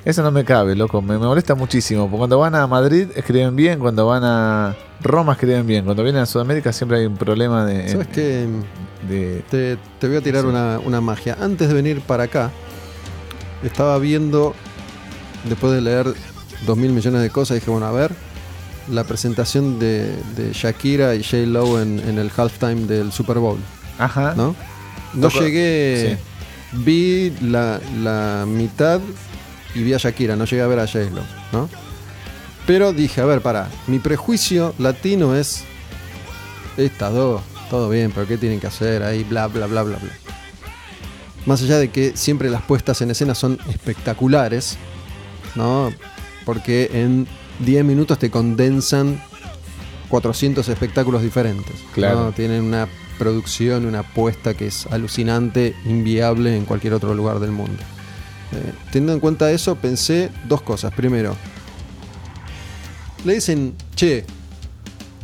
[0.05, 1.01] Eso no me cabe, loco.
[1.01, 2.03] Me, me molesta muchísimo.
[2.05, 5.85] Porque cuando van a Madrid escriben bien, cuando van a Roma escriben bien.
[5.85, 7.89] Cuando vienen a Sudamérica siempre hay un problema de.
[7.89, 8.47] ¿Sabes qué?
[9.09, 10.49] de- Te, te voy a tirar Sí.
[10.49, 11.37] una, una magia.
[11.41, 12.51] Antes de venir para acá,
[13.63, 14.55] estaba viendo,
[15.49, 16.13] después de leer
[16.67, 18.13] dos mil millones de cosas, dije, bueno, a ver,
[18.89, 21.39] la presentación de, de Shakira y J.
[21.47, 23.59] Lo en, en el halftime del Super Bowl,
[23.99, 24.35] Ajá.
[24.37, 24.55] ¿no?
[25.15, 26.19] Llegué,
[26.73, 29.01] vi la, la mitad
[29.75, 31.11] y vi a Shakira, no llegué a ver a J.
[31.11, 31.23] Lo,
[31.53, 31.69] ¿no?
[32.67, 35.65] Pero dije, a ver, para, mi prejuicio latino es
[36.77, 39.25] estas dos, todo bien, pero ¿qué tienen que hacer ahí?
[39.25, 40.11] Bla, bla, bla, bla, bla.
[41.47, 44.77] Más allá de que siempre las puestas en escena son espectaculares,
[45.55, 45.93] ¿no?
[46.45, 47.29] Porque en
[47.61, 49.21] 10 minutos te condensan
[50.09, 51.75] 400 espectáculos diferentes.
[51.95, 52.25] Claro.
[52.25, 52.33] ¿no?
[52.33, 52.89] Tienen una
[53.19, 57.83] producción, una apuesta que es alucinante, inviable en cualquier otro lugar del mundo.
[58.53, 60.93] Eh, teniendo en cuenta eso, pensé dos cosas.
[60.95, 61.35] Primero,
[63.25, 64.25] le dicen, che,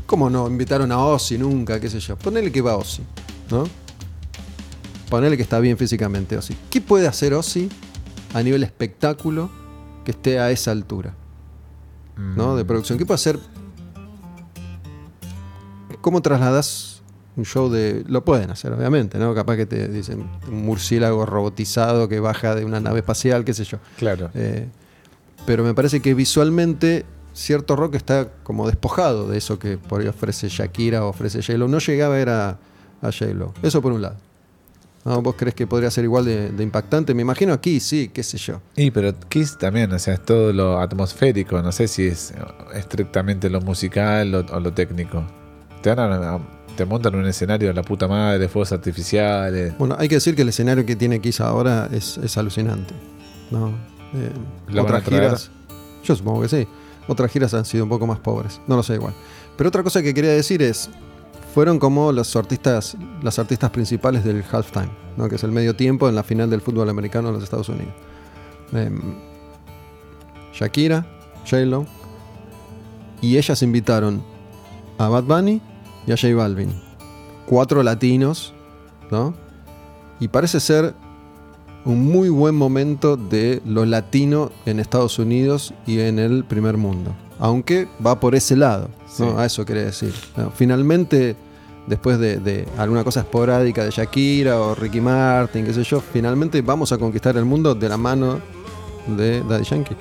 [0.06, 1.78] ¿cómo no invitaron a Ozzy nunca?
[1.78, 2.16] ¿Qué sé yo?
[2.16, 3.02] Ponele que va Ozzy,
[3.50, 3.64] ¿no?
[5.08, 6.56] Ponele que está bien físicamente Ozzy.
[6.70, 7.68] ¿Qué puede hacer Ozzy
[8.34, 9.50] a nivel espectáculo
[10.04, 11.14] que esté a esa altura?
[12.16, 12.56] ¿No?
[12.56, 12.98] De producción.
[12.98, 13.38] ¿Qué puede hacer?
[16.00, 17.02] ¿Cómo trasladas
[17.36, 18.04] un show de.
[18.06, 19.34] Lo pueden hacer, obviamente, ¿no?
[19.34, 23.64] Capaz que te dicen un murciélago robotizado que baja de una nave espacial, qué sé
[23.64, 23.78] yo.
[23.96, 24.30] Claro.
[24.34, 24.68] Eh,
[25.46, 30.08] pero me parece que visualmente cierto rock está como despojado de eso que por ahí
[30.08, 31.68] ofrece Shakira o ofrece J-Lo.
[31.68, 32.48] No llegaba a ver a,
[33.00, 33.54] a J-Lo.
[33.62, 34.16] Eso por un lado.
[35.04, 35.20] ¿No?
[35.20, 37.12] ¿Vos crees que podría ser igual de, de impactante?
[37.14, 38.60] Me imagino aquí, sí, qué sé yo.
[38.76, 42.32] Y pero Kiss también, o sea, es todo lo atmosférico, no sé si es
[42.74, 45.24] estrictamente lo musical o, o lo técnico.
[45.82, 46.38] Te, van a-
[46.76, 49.76] te montan un escenario de la puta madre, fuegos artificiales.
[49.76, 52.94] Bueno, hay que decir que el escenario que tiene Kiss ahora es, es alucinante.
[53.50, 53.70] ¿no?
[54.14, 54.30] Eh,
[54.68, 55.50] ¿Lo van a otras giras.
[56.04, 56.68] Yo supongo que sí.
[57.08, 58.60] Otras giras han sido un poco más pobres.
[58.68, 59.14] No lo sé igual.
[59.56, 60.88] Pero otra cosa que quería decir es.
[61.54, 64.88] Fueron como los artistas, las artistas principales del halftime,
[65.18, 65.28] ¿no?
[65.28, 67.92] que es el medio tiempo en la final del fútbol americano en los Estados Unidos.
[68.72, 69.00] Em,
[70.54, 71.06] Shakira,
[71.44, 71.86] J-Lo,
[73.20, 74.22] y ellas invitaron
[74.96, 75.60] a Bad Bunny
[76.06, 76.72] y a J Balvin.
[77.46, 78.54] Cuatro latinos,
[79.10, 79.34] ¿no?
[80.20, 80.94] Y parece ser
[81.84, 87.14] un muy buen momento de lo latino en Estados Unidos y en el primer mundo.
[87.42, 88.88] Aunque va por ese lado,
[89.18, 89.38] ¿no?
[89.38, 90.14] A eso quería decir.
[90.36, 90.50] ¿no?
[90.52, 91.34] Finalmente,
[91.86, 96.62] después de, de alguna cosa esporádica de Shakira o Ricky Martin, qué sé yo, finalmente
[96.62, 98.40] vamos a conquistar el mundo de la mano
[99.08, 99.96] de Daddy Yankee.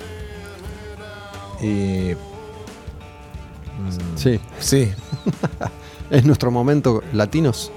[1.60, 2.14] Y.
[2.14, 4.92] mm, Sí, Sí,
[6.10, 7.72] es nuestro momento latinos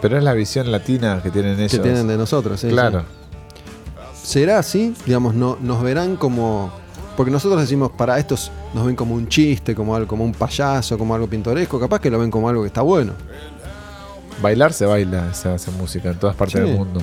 [0.00, 1.72] pero es la visión latina que tienen ellos.
[1.72, 2.60] que tienen de nosotros.
[2.60, 3.00] sí, claro.
[3.00, 4.28] sí.
[4.28, 4.94] ¿Será así?
[5.06, 6.70] Digamos, no, nos verán como...
[7.18, 10.96] Porque nosotros decimos, para estos nos ven como un chiste, como algo, como un payaso,
[10.96, 11.80] como algo pintoresco.
[11.80, 13.12] Capaz que lo ven como algo que está bueno.
[14.40, 16.66] Bailar se baila, se hace música en todas partes Sí.
[16.68, 17.00] del mundo.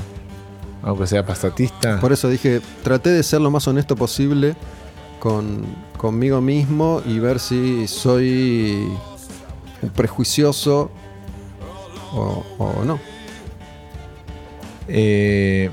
[0.84, 2.00] Aunque sea pastatista.
[2.00, 4.56] Por eso dije, traté de ser lo más honesto posible
[5.20, 5.66] con,
[5.98, 8.88] conmigo mismo y ver si soy
[9.82, 10.92] un prejuicioso
[12.14, 13.00] o, o no.
[14.88, 15.70] Eh,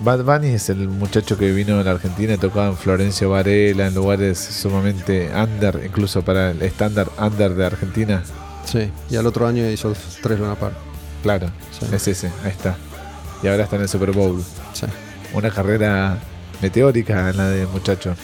[0.00, 3.88] Bad Bunny es el muchacho que vino a la Argentina y tocaba en Florencio Varela,
[3.88, 8.22] en lugares sumamente under, incluso para el estándar under de Argentina.
[8.64, 9.92] Sí, y al otro año hizo
[10.22, 10.74] tres Luna Park.
[11.22, 11.86] Claro, Sí.
[11.92, 12.76] es ese, ahí está.
[13.42, 14.40] Y ahora está en el Super Bowl.
[14.72, 14.86] Sí.
[15.32, 16.18] Una carrera
[16.62, 18.14] meteórica en la de muchacho.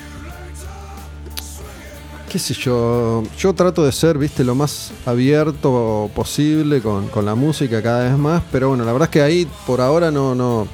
[2.31, 7.37] qué sé yo, yo trato de ser, viste, lo más abierto posible con, con la
[7.37, 10.67] música cada vez más, pero bueno, la verdad es que ahí por ahora no, no,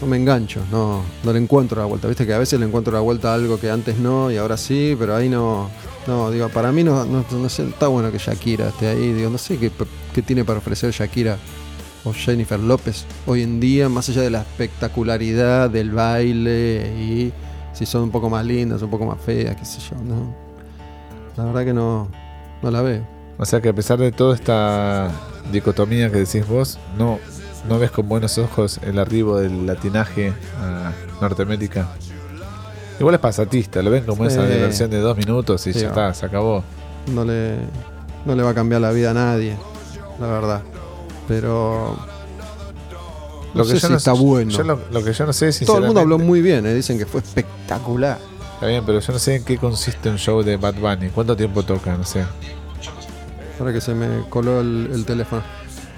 [0.00, 2.92] no me engancho, no, no le encuentro la vuelta, viste que a veces le encuentro
[2.92, 5.68] la vuelta a algo que antes no y ahora sí, pero ahí no,
[6.06, 9.30] no, digo, para mí no, no, no sé, está bueno que Shakira esté ahí, digo,
[9.30, 9.70] no sé qué,
[10.14, 11.36] qué tiene para ofrecer Shakira
[12.04, 17.32] o Jennifer López hoy en día, más allá de la espectacularidad del baile y
[17.72, 20.34] si son un poco más lindas, un poco más feas, qué sé yo, no.
[21.36, 22.08] La verdad que no,
[22.62, 23.06] no la veo.
[23.38, 25.12] O sea que a pesar de toda esta
[25.52, 27.20] dicotomía que decís vos, no,
[27.66, 31.88] no ves con buenos ojos el arribo del latinaje a Norteamérica.
[33.00, 36.08] Igual es pasatista, lo ven como esa diversión de dos minutos y Sí, ya va.
[36.08, 36.64] está, se acabó.
[37.12, 37.56] No le,
[38.24, 39.56] no le va a cambiar la vida a nadie,
[40.20, 40.62] la verdad.
[41.28, 41.96] Pero
[43.54, 44.50] no sé si está bueno.
[44.50, 46.74] yo lo, lo que yo no sé es todo el mundo habló muy bien, eh,
[46.74, 48.18] dicen que fue espectacular.
[48.54, 51.10] Está bien, pero yo no sé en qué consiste un show de Bad Bunny.
[51.10, 51.96] ¿Cuánto tiempo toca?
[51.96, 52.24] No sé.
[53.60, 55.42] Ahora que se me coló el, el teléfono.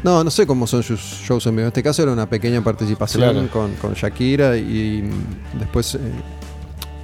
[0.03, 1.63] No, no sé cómo son sus shows en vivo.
[1.65, 3.51] En este caso era una pequeña participación Claro.
[3.51, 5.11] con, con Shakira y
[5.59, 5.99] después eh,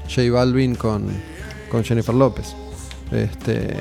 [0.09, 1.07] J Balvin con,
[1.71, 2.55] con Jennifer López.
[3.13, 3.77] Este.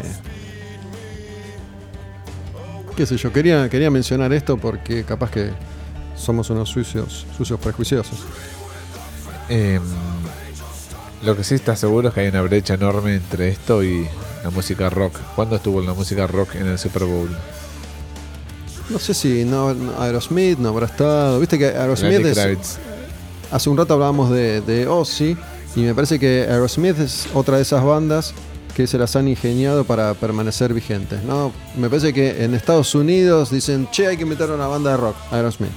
[2.96, 5.50] Qué sé yo, quería, quería mencionar esto porque capaz que
[6.16, 8.20] somos unos sucios, sucios prejuiciosos.
[9.50, 9.82] Em,
[11.24, 14.08] lo que sí está seguro es que hay una brecha enorme entre esto y
[14.44, 15.18] la música rock.
[15.36, 17.30] ¿Cuándo estuvo la música rock en el Super Bowl?
[18.90, 21.40] No sé si no, no- Aerosmith no habrá estado.
[21.40, 22.78] Viste que Aerosmith es.
[23.52, 25.36] Hace un rato hablábamos de, de Ozzy
[25.76, 28.34] y me parece que Aerosmith es otra de esas bandas
[28.76, 31.24] que se las han ingeniado para permanecer vigentes.
[31.24, 31.52] ¿no?
[31.78, 34.98] Me parece que en Estados Unidos dicen, che, hay que invitar a una banda de
[34.98, 35.72] rock, Aerosmith.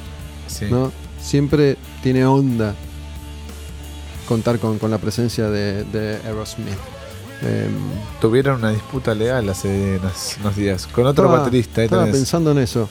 [0.49, 0.67] Sí.
[0.71, 0.91] ¿no?
[1.23, 2.75] Siempre tiene onda
[4.29, 6.75] contar con, con la presencia de, de Aerosmith.
[7.43, 7.73] Em,
[8.21, 11.85] Tuvieron una disputa legal hace unos, unos días con otro estaba- baterista.
[11.85, 12.17] Estaba tenés.
[12.17, 12.89] pensando en eso.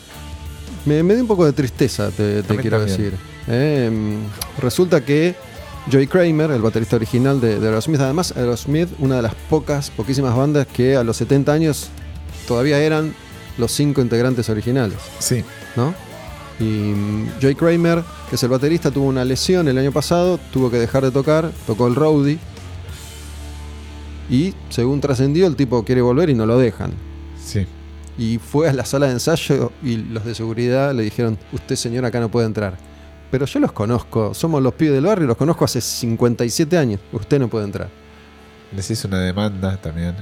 [0.85, 2.85] Me, me dio un poco de tristeza, te, quiero también.
[2.85, 3.13] decir.
[3.47, 4.19] Em,
[4.61, 5.35] resulta que
[5.91, 10.35] Joey Kramer, el baterista original de, de Aerosmith, además Aerosmith, una de las pocas, poquísimas
[10.35, 11.89] bandas que a los 70 años
[12.47, 13.13] todavía eran
[13.57, 14.97] los cinco integrantes originales.
[15.19, 15.43] Sí,
[15.75, 15.93] ¿no?
[16.59, 20.71] Y mm, Joey Kramer, que es el baterista, tuvo una lesión el año pasado, tuvo
[20.71, 22.39] que dejar de tocar, tocó el roadie.
[24.29, 26.91] Y según trascendió, el tipo quiere volver y no lo dejan.
[27.37, 27.65] sí.
[28.19, 32.03] Y fue a la sala de ensayo y los de seguridad le dijeron, usted señor
[32.03, 32.75] acá no puede entrar.
[33.29, 37.37] Pero yo los conozco, somos los pibes del barrio, los conozco hace 57 años, usted
[37.39, 37.89] no puede entrar.
[38.75, 40.15] Les hizo una demanda también.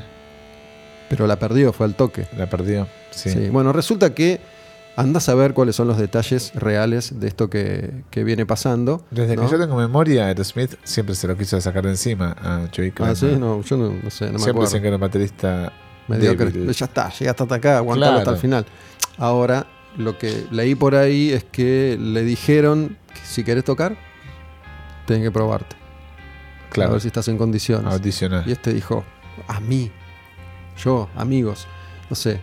[1.09, 2.27] Pero la perdió, fue al toque.
[2.35, 2.85] La perdió.
[3.11, 3.29] Sí.
[3.29, 4.41] Sí, Bueno, resulta que
[4.97, 9.03] andás a ver cuáles son los detalles reales de esto que, que viene pasando.
[9.11, 9.43] Desde ¿no?
[9.45, 13.11] que yo tengo memoria, Aerosmith siempre se lo quiso sacar de encima a Joey Kramer.
[13.13, 14.61] Ah, sí, no, yo no, no sé, no me siempre acuerdo.
[14.61, 15.73] dicen que era un baterista
[16.07, 16.51] Mediocre.
[16.73, 18.65] Ya está, llegaste hasta acá, aguantalo hasta el final.
[19.17, 19.65] Ahora,
[19.97, 23.97] lo que leí por ahí es que le dijeron que si querés tocar,
[25.07, 25.75] tenés que probarte.
[25.75, 27.91] A Claro, ver si estás en condiciones.
[27.93, 28.47] audicionar.
[28.47, 29.05] Y este dijo,
[29.47, 29.91] a mí,
[30.77, 31.67] yo, amigos,
[32.09, 32.41] no sé.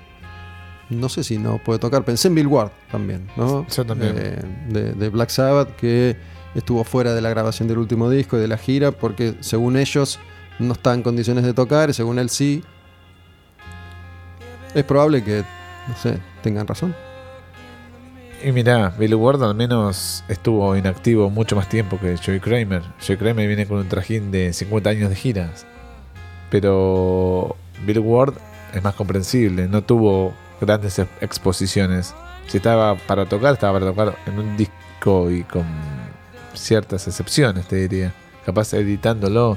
[1.01, 2.05] No sé si no puede tocar.
[2.05, 3.67] Pensé en Bill Ward también, ¿no?
[3.69, 4.15] Yo también.
[4.17, 6.17] Eh, de, de Black Sabbath, que
[6.55, 10.19] estuvo fuera de la grabación del último disco y de la gira, porque según ellos
[10.59, 12.63] no está en condiciones de tocar, y según él sí.
[14.75, 15.45] Es probable que,
[15.89, 16.95] no sé, tengan razón.
[18.45, 22.83] Y mirá, Billy Ward al menos estuvo inactivo mucho más tiempo que Joey Kramer.
[23.05, 25.65] Joey Kramer viene con un trajín de 50 años de giras.
[26.51, 28.35] Pero Billy Ward
[28.75, 30.35] es más comprensible, no tuvo
[30.67, 32.15] grandes ex- exposiciones.
[32.49, 35.65] Si estaba para tocar, estaba para tocar en un disco y con
[36.55, 38.13] ciertas excepciones, te diría.
[38.45, 39.57] Capaz editándolo.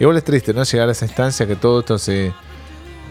[0.00, 0.62] Igual es triste, ¿no?
[0.64, 2.32] Llegar a esa instancia que todo esto se...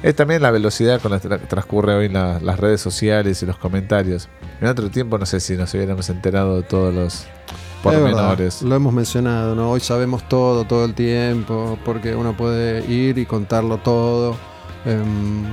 [0.01, 3.45] Es también la velocidad con la que tra- transcurre hoy la- las redes sociales y
[3.45, 4.27] los comentarios.
[4.59, 7.25] En otro tiempo no sé si nos hubiéramos enterado de todos los
[7.81, 8.61] pormenores.
[8.63, 9.71] lo hemos mencionado, ¿no?
[9.71, 14.35] Hoy sabemos todo, todo el tiempo, porque uno puede ir y contarlo todo.
[14.85, 15.45] Em,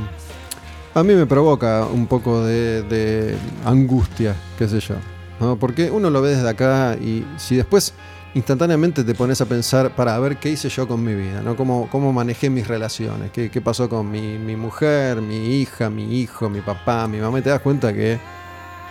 [0.95, 4.95] a mí me provoca un poco de, de angustia, qué sé yo.
[5.41, 5.57] ¿no?
[5.57, 7.95] Porque uno lo ve desde acá y si después
[8.34, 11.57] instantáneamente te pones a pensar para ver qué hice yo con mi vida, ¿no?
[11.57, 16.20] Cómo, cómo manejé mis relaciones, qué, qué pasó con mi, mi mujer, mi hija, mi
[16.20, 18.20] hijo, mi papá, mi mamá, y te das cuenta que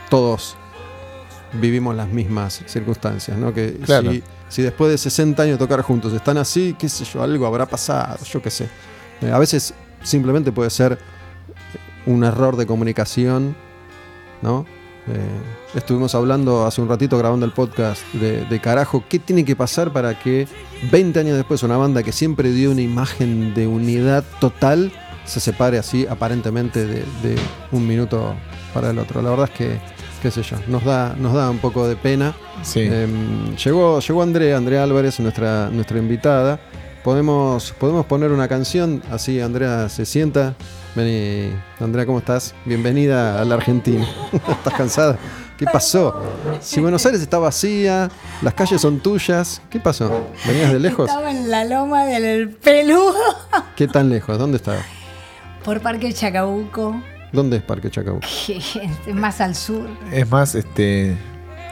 [0.09, 0.57] todos
[1.53, 3.53] vivimos las mismas circunstancias, ¿no?
[3.53, 4.11] Que Claro.
[4.11, 7.45] si, si después de 60 años de tocar juntos están así, qué sé yo, algo
[7.45, 8.67] habrá pasado, yo qué sé.
[9.21, 9.73] Eh, a veces
[10.03, 10.97] simplemente puede ser
[12.09, 13.55] un error de comunicación,
[14.41, 14.65] ¿no?
[15.07, 19.55] Eh, estuvimos hablando hace un ratito grabando el podcast de, de carajo, ¿qué tiene que
[19.55, 20.47] pasar para que
[20.91, 24.91] 20 años después una banda que siempre dio una imagen de unidad total
[25.25, 27.35] se separe así aparentemente de, de
[27.71, 28.35] un minuto
[28.73, 29.21] para el otro?
[29.21, 29.77] La verdad es que,
[30.21, 32.35] qué sé yo, nos da, nos da un poco de pena.
[32.63, 32.81] Sí.
[32.81, 36.59] Em, llegó, llegó Andrea, Andrea Álvarez, nuestra, nuestra invitada.
[37.03, 40.55] Podemos, podemos poner una canción, así Andrea se sienta.
[40.99, 42.53] Vení, Andrea, ¿cómo estás?
[42.65, 44.05] Bienvenida a la Argentina.
[44.33, 45.17] ¿Estás cansada?
[45.57, 46.21] ¿Qué pasó?
[46.59, 48.09] Si Buenos Aires está vacía,
[48.41, 50.27] las calles son tuyas, ¿qué pasó?
[50.45, 51.07] ¿Venías de lejos?
[51.07, 53.15] Estaba en la loma del peludo
[53.77, 54.37] ¿Qué tan lejos?
[54.37, 54.83] ¿Dónde estás?
[55.63, 58.27] por Parque Chacabuco, ¿Dónde es Parque Chacabuco?
[58.49, 59.87] es más al sur.
[60.11, 61.15] Es más, este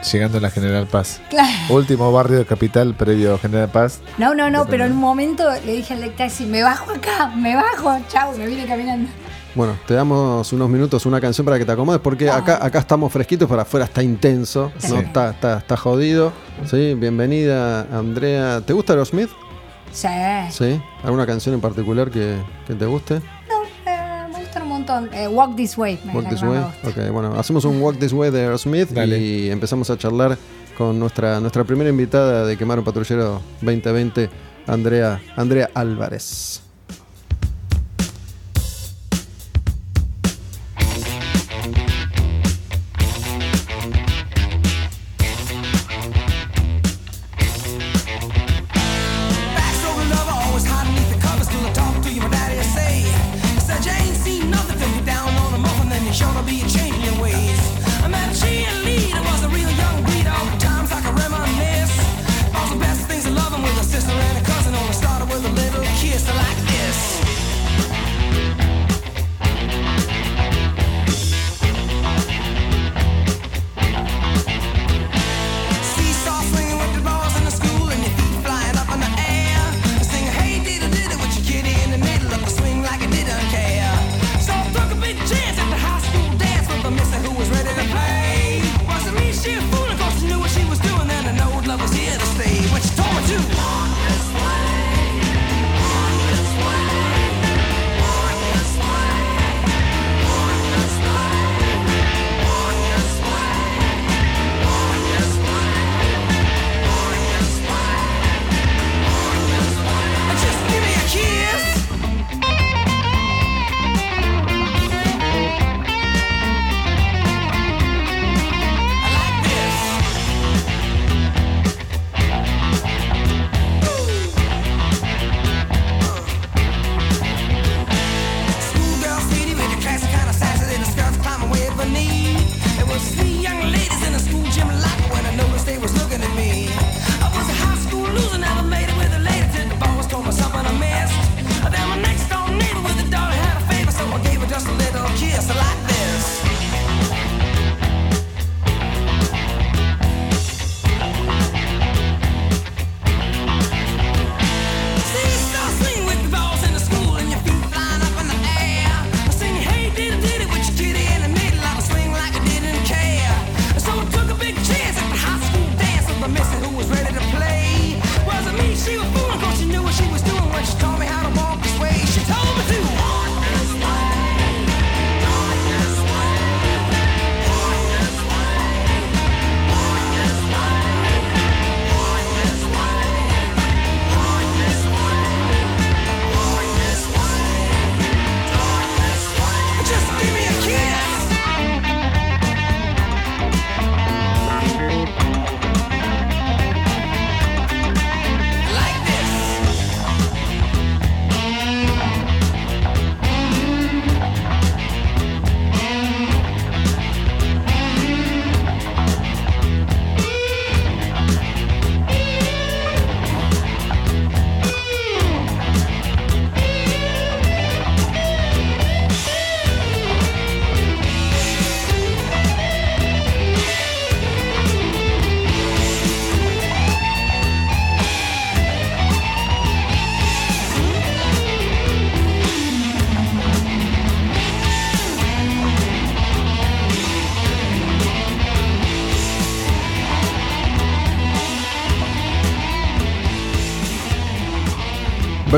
[0.02, 1.20] llegando a la General Paz.
[1.30, 1.50] Claro.
[1.70, 4.00] Último barrio de capital previo a General Paz.
[4.18, 7.54] No, no, no, pero en un momento le dije al taxi, me bajo acá, me
[7.54, 9.10] bajo, chau, me vine caminando.
[9.54, 13.12] Bueno, te damos unos minutos una canción para que te acomodes, porque acá, acá estamos
[13.12, 14.88] fresquitos, para afuera está intenso, ¿no?
[14.88, 14.94] Sí.
[14.96, 16.32] Está, está, está jodido.
[16.66, 18.60] Sí, bienvenida, Andrea.
[18.60, 19.30] ¿Te gusta Aerosmith?
[19.90, 20.08] Sí.
[20.50, 20.80] Sí.
[21.02, 22.36] ¿Alguna canción en particular que,
[22.66, 23.20] que te guste?
[24.88, 25.10] Montón.
[25.14, 25.98] Eh, Walk This Way.
[26.04, 26.58] me- Walk This Way.
[26.84, 29.18] Ok, bueno, hacemos un Walk This Way de Aerosmith Dale.
[29.18, 30.36] y empezamos a charlar
[30.76, 34.30] con nuestra, nuestra primera invitada de Quemar un Patrullero 2020,
[34.66, 36.62] Andrea, Andrea Álvarez.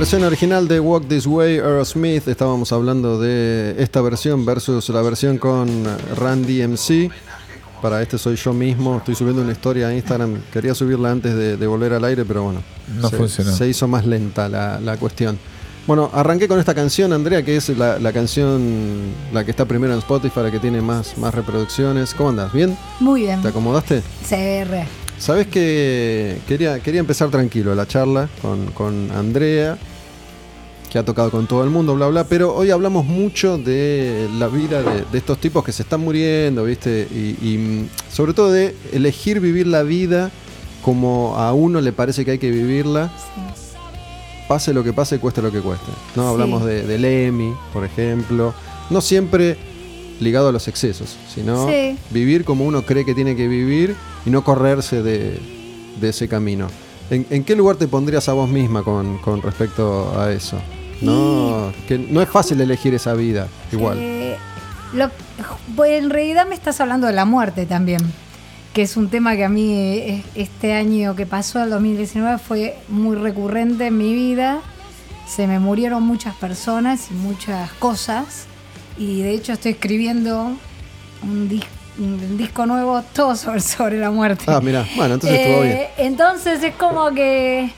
[0.01, 2.27] Versión original de Walk This Way, Aerosmith.
[2.27, 5.69] Estábamos hablando de esta versión versus la versión con
[6.17, 7.11] Randy MC.
[7.83, 8.97] Para este soy yo mismo.
[8.97, 10.41] Estoy subiendo una historia a Instagram.
[10.55, 12.63] Quería subirla antes de, de volver al aire, pero bueno.
[12.99, 13.53] No se, funcionó.
[13.53, 15.39] Se hizo más lenta la, la cuestión.
[15.87, 19.03] Bueno, arranqué con esta canción, Andrea, que es la, la canción,
[19.35, 22.15] la que está primero en Spotify, la que tiene más, más reproducciones.
[22.15, 22.55] ¿Cómo andas?
[22.55, 22.75] ¿Bien?
[23.01, 23.43] Muy bien.
[23.43, 24.03] ¿Te acomodaste?
[24.27, 24.87] CR.
[25.19, 29.77] Sabes que quería, quería empezar tranquilo la charla con, con Andrea,
[30.91, 34.49] que ha tocado con todo el mundo, bla, bla, pero hoy hablamos mucho de la
[34.49, 37.07] vida de, de estos tipos que se están muriendo, ¿viste?
[37.13, 40.31] Y, y, mm, sobre todo de elegir vivir la vida
[40.83, 43.13] como a uno le parece que hay que vivirla,
[44.49, 45.87] pase lo que pase, cueste lo que cueste.
[46.17, 46.23] ¿no?
[46.25, 46.29] Sí.
[46.29, 48.53] Hablamos de, del EMI, por ejemplo.
[48.91, 49.57] No siempre
[50.19, 51.97] ligado a los excesos, sino Sí.
[52.11, 53.95] vivir como uno cree que tiene que vivir
[54.27, 55.39] y no correrse de,
[56.01, 56.67] de ese camino.
[57.11, 60.57] ¿En, en qué lugar te pondrías a vos misma con, con respecto a eso?
[61.03, 63.99] No, que no es fácil elegir esa vida, igual.
[64.01, 64.37] Eh,
[64.93, 65.11] lo-
[65.77, 68.01] pues en realidad me estás hablando de la muerte también,
[68.75, 72.77] que es un tema que a mí eh, este año que pasó, el 2019, fue
[72.89, 74.61] muy recurrente en mi vida.
[75.27, 78.47] Se me murieron muchas personas y muchas cosas.
[78.99, 80.53] Y de hecho estoy escribiendo
[81.23, 81.65] un, dis-
[81.99, 84.45] un disco nuevo todo sobre, sobre la muerte.
[84.49, 85.77] Ah, mira, bueno, entonces estuvo bien.
[85.77, 87.71] Eh, Entonces es como que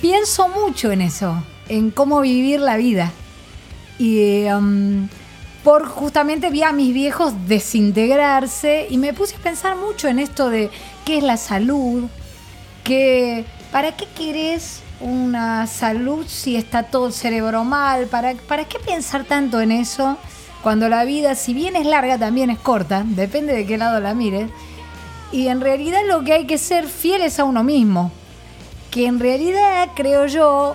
[0.00, 1.34] pienso mucho en eso,
[1.68, 3.12] en cómo vivir la vida.
[3.98, 5.08] Y um,
[5.64, 10.50] por justamente vi a mis viejos desintegrarse y me puse a pensar mucho en esto
[10.50, 10.70] de
[11.04, 12.04] qué es la salud,
[12.84, 18.78] que para qué querés una salud si está todo el cerebro mal, para, para qué
[18.78, 20.16] pensar tanto en eso
[20.62, 24.14] cuando la vida, si bien es larga, también es corta, depende de qué lado la
[24.14, 24.50] mires.
[25.30, 28.10] Y en realidad lo que hay que ser fieles a uno mismo.
[28.90, 30.74] Que en realidad creo yo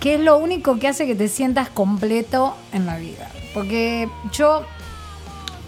[0.00, 3.30] que es lo único que hace que te sientas completo en la vida.
[3.52, 4.64] Porque yo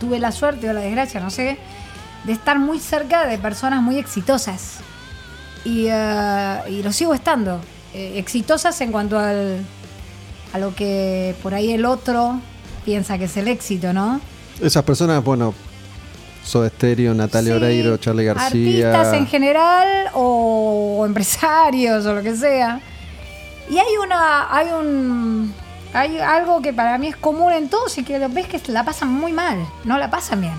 [0.01, 1.59] tuve la suerte o la desgracia, no sé,
[2.25, 4.79] de estar muy cerca de personas muy exitosas.
[5.65, 7.61] Y, eh, y lo sigo estando.
[7.95, 9.61] Eh, exitosas en cuanto al,
[10.53, 12.41] a lo que por ahí el otro
[12.85, 14.21] piensa que es el éxito, ¿no?
[14.61, 15.55] Esas personas, bueno,
[16.43, 18.47] Soda Stereo, Natalia Sí, Oreiro, Charlie García.
[18.47, 22.81] Artistas en general o empresarios o lo que sea.
[23.71, 25.53] Y hay una, hay un,
[25.95, 28.85] hay algo que para mí es común en todos y que lo ves que la
[28.85, 30.55] pasan muy mal, no la pasan bien,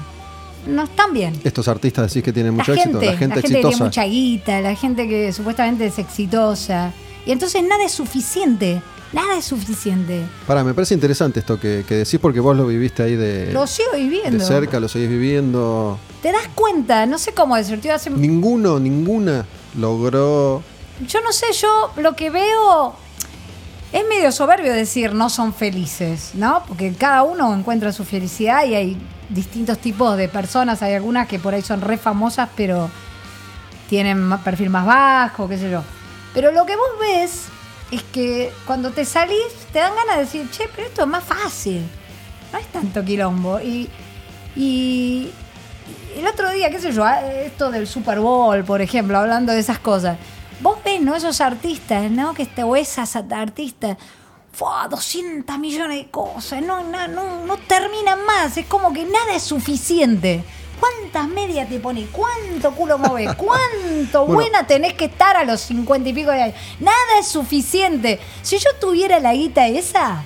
[0.67, 1.39] no están bien.
[1.43, 4.61] Estos artistas decís que tienen La mucho gente, éxito, la gente que tiene mucha guita,
[4.61, 6.91] la gente que supuestamente es exitosa.
[7.25, 8.81] Y entonces nada es suficiente,
[9.13, 10.25] nada es suficiente.
[10.45, 13.65] Pará, me parece interesante esto que, que decís porque vos lo viviste ahí de, Lo
[13.67, 14.43] sigo de viviendo.
[14.45, 15.97] cerca, lo seguís viviendo.
[16.21, 19.45] Te das cuenta, no sé cómo decirte, hace Ninguno, ninguna
[19.77, 20.63] logró.
[20.99, 22.95] Yo no sé, yo lo que veo
[23.91, 26.63] es medio soberbio decir no son felices, ¿no?
[26.67, 28.97] Porque cada uno encuentra su felicidad y hay
[29.29, 30.81] distintos tipos de personas.
[30.81, 32.89] Hay algunas que por ahí son re famosas, pero
[33.89, 35.83] tienen perfil más bajo, qué sé yo.
[36.33, 37.45] Pero lo que vos ves
[37.91, 41.23] es que cuando te salís te dan ganas de decir, che, pero esto es más
[41.23, 41.87] fácil.
[42.51, 43.59] No es tanto quilombo.
[43.59, 43.89] Y,
[44.55, 45.31] y
[46.17, 49.79] el otro día, qué sé yo, esto del Super Bowl, por ejemplo, hablando de esas
[49.79, 50.17] cosas.
[50.63, 51.13] Vos ves, ¿no?
[51.13, 52.33] Esos artistas, ¿no?
[52.33, 53.97] Que este, o esas artistas,
[54.53, 54.87] ¡fua!
[54.89, 59.43] 200 millones de cosas, no, no, no, no terminan más, es como que nada es
[59.43, 60.41] suficiente.
[60.79, 62.07] ¿Cuántas medias te pone?
[62.07, 63.35] ¿Cuánto culo mueve?
[63.37, 64.33] ¿Cuánto Bueno.
[64.35, 66.55] buena tenés que estar a los 50 y pico de años?
[66.79, 68.21] Nada es suficiente.
[68.41, 70.23] Si yo tuviera la guita esa,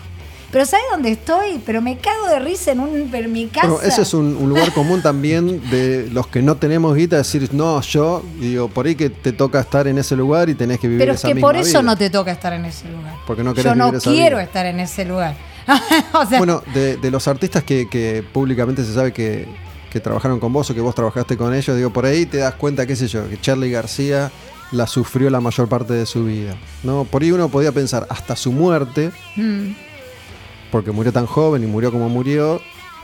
[0.51, 1.61] pero ¿sabes dónde estoy?
[1.65, 3.67] Pero me cago de risa en, un, en mi casa.
[3.67, 7.49] Bueno, ese es un, un lugar común también de los que no tenemos guita, decir,
[7.53, 10.79] no, yo, y digo, por ahí que te toca estar en ese lugar y tenés
[10.79, 11.81] que vivir Pero es esa que misma por eso vida.
[11.81, 13.15] no te toca estar en ese lugar.
[13.25, 14.43] Porque no querés Yo no vivir esa quiero vida.
[14.43, 15.35] estar en ese lugar.
[16.13, 19.47] o sea, Bueno, de, de los artistas que, que públicamente se sabe que,
[19.91, 22.53] que trabajaron con vos o que vos trabajaste con ellos, digo, por ahí te das
[22.55, 24.31] cuenta, qué sé yo, que Charlie García
[24.71, 26.55] la sufrió la mayor parte de su vida.
[26.83, 27.03] ¿no?
[27.05, 29.71] Por ahí uno podía pensar, hasta su muerte, mm,
[30.71, 32.61] porque murió tan joven y murió como murió,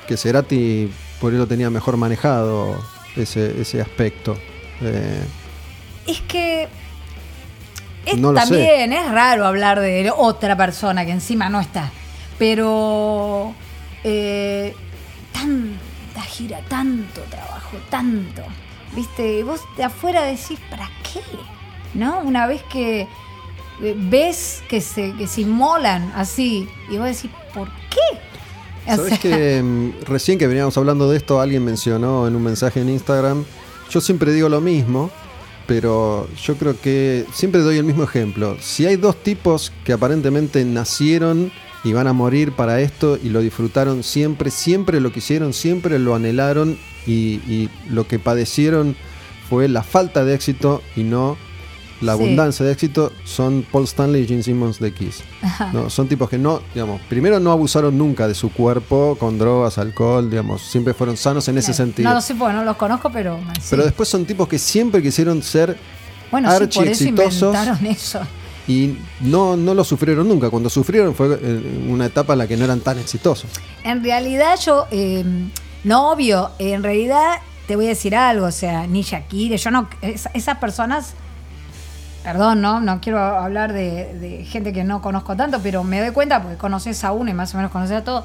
[0.08, 2.76] que Cerati por lo tenía mejor manejado
[3.16, 4.38] ese, ese aspecto.
[4.82, 5.24] Eh,
[6.08, 6.68] es que
[8.06, 8.48] es No lo sé.
[8.48, 11.92] también es raro hablar de otra persona que encima no está.
[12.38, 13.54] Pero
[14.04, 14.76] eh,
[15.32, 18.42] tanta gira, tanto trabajo, tanto.
[18.96, 19.40] ¿Viste?
[19.40, 21.22] Y vos de afuera decís, ¿para qué?
[21.94, 22.20] ¿No?
[22.20, 23.08] Una vez que
[23.80, 28.92] ves que se, que se inmolan así, y vos decís, ¿por qué?
[28.92, 32.44] O Sabes sea, que mm, recién que veníamos hablando de esto, alguien mencionó en un
[32.44, 33.46] mensaje en Instagram.
[33.90, 35.10] Yo siempre digo lo mismo,
[35.68, 38.58] pero yo creo que siempre doy el mismo ejemplo.
[38.60, 41.52] Si hay dos tipos que aparentemente nacieron
[41.84, 46.16] y van a morir para esto y lo disfrutaron siempre, siempre lo quisieron, siempre lo
[46.16, 48.96] anhelaron y, y lo que padecieron
[49.50, 51.38] fue la falta de éxito y no
[52.04, 52.24] la Sí.
[52.24, 55.24] abundancia de éxito, son Paul Stanley y Gene Simmons de Kiss.
[55.74, 59.78] No, son tipos que no, digamos, primero no abusaron nunca de su cuerpo con drogas,
[59.78, 62.10] alcohol, digamos, siempre fueron sanos en ese sentido.
[62.10, 63.40] No lo sé porque no los conozco, pero.
[63.60, 63.68] sí.
[63.72, 65.78] Pero después son tipos que siempre quisieron ser
[66.32, 67.56] bueno, sí, archi por eso exitosos.
[67.56, 68.20] inventaron eso.
[68.68, 70.50] y no, no lo sufrieron nunca.
[70.50, 73.50] Cuando sufrieron fue en una etapa en la que no eran tan exitosos.
[73.84, 74.88] En realidad, yo.
[74.92, 75.24] eh,
[75.84, 79.90] no, obvio, en realidad te voy a decir algo, o sea, ni Shakira, yo no.
[80.02, 81.14] es- esas personas.
[82.24, 82.80] Perdón, ¿no?
[82.80, 87.04] No quiero hablar de, gente que no conozco tanto, pero me doy cuenta porque conoces
[87.04, 88.24] a uno y más o menos conoces a todos.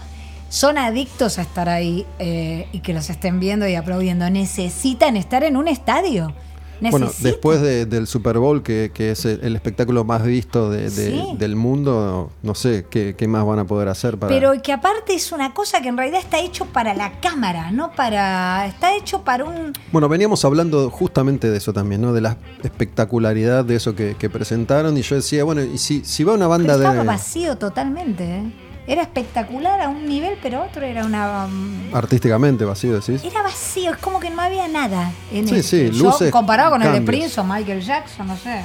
[0.48, 4.30] Son adictos a estar ahí eh, y que los estén viendo y aplaudiendo.
[4.30, 6.32] Necesitan estar en un estadio.
[6.80, 10.90] Bueno, después de- del Super Bowl, que, que es el, espectáculo más visto de- de-
[11.10, 11.24] Sí.
[11.38, 14.32] del mundo, no sé qué, qué más van a poder hacer para.
[14.32, 17.90] Pero que aparte es una cosa que en realidad está hecho para la cámara, no
[17.92, 18.66] para.
[18.66, 19.72] Está hecho para un.
[19.92, 22.12] Bueno, veníamos hablando justamente de eso también, ¿no?
[22.12, 24.96] De la espectacularidad de eso que, que presentaron.
[24.96, 27.04] Y yo decía, bueno, y si, si va una Pero banda estaba de.
[27.04, 28.24] vacío totalmente.
[28.24, 28.52] ¿eh?
[28.88, 31.44] Era espectacular a un nivel, pero otro era una.
[31.44, 33.22] um, Artísticamente vacío, decís.
[33.22, 35.12] Era vacío, es como que no había nada.
[35.30, 37.00] En Sí, el- sí, Yo, luces, comparado con el de.
[37.02, 38.62] Prince o Michael Jackson, no sé,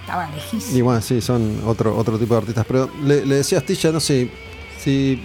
[0.00, 0.84] estaba Y lejísimo.
[0.84, 2.64] bueno, sí, son otro, otro tipo de artistas.
[2.66, 4.30] Pero le, le decía a Astilla, no sé,
[4.78, 5.20] si.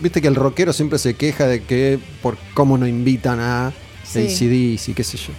[0.00, 3.72] Viste que el rockero siempre se queja de que por cómo no invitan a
[4.04, 4.20] Sí.
[4.20, 5.32] ACDC, qué sé yo.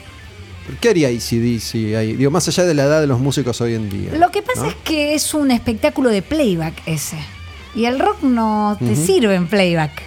[0.65, 2.15] ¿Pero ¿Qué haría ACDC ahí?
[2.15, 4.11] Digo, más allá de la edad de los músicos hoy en día.
[4.15, 4.69] Lo que pasa ¿no?
[4.69, 7.17] es que es un espectáculo de playback ese.
[7.75, 10.01] Y el rock no te sirve en playback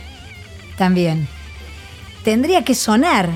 [0.76, 1.28] también.
[2.24, 3.30] Tendría que sonar.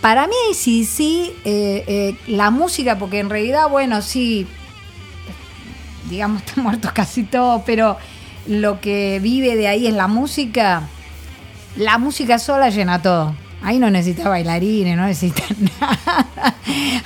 [0.00, 4.46] Para mí, sí, sí, eh, eh, la música, porque en realidad, bueno, sí,
[6.08, 7.96] digamos, están muertos casi todos, pero
[8.46, 10.88] lo que vive de ahí es la música.
[11.76, 13.34] La música sola llena todo.
[13.62, 15.42] Ahí no necesita bailarines, no necesita
[15.80, 16.56] nada.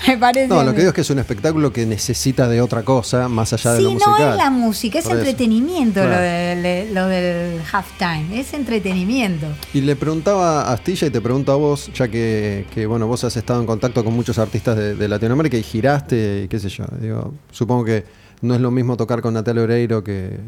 [0.06, 0.48] Me parece.
[0.48, 3.52] No, lo que digo es que es un espectáculo que necesita de otra cosa, más
[3.52, 4.30] allá de Sí, lo no musical.
[4.30, 9.46] es la música, es Por entretenimiento lo, del, lo del halftime, es entretenimiento.
[9.72, 13.24] Y le preguntaba a Astilla y te pregunto a vos, ya que, que, bueno, vos
[13.24, 16.68] has estado en contacto con muchos artistas de, de Latinoamérica y giraste y qué sé
[16.68, 16.84] yo.
[17.00, 18.04] Digo, supongo que
[18.42, 20.38] no es lo mismo tocar con Natalia Oreiro que,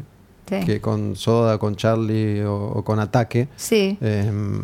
[0.49, 0.55] Sí.
[0.65, 3.49] que con Soda, con Charlie o, o con Ataque.
[3.57, 3.97] Sí.
[3.99, 4.61] Em,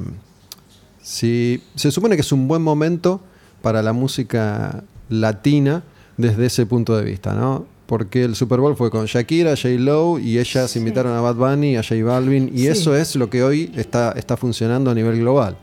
[1.03, 3.21] sí, se supone que es un buen momento
[3.61, 5.83] para la música latina
[6.17, 7.65] desde ese punto de vista, ¿no?
[7.85, 9.69] Porque el Super Bowl fue con Shakira, J.
[9.77, 10.79] Lo y ellas Sí.
[10.79, 12.67] invitaron a Bad Bunny, a J Balvin y Sí.
[12.67, 15.57] eso es lo que hoy está, está funcionando a nivel global,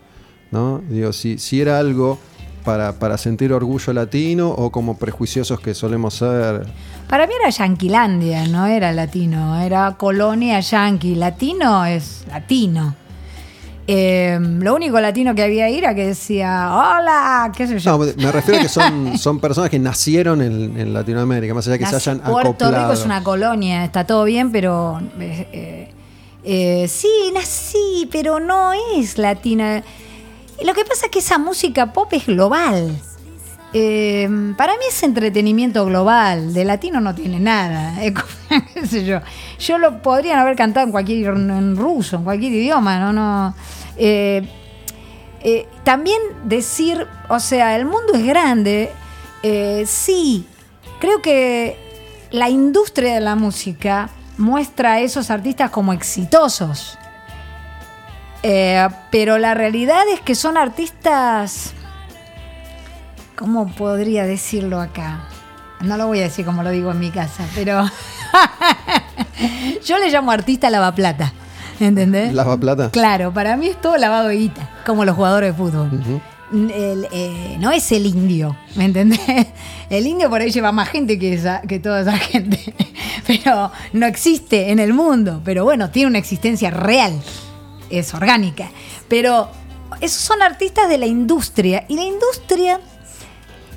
[0.53, 0.83] ¿no?
[0.89, 2.19] Digo, si, si era algo
[2.65, 6.67] para, para sentir orgullo latino o como prejuiciosos que solemos ser,
[7.09, 11.15] Para mí era Yanquilandia, no era latino, era colonia yanqui.
[11.17, 12.95] Latino es latino.
[13.93, 17.99] Eh, lo único latino que había ahí era que decía, hola, qué sé yo.
[17.99, 21.77] No, me refiero a que son, son personas que nacieron en, en Latinoamérica, más allá
[21.77, 22.85] que se hayan Puerto acoplado.
[22.85, 25.89] Rico es una colonia, está todo bien, pero eh, eh,
[26.45, 29.83] eh, sí, nací, pero no es latina.
[30.61, 32.97] Y Lo que pasa es que esa música pop es global.
[33.73, 37.95] Eh, para mí es entretenimiento global, de latino no tiene nada.
[38.75, 39.21] Qué sé yo.
[39.59, 43.55] Yo lo podrían haber cantado en cualquier en ruso, en cualquier idioma, no, no.
[44.02, 44.48] Eh,
[45.43, 48.90] eh, también decir, o sea, el mundo es grande.
[49.43, 50.47] eh, sí,
[51.01, 51.77] creo que
[52.31, 54.09] la industria de la música
[54.39, 56.98] muestra a esos artistas como exitosos.
[59.10, 61.74] Pero la realidad es que son artistas.
[63.36, 65.28] ¿Cómo podría decirlo acá?
[65.81, 67.85] No lo voy a decir como lo digo en mi casa, pero.
[69.85, 71.32] Yo le llamo artista lavaplata.
[71.85, 72.32] ¿Entendés?
[72.35, 72.90] Lava plata.
[72.90, 75.90] Claro, para mí es todo lavado de guita, como los jugadores de fútbol.
[76.52, 79.20] El, eh, no es el indio, ¿me entendés?
[79.89, 82.74] El indio por ahí lleva más gente que, esa, que toda esa gente,
[83.27, 87.12] pero no existe en el mundo, pero bueno, tiene una existencia real,
[87.89, 88.69] es orgánica.
[89.09, 89.48] Pero
[90.01, 92.81] esos son artistas de la industria y la industria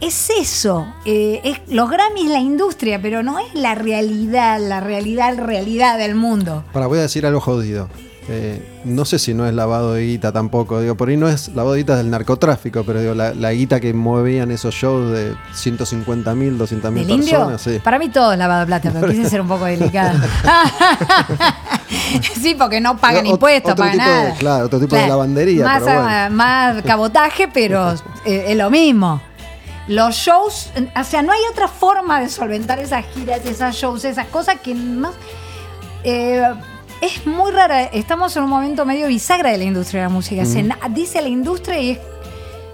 [0.03, 4.79] es eso, eh, es, los Grammy es la industria, pero no es la realidad, la
[4.79, 6.63] realidad, realidad del mundo.
[6.73, 7.87] Para, voy a decir algo jodido.
[8.29, 10.79] Eh, no sé si no es lavado de guita tampoco.
[10.79, 13.81] Digo, por ahí no es lavado de guita del narcotráfico, pero digo, la, la guita
[13.81, 17.61] que movían esos shows de 150 mil, 200 mil personas.
[17.61, 17.79] Sí.
[17.83, 20.13] Para mí todo es lavado de plata, pero quise ser un poco delicada.
[22.41, 24.33] sí, porque no pagan impuestos, pagan de- nada.
[24.35, 26.35] claro, otro tipo de lavandería, Más, pero bueno.
[26.35, 27.91] más cabotaje, pero
[28.25, 29.21] eh, es lo mismo.
[29.87, 30.69] Los shows,
[30.99, 34.73] o sea, no hay otra forma de solventar esas giras, esas shows, esas cosas que
[34.73, 35.11] no.
[36.03, 36.43] eh,
[37.01, 37.83] es muy rara.
[37.83, 40.45] Estamos en un momento medio bisagra de la industria de la música.
[40.45, 41.99] Se dice la industria y es-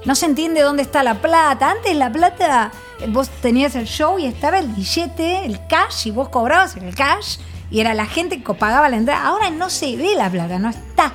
[0.06, 1.72] no se entiende dónde está la plata.
[1.72, 2.72] Antes la plata,
[3.08, 7.38] vos tenías el show y estaba el billete, el cash, y vos cobrabas el cash
[7.72, 9.26] y era la gente que pagaba la entrada.
[9.26, 11.12] Ahora no se ve la plata, no está.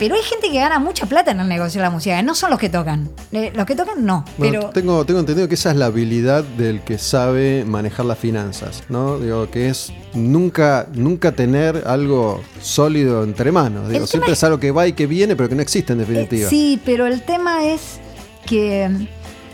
[0.00, 2.20] Pero hay gente que gana mucha plata en el negocio de la música.
[2.22, 3.08] No son los que tocan.
[3.32, 4.24] Eh, Los que tocan no.
[4.38, 8.18] Bueno, pero tengo, tengo entendido que esa es la habilidad del que sabe manejar las
[8.18, 9.18] finanzas, ¿no?
[9.18, 13.88] Digo, que es nunca, nunca tener algo sólido entre manos.
[13.90, 16.00] Digo, siempre es- es algo que va y que viene, pero que no existe en
[16.00, 16.48] Eh, definitiva.
[16.48, 18.00] sí, pero el tema es
[18.46, 19.06] que mm,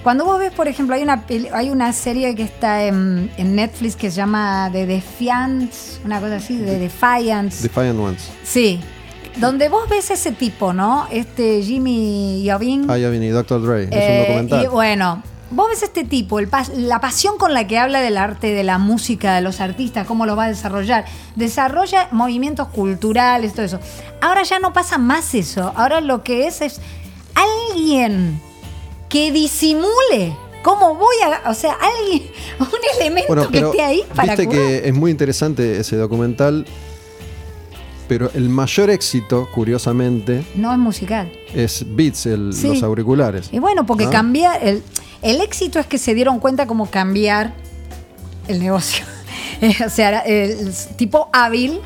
[0.04, 3.96] cuando vos ves, por ejemplo, hay una hay una serie que está en, en Netflix
[3.96, 7.62] que se llama The Defiance, una cosa así, The Defiance.
[7.64, 8.28] Defiant Ones.
[8.44, 8.78] sí.
[9.36, 11.06] Donde vos ves ese tipo, ¿no?
[11.10, 12.86] Este Jimmy Iovine.
[12.88, 13.62] Ah, ya viene, Dr.
[13.62, 13.82] Dre.
[13.84, 14.64] Es un Eh, documental.
[14.64, 18.16] Y bueno, vos ves este tipo, el pas- la pasión con la que habla del
[18.16, 21.04] arte, de la música, de los artistas, cómo lo va a desarrollar.
[21.34, 23.78] Desarrolla movimientos culturales, todo eso.
[24.22, 25.70] Ahora ya no pasa más eso.
[25.76, 26.80] Ahora lo que es es
[27.34, 28.40] alguien
[29.08, 30.34] que disimule.
[30.62, 31.48] ¿Cómo voy a.?
[31.50, 32.22] O sea, alguien.
[32.58, 32.66] Un
[32.98, 34.28] elemento Bueno, que esté ahí para.
[34.34, 34.60] viste curar.
[34.60, 36.66] que es muy interesante ese documental,
[38.08, 41.30] pero el mayor éxito, curiosamente, No es musical.
[41.54, 42.68] es Beats, el- Sí.
[42.68, 43.48] los auriculares.
[43.52, 44.10] Y bueno, porque ¿Ah?
[44.10, 44.62] cambiar.
[44.62, 44.82] El,
[45.22, 47.54] el éxito es que se dieron cuenta cómo cambiar
[48.48, 49.04] el negocio.
[49.86, 51.80] O sea, el tipo hábil.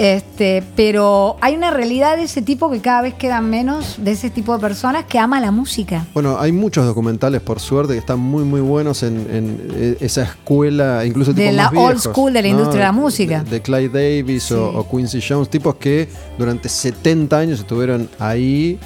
[0.00, 4.30] Este, pero hay una realidad de ese tipo que cada vez quedan menos de ese
[4.30, 6.06] tipo de personas que ama la música.
[6.14, 10.22] Bueno, hay muchos documentales, por suerte, que están muy, muy buenos en, en, eh, esa
[10.22, 13.42] escuela, incluso De tipos la más old viejos, school de la industria de la música.
[13.42, 16.08] De, de Clyde Davis o Quincy Jones, tipos que
[16.38, 18.78] durante 70 años estuvieron ahí,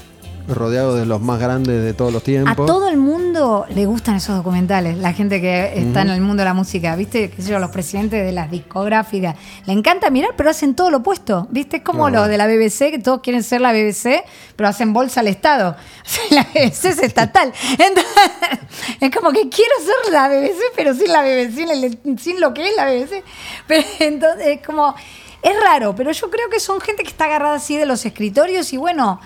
[0.48, 2.66] rodeados de los más grandes de todos los A tiempos.
[2.66, 6.44] todo el mundo le gustan esos documentales, la gente que está en el mundo de
[6.44, 7.30] la música, ¿viste?
[7.30, 9.36] ¿Qué sé yo, los presidentes de las discográficas.
[9.66, 11.78] Le encanta mirar, pero hacen todo lo opuesto, ¿viste?
[11.78, 14.24] Es como los de la BBC, que todos quieren ser la BBC,
[14.56, 15.76] pero hacen bolsa al Estado.
[16.04, 17.52] O sea, la BBC es estatal.
[17.72, 18.04] Entonces,
[19.00, 22.76] es como que quiero ser la BBC, pero sin la BBC, sin lo que es
[22.76, 23.24] la BBC.
[23.66, 24.94] Pero entonces, es como.
[25.42, 28.72] Es raro, pero yo creo que son gente que está agarrada así de los escritorios
[28.72, 29.20] y bueno.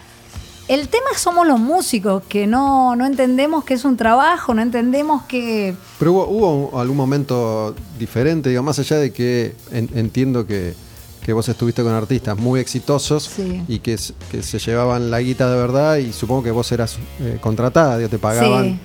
[0.69, 5.23] El tema somos los músicos, que no, no entendemos que es un trabajo, no entendemos
[5.23, 5.75] que...
[5.99, 10.75] Pero hubo, hubo algún momento diferente, digo, más allá de que en- entiendo que,
[11.25, 13.63] que vos estuviste con artistas muy exitosos Sí.
[13.67, 13.99] y que,
[14.31, 18.11] que se llevaban la guita de verdad y supongo que vos eras eh, contratada, digo,
[18.11, 18.65] te pagaban.
[18.65, 18.79] Sí.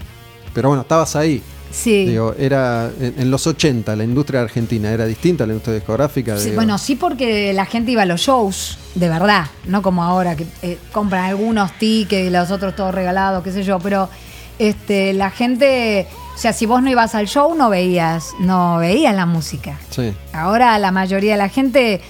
[0.53, 1.43] Pero bueno, estabas ahí.
[1.73, 2.05] Sí.
[2.05, 6.37] Digo, era en, en los 80 la industria argentina era distinta a la industria discográfica.
[6.37, 10.35] Sí, bueno, sí porque la gente iba a los shows, de verdad, no como ahora
[10.35, 14.07] que eh, compran algunos tickets y los otros todos regalados, qué sé yo, pero
[14.59, 19.15] este, la gente, o sea, si vos no ibas al show no veías, no veías
[19.15, 19.79] la música.
[19.89, 20.13] Sí.
[20.31, 22.01] Ahora la mayoría de la gente,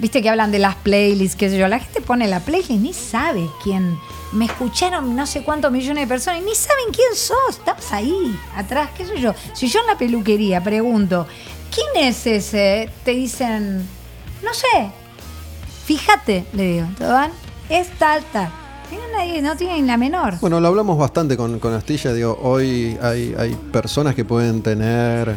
[0.00, 2.92] viste que hablan de las playlists, qué sé yo, la gente pone la playlist ni
[2.92, 3.98] sabe quién.
[4.32, 7.58] Me escucharon no sé cuántos millones de personas y ni saben quién sos.
[7.58, 9.34] Estás ahí, atrás, qué sé yo.
[9.52, 11.26] Si yo en la peluquería pregunto,
[11.74, 12.90] ¿quién es ese?
[13.04, 13.86] Te dicen,
[14.42, 14.90] no sé.
[15.84, 17.32] Fíjate, le digo, ¿todo van?
[17.68, 18.50] Es tal, tal.
[19.42, 20.38] No tienen la menor.
[20.40, 22.12] Bueno, lo hablamos bastante con, con Astilla.
[22.12, 25.36] Digo, hoy hay, hay personas que pueden tener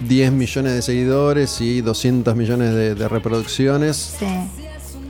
[0.00, 4.26] 10 millones de seguidores y 200 millones de, de reproducciones, Sí.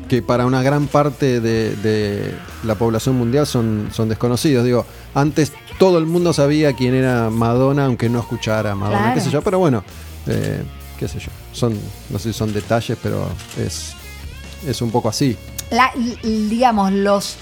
[0.09, 2.35] que para una gran parte de, de
[2.65, 4.65] la población mundial son, son desconocidos.
[4.65, 9.15] Digo, antes todo el mundo sabía quién era Madonna, aunque no escuchara Madonna, Claro.
[9.15, 9.43] qué sé yo.
[9.43, 9.82] Pero bueno,
[10.27, 10.62] eh,
[10.98, 11.28] qué sé yo.
[11.52, 11.77] Son,
[12.11, 13.28] no sé si son detalles, pero
[13.59, 13.93] es,
[14.66, 15.36] es un poco así.
[15.70, 15.93] la-
[16.23, 17.36] digamos, los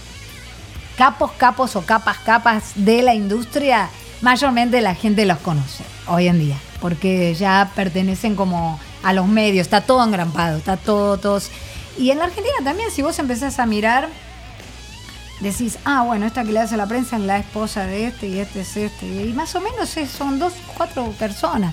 [0.97, 3.89] capos, capos o capas, capas de la industria,
[4.23, 9.67] mayormente la gente los conoce hoy en día, porque ya pertenecen como a los medios,
[9.67, 11.49] está todo engrampado, está todo, todos.
[11.97, 14.09] Y en la Argentina también, si vos empezás a mirar,
[15.41, 18.41] decís, ah, bueno, esta que le hace la prensa es la esposa de este y
[18.41, 21.73] este es este, y más o menos son dos, cuatro personas.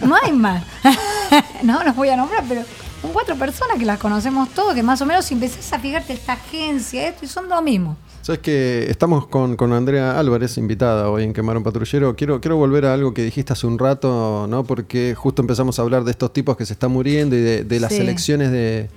[0.00, 0.64] No hay más.
[1.62, 2.64] no los voy a nombrar, pero
[3.00, 6.14] son cuatro personas que las conocemos todos, que más o menos si empezás a fijarte
[6.14, 7.96] esta agencia, esto, y son lo mismo.
[8.22, 12.14] Sabes que estamos con, con Andrea Álvarez, invitada hoy en Quemar un Patrullero.
[12.14, 14.62] Quiero, quiero volver a algo que dijiste hace un rato, ¿no?
[14.62, 17.80] Porque justo empezamos a hablar de estos tipos que se están muriendo y de, de
[17.80, 18.00] las Sí.
[18.00, 18.88] elecciones de,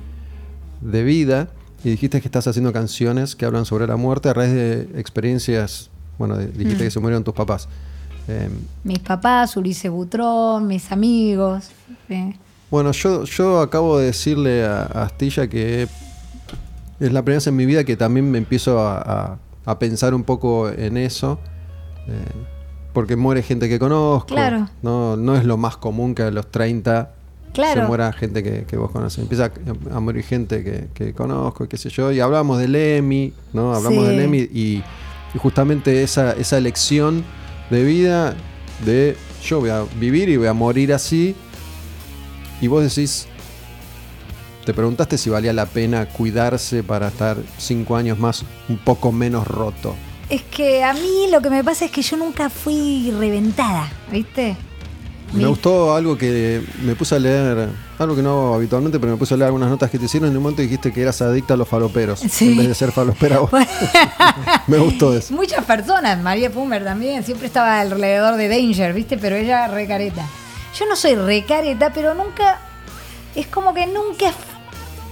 [0.81, 1.49] de vida.
[1.83, 5.89] Y dijiste que estás haciendo canciones que hablan sobre la muerte a raíz de experiencias.
[6.19, 6.87] Bueno, de- dijiste Mm.
[6.87, 7.67] que se murieron tus papás.
[8.27, 8.49] Eh,
[8.83, 11.69] Mis papás, Ulises Butrón, mis amigos.
[12.07, 12.35] sí.
[12.69, 15.87] Bueno, yo, yo acabo de decirle a, a Astilla que
[16.99, 20.13] es la primera vez en mi vida que también me empiezo a, a- a pensar
[20.13, 21.39] un poco en eso.
[22.07, 22.11] Eh,
[22.93, 24.27] porque muere gente que conozco.
[24.27, 24.69] Claro.
[24.81, 27.11] No, no es lo más común que a los 30
[27.53, 27.81] Claro.
[27.81, 29.19] se muera gente que, que vos conoces.
[29.19, 29.51] Empieza
[29.91, 32.11] a, a morir gente que, que conozco y qué sé yo.
[32.11, 33.73] Y hablamos del Emi, ¿no?
[33.73, 34.11] Hablamos Sí.
[34.11, 34.83] del Emi y,
[35.33, 37.23] y justamente esa, esa elección
[37.69, 38.35] de vida
[38.85, 41.35] de yo voy a vivir y voy a morir así.
[42.61, 43.27] Y vos decís,
[44.65, 49.47] te preguntaste si valía la pena cuidarse para estar cinco años más un poco menos
[49.47, 49.95] roto.
[50.29, 54.57] Es que a mí lo que me pasa es que yo nunca fui reventada, ¿viste?
[55.33, 57.69] Me gustó algo que me puse a leer,
[57.99, 60.29] algo que no hago habitualmente, pero me puse a leer algunas notas que te hicieron
[60.29, 62.21] en un momento dijiste que eras adicta a los faloperos.
[62.21, 62.51] Sí.
[62.51, 63.51] En vez de ser falopera vos.
[64.67, 65.33] me gustó eso.
[65.33, 69.17] Muchas personas, María Pumer también, siempre estaba alrededor de Danger, ¿viste?
[69.17, 70.25] Pero ella re careta.
[70.79, 72.59] Yo no soy re careta, pero nunca.
[73.35, 74.31] Es como que nunca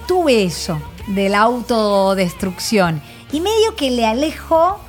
[0.07, 3.01] tuve eso de la autodestrucción.
[3.31, 4.79] Y medio que le alejo.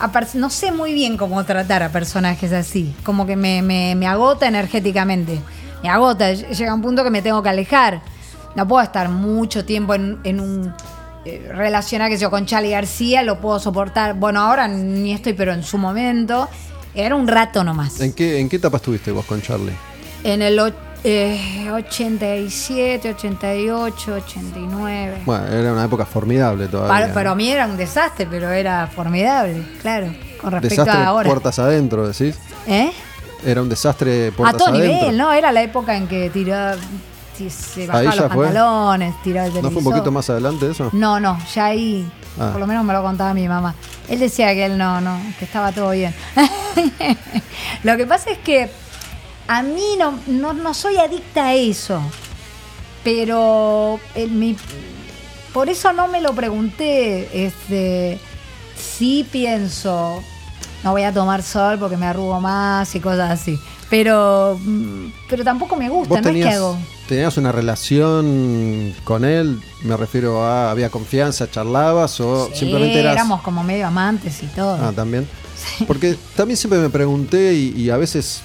[0.00, 2.94] a no sé muy bien cómo tratar a personajes así.
[3.04, 5.38] Como que me, me- me agota energéticamente.
[5.82, 6.32] Me agota.
[6.32, 8.02] Llega un punto que me tengo que alejar.
[8.56, 10.74] No puedo estar mucho tiempo en, en un
[11.24, 14.14] eh, relacionar que yo con Charlie García, lo puedo soportar.
[14.14, 16.48] Bueno, ahora ni estoy, pero en su momento
[16.94, 18.00] era un rato nomás.
[18.00, 19.72] ¿En qué, ¿En qué etapa estuviste vos con Charlie?
[20.22, 20.58] En el
[21.04, 25.22] eh, 87, 88, 89.
[25.26, 26.88] Bueno, era una época formidable todavía.
[26.92, 30.06] Para, para mí era un desastre, pero era formidable, claro,
[30.40, 31.28] con respecto Desastre a ahora.
[31.28, 32.36] puertas adentro, decís.
[32.66, 32.90] ¿Eh?
[33.44, 34.96] Era un desastre A puertas todo adentro.
[34.96, 35.32] nivel, ¿no?
[35.32, 36.76] Era la época en que tiraba,
[37.48, 38.44] se bajaba los fue.
[38.46, 39.92] pantalones, tiraba el ¿No fue un televisor.
[39.92, 40.88] poquito más adelante eso?
[40.92, 42.10] No, no, ya ahí,
[42.40, 42.48] Ah.
[42.50, 43.74] por lo menos me lo contaba mi mamá.
[44.08, 46.12] Él decía que él no, no, que estaba todo bien.
[47.84, 48.68] lo que pasa es que
[49.46, 52.00] a mí no, no, no soy adicta a eso,
[53.02, 54.56] pero en mi,
[55.52, 57.44] por eso no me lo pregunté.
[57.46, 58.18] Este,
[58.76, 60.22] sí pienso,
[60.82, 63.58] no voy a tomar sol porque me arrugo más y cosas así.
[63.90, 66.78] Pero, mm, pero tampoco me gusta, ¿Vos no es que hago.
[67.06, 69.60] tenías una relación con él?
[69.82, 73.12] Me refiero a, ¿había confianza, charlabas o Sí, simplemente eras...
[73.12, 74.78] éramos como medio amantes y todo.
[74.82, 75.28] Ah, también.
[75.86, 78.40] Porque también siempre me pregunté y, y a veces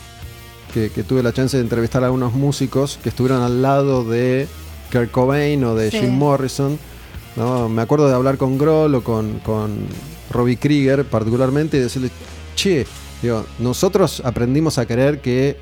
[0.74, 4.48] que, que tuve la chance de entrevistar a algunos músicos que estuvieron al lado de
[4.92, 6.00] Kurt Cobain o de Sí.
[6.02, 6.78] Jim Morrison.
[7.36, 7.70] ¿no?
[7.70, 9.78] Me acuerdo de hablar con Grohl o con, con
[10.32, 12.10] Robbie Krieger particularmente y decirle,
[12.56, 12.86] che,
[13.22, 15.58] digo, nosotros aprendimos a creer que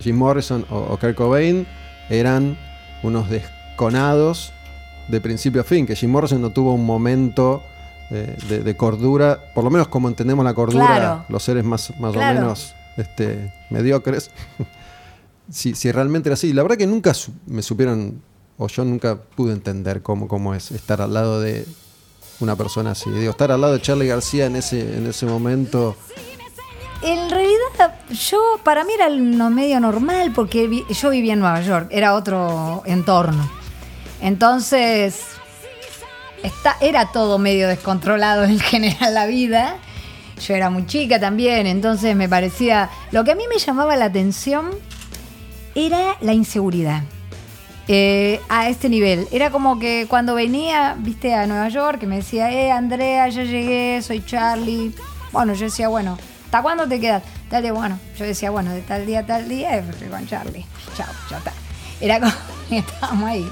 [0.00, 1.66] Jim Morrison o, o Kurt Cobain
[2.08, 2.56] eran
[3.02, 4.52] unos desconados
[5.08, 7.62] de principio a fin, que Jim Morrison no tuvo un momento
[8.10, 11.24] eh, de, de cordura, por lo menos como entendemos la cordura, Claro.
[11.28, 12.38] los seres más, más Claro.
[12.38, 14.30] o menos este, mediocres,
[15.50, 16.52] si, si realmente era así.
[16.52, 17.12] La verdad que nunca
[17.46, 18.22] me supieron,
[18.58, 21.66] o yo nunca pude entender cómo, cómo es estar al lado de
[22.40, 23.10] una persona así.
[23.10, 25.96] Digo, estar al lado de Charlie García en ese, en ese momento.
[27.02, 31.88] En realidad, yo, para mí era lo medio normal porque yo vivía en Nueva York,
[31.90, 33.48] era otro entorno.
[34.20, 35.20] Entonces,
[36.42, 39.76] está, era todo medio descontrolado en general la vida.
[40.40, 42.90] Yo era muy chica también, entonces me parecía...
[43.10, 44.70] Lo que a mí me llamaba la atención
[45.74, 47.02] era la inseguridad.
[47.88, 49.28] Eh, a este nivel.
[49.30, 53.44] Era como que cuando venía, viste, a Nueva York, que me decía, eh, Andrea, ya
[53.44, 54.92] llegué, soy Charlie.
[55.30, 57.22] Bueno, yo decía, bueno, ¿hasta cuándo te quedas?
[57.48, 60.66] Tal bueno, yo decía, bueno, de tal día a tal día, estoy con Charlie.
[60.96, 61.52] Chao, ya está.
[62.00, 62.32] Era como
[62.70, 63.48] estábamos ahí.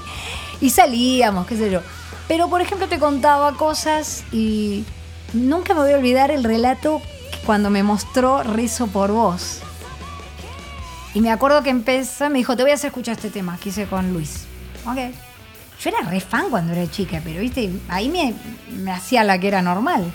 [0.59, 1.81] Y salíamos, qué sé yo.
[2.27, 4.83] Pero, por ejemplo, te contaba cosas y
[5.35, 7.01] nunca me voy a olvidar el relato
[7.45, 9.59] cuando me mostró Rezo por vos.
[11.13, 13.69] Y me acuerdo que empezó, me dijo, te voy a hacer escuchar este tema que
[13.69, 14.45] hice con Luis.
[14.85, 14.97] Ok.
[15.81, 18.33] Yo era re fan cuando era chica, pero viste, ahí me,
[18.71, 20.11] me hacía la que era normal.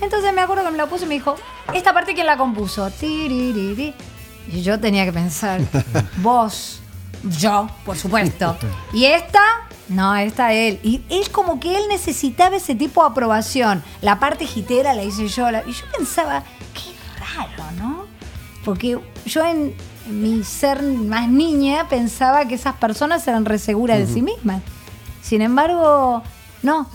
[0.00, 1.36] Entonces me acuerdo que me la puso y me dijo,
[1.74, 2.90] esta parte quién la compuso.
[2.90, 3.94] Tiririri.
[4.52, 5.60] Y yo tenía que pensar,
[6.18, 6.80] vos,
[7.38, 8.56] yo, por supuesto.
[8.92, 9.40] Y esta,
[9.90, 10.78] no, esta él.
[10.82, 13.82] Y él como que él necesitaba ese tipo de aprobación.
[14.00, 15.50] La parte gitera la hice yo.
[15.50, 16.94] la- y yo pensaba, qué
[17.36, 18.06] raro, ¿no?
[18.64, 19.74] Porque yo en,
[20.08, 24.62] mi ser más niña pensaba que esas personas eran re seguras de sí mismas.
[25.22, 26.22] Sin embargo,
[26.62, 26.88] no.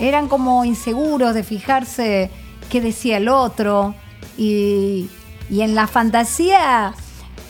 [0.00, 2.30] Eran como inseguros de fijarse
[2.70, 3.94] qué decía el otro.
[4.38, 5.08] Y,
[5.50, 6.94] y en la fantasía,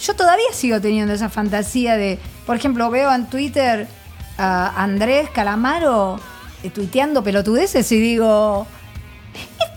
[0.00, 3.86] yo todavía sigo teniendo esa fantasía de, por ejemplo, veo en Twitter
[4.38, 6.18] a Andrés Calamaro
[6.62, 8.66] eh, tuiteando pelotudeces y digo,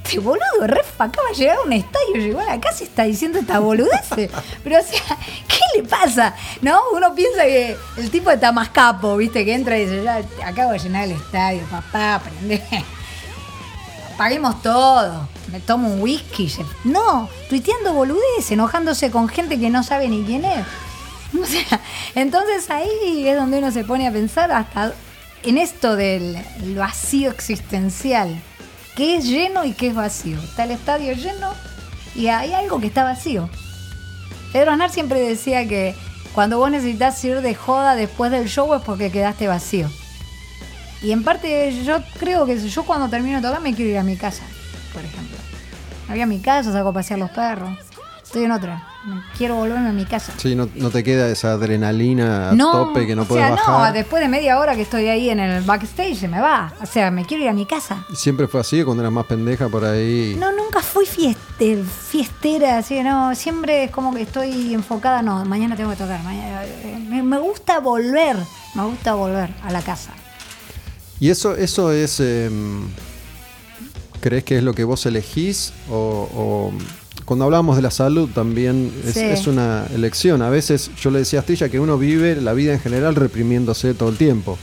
[0.06, 3.04] este boludo Refa acaba de llegar a un estadio, llegó a la casa y está
[3.04, 4.08] diciendo esta boludez.
[4.64, 5.18] Pero o sea,
[5.48, 6.36] ¿qué le pasa?
[6.62, 6.80] ¿No?
[6.94, 9.44] Uno piensa que el tipo está más capo, ¿viste?
[9.44, 12.64] Que entra y dice, ya acabo de llenar el estadio, papá, aprende.
[14.18, 15.28] paguemos todo.
[15.52, 16.52] Me tomo un whisky.
[16.84, 20.66] No, tuiteando boludez, enojándose con gente que no sabe ni quién es.
[22.16, 24.94] Entonces ahí es donde uno se pone a pensar hasta
[25.44, 26.38] en esto del
[26.76, 28.42] vacío existencial.
[28.96, 30.40] ¿Qué es lleno y qué es vacío?
[30.40, 31.52] Está el estadio lleno
[32.16, 33.50] y hay algo que está vacío.
[34.54, 35.96] Pedro Aznar siempre decía que
[36.34, 39.90] cuando vos necesitas ir de joda después del show es porque quedaste vacío.
[41.02, 44.04] Y en parte yo creo que yo cuando termino de tocar me quiero ir a
[44.04, 44.44] mi casa,
[44.94, 45.38] por ejemplo.
[46.08, 47.78] Me voy a mi casa, saco a pasear los perros.
[48.24, 48.95] Estoy en otra.
[49.38, 50.34] Quiero volverme a mi casa.
[50.38, 53.88] Sí, no, no te queda esa adrenalina a tope que no o puedes sea, bajar.
[53.90, 56.74] no, después de media hora que estoy ahí en el backstage se me va.
[56.82, 58.04] O sea, me quiero ir a mi casa.
[58.16, 60.36] Siempre fue así cuando eras más pendeja por ahí.
[60.40, 65.76] No, nunca fui fieste- fiestera, así, no, siempre es como que estoy enfocada, no, mañana
[65.76, 68.36] tengo que tocar, mañana, eh, me, me gusta volver,
[68.74, 70.12] me gusta volver a la casa.
[71.20, 72.20] ¿Y eso, eso es.
[72.20, 72.88] em,
[74.20, 75.72] ¿Crees que es lo que vos elegís?
[75.90, 76.74] O, o-
[77.26, 79.22] cuando hablamos de la salud también es, Sí.
[79.22, 80.42] es una elección.
[80.42, 83.94] A veces yo le decía a Astilla que uno vive la vida en general reprimiéndose
[83.94, 84.58] todo el tiempo.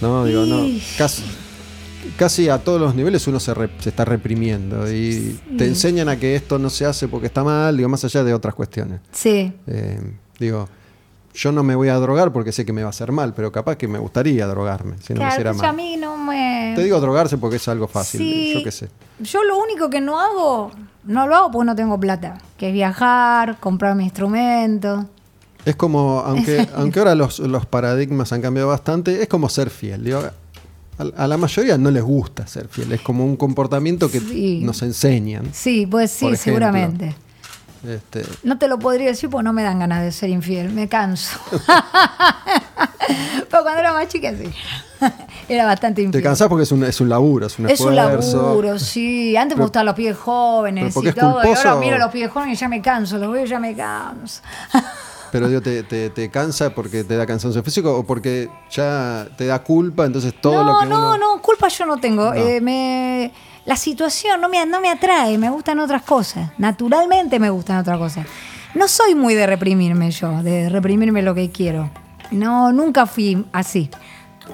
[0.00, 0.66] No, digo, no.
[0.96, 1.22] Casi,
[2.16, 4.90] casi a todos los niveles uno se, re- se está reprimiendo.
[4.92, 8.22] Y te enseñan a que esto no se hace porque está mal, digo, más allá
[8.22, 9.00] de otras cuestiones.
[9.12, 10.00] Sí, Eh,
[10.38, 10.68] digo,
[11.40, 13.52] yo no me voy a drogar porque sé que me va a hacer mal, pero
[13.52, 15.76] capaz que me gustaría drogarme si no me claro, hiciera pues a mal.
[15.76, 16.72] mí no me...
[16.74, 18.54] Te digo drogarse porque es algo fácil, Sí.
[18.54, 18.88] yo qué sé.
[19.20, 20.72] Yo lo único que no hago,
[21.04, 25.06] no lo hago porque no tengo plata, que es viajar, comprar mi instrumento.
[25.64, 30.02] Es como, aunque, aunque ahora los, los paradigmas han cambiado bastante, es como ser fiel.
[30.04, 30.20] Digo,
[30.98, 34.60] a, a la mayoría no les gusta ser fiel, es como un comportamiento que Sí.
[34.64, 35.50] nos enseñan.
[35.52, 37.14] Sí, pues sí, seguramente.
[37.86, 40.88] Este, No te lo podría decir porque no me dan ganas de ser infiel, me
[40.88, 41.38] canso.
[43.50, 44.50] Pero cuando era más chica sí.
[45.48, 46.22] Era bastante infiel.
[46.22, 48.42] te cansás porque es un, es un laburo, es un Es un esfuerzo.
[48.42, 49.36] laburo, sí.
[49.36, 51.40] Antes me Pero- gustaban los pibes jóvenes y es todo.
[51.44, 53.74] Y ahora miro los pibes jóvenes y ya me canso, los veo y ya me
[53.76, 54.42] canso.
[55.30, 59.44] Pero digo, te, te, te cansa porque te da cansancio físico o porque ya te
[59.46, 61.18] da culpa, entonces todo no, lo que no, uno...
[61.36, 62.24] no, culpa yo no tengo.
[62.26, 62.34] No.
[62.34, 63.30] Eh, me,
[63.68, 66.50] la situación no me, no me atrae, me gustan otras cosas.
[66.56, 68.26] Naturalmente me gustan otras cosas.
[68.74, 71.90] No soy muy de reprimirme yo, de reprimirme lo que quiero.
[72.30, 73.90] No, nunca fui así.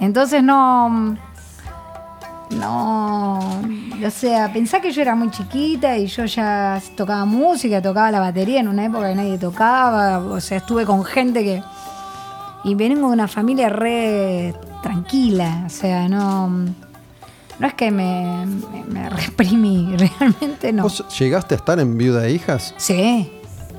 [0.00, 1.16] Entonces no.
[2.50, 3.38] No.
[4.04, 8.18] O sea, pensá que yo era muy chiquita y yo ya tocaba música, tocaba la
[8.18, 10.18] batería en una época que nadie tocaba.
[10.18, 11.62] O sea, estuve con gente que.
[12.64, 16.66] Y vengo de una familia re tranquila, o sea, no.
[17.58, 20.84] No es que me, me, me reprimí, realmente no.
[20.84, 22.74] ¿Vos llegaste a estar en Viuda e Hijas?
[22.76, 23.30] Sí,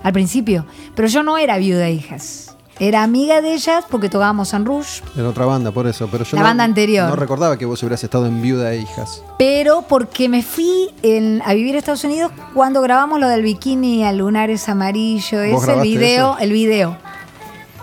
[0.04, 0.66] al principio.
[0.96, 2.56] Pero yo no era viuda de hijas.
[2.80, 6.10] Era amiga de ellas porque tocábamos en Rush, En otra banda, por eso.
[6.12, 7.10] Pero yo La no, banda anterior.
[7.10, 9.24] No recordaba que vos hubieras estado en Viuda e Hijas.
[9.38, 14.04] pero porque me fui en- a vivir a Estados Unidos cuando grabamos lo del bikini
[14.04, 15.40] a lunares amarillo.
[15.52, 16.40] ¿Vos Ese el video, eso?
[16.40, 16.98] el video.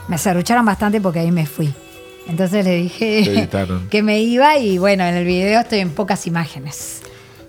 [0.09, 1.73] Me cerrucharon bastante porque ahí me fui.
[2.28, 3.49] Entonces le dije
[3.90, 7.01] que me iba y bueno, en el video estoy en pocas imágenes.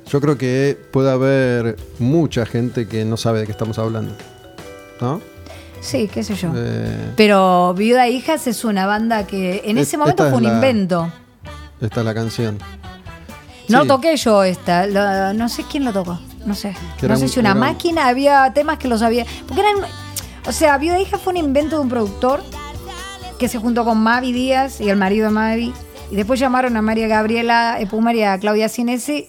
[0.09, 4.15] Yo creo que puede haber mucha gente que no sabe de qué estamos hablando.
[5.01, 5.21] ¿No?
[5.81, 6.49] Sí, qué sé yo.
[6.55, 10.43] Eh, Pero Viuda e Hijas es una banda que en Es- ese momento fue un
[10.43, 11.11] la- invento.
[11.81, 12.57] esta es la canción.
[13.69, 13.87] No Sí.
[13.87, 16.73] toqué yo esta, lo- no sé quién lo tocó, no sé.
[17.01, 19.25] No sé un- si una un- máquina, había temas que los había...
[19.47, 19.75] Porque eran...
[20.45, 22.43] O sea, Viuda e Hija fue un invento de un productor
[23.43, 25.73] que se juntó con Mavi Díaz y el marido de Mavi.
[26.09, 29.27] Y después llamaron a María Gabriela Epumar y a Claudia Cinesi.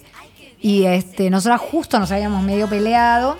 [0.61, 3.35] Y este, nosotras justo nos habíamos medio peleado.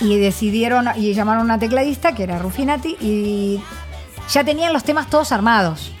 [0.00, 2.96] Y decidieron, y llamaron a una tecladista que era Rufinati.
[3.00, 3.60] Y
[4.28, 5.92] ya tenían los temas todos armados.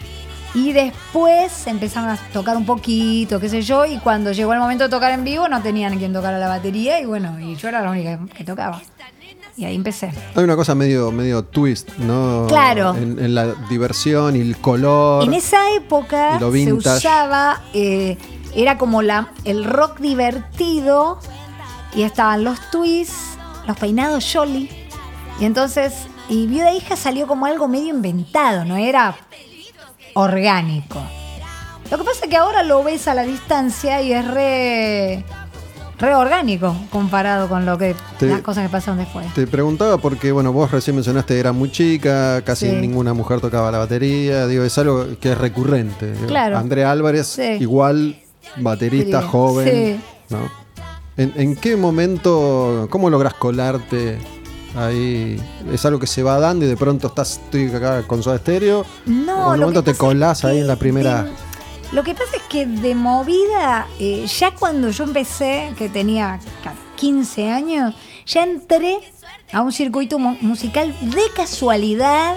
[0.52, 4.82] Y después empezaron a tocar un poquito, qué sé yo, y cuando llegó el momento
[4.82, 7.82] de tocar en vivo no tenían quien tocara la batería y bueno, y yo era
[7.82, 8.82] la única que tocaba.
[9.58, 10.12] Y ahí empecé.
[10.36, 12.46] Hay una cosa medio, medio twist, ¿no?
[12.46, 12.94] Claro.
[12.94, 15.24] En, en la diversión y el color.
[15.24, 18.16] En esa época se usaba, eh,
[18.54, 21.18] era como la, el rock divertido
[21.92, 23.36] y estaban los twists,
[23.66, 24.70] los peinados jolly.
[25.40, 25.92] Y entonces,
[26.28, 29.16] y Viuda e Hija salió como algo medio inventado, no era
[30.14, 31.02] orgánico.
[31.90, 35.24] Lo que pasa es que ahora lo ves a la distancia y es re,
[35.98, 39.32] re orgánico comparado con lo que Te- las cosas que pasaron después.
[39.34, 42.76] Te preguntaba porque, bueno, vos recién mencionaste que era muy chica, casi Sí.
[42.76, 44.46] ninguna mujer tocaba la batería.
[44.46, 46.12] Digo, es algo que es recurrente.
[46.26, 46.56] Claro.
[46.58, 47.56] Andrea Álvarez, Sí.
[47.60, 48.16] igual,
[48.56, 49.68] baterista joven.
[49.68, 50.00] Sí.
[50.34, 50.38] ¿no?
[51.16, 54.18] ¿En, en qué momento, cómo logras colarte
[54.76, 55.40] ahí?
[55.72, 58.84] ¿Es algo que se va dando y de pronto estás estoy acá con Soda Estéreo?
[59.06, 61.20] No, ¿O en un momento te colás ahí en la primera?
[61.20, 61.47] en-
[61.92, 66.74] Lo que pasa es que de movida, eh, ya cuando yo empecé, que tenía ca-
[66.96, 67.94] 15 años,
[68.26, 68.98] ya entré
[69.52, 72.34] a un circuito mu- musical de casualidad.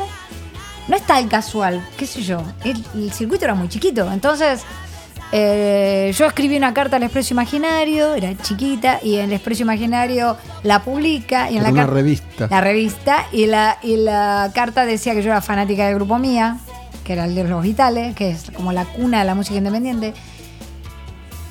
[0.88, 2.42] No es tal casual, qué sé yo.
[2.64, 4.10] El, el circuito era muy chiquito.
[4.12, 4.62] Entonces,
[5.34, 10.82] eh, yo escribí una carta al Expreso Imaginario, era chiquita, y el Expreso Imaginario la
[10.84, 11.50] publica.
[11.52, 12.48] Y en la una revista.
[12.50, 16.58] La revista, y la, y la carta decía que yo era fanática del grupo Mía,
[17.04, 20.14] que era el de los Vitales, que es como la cuna de la música independiente.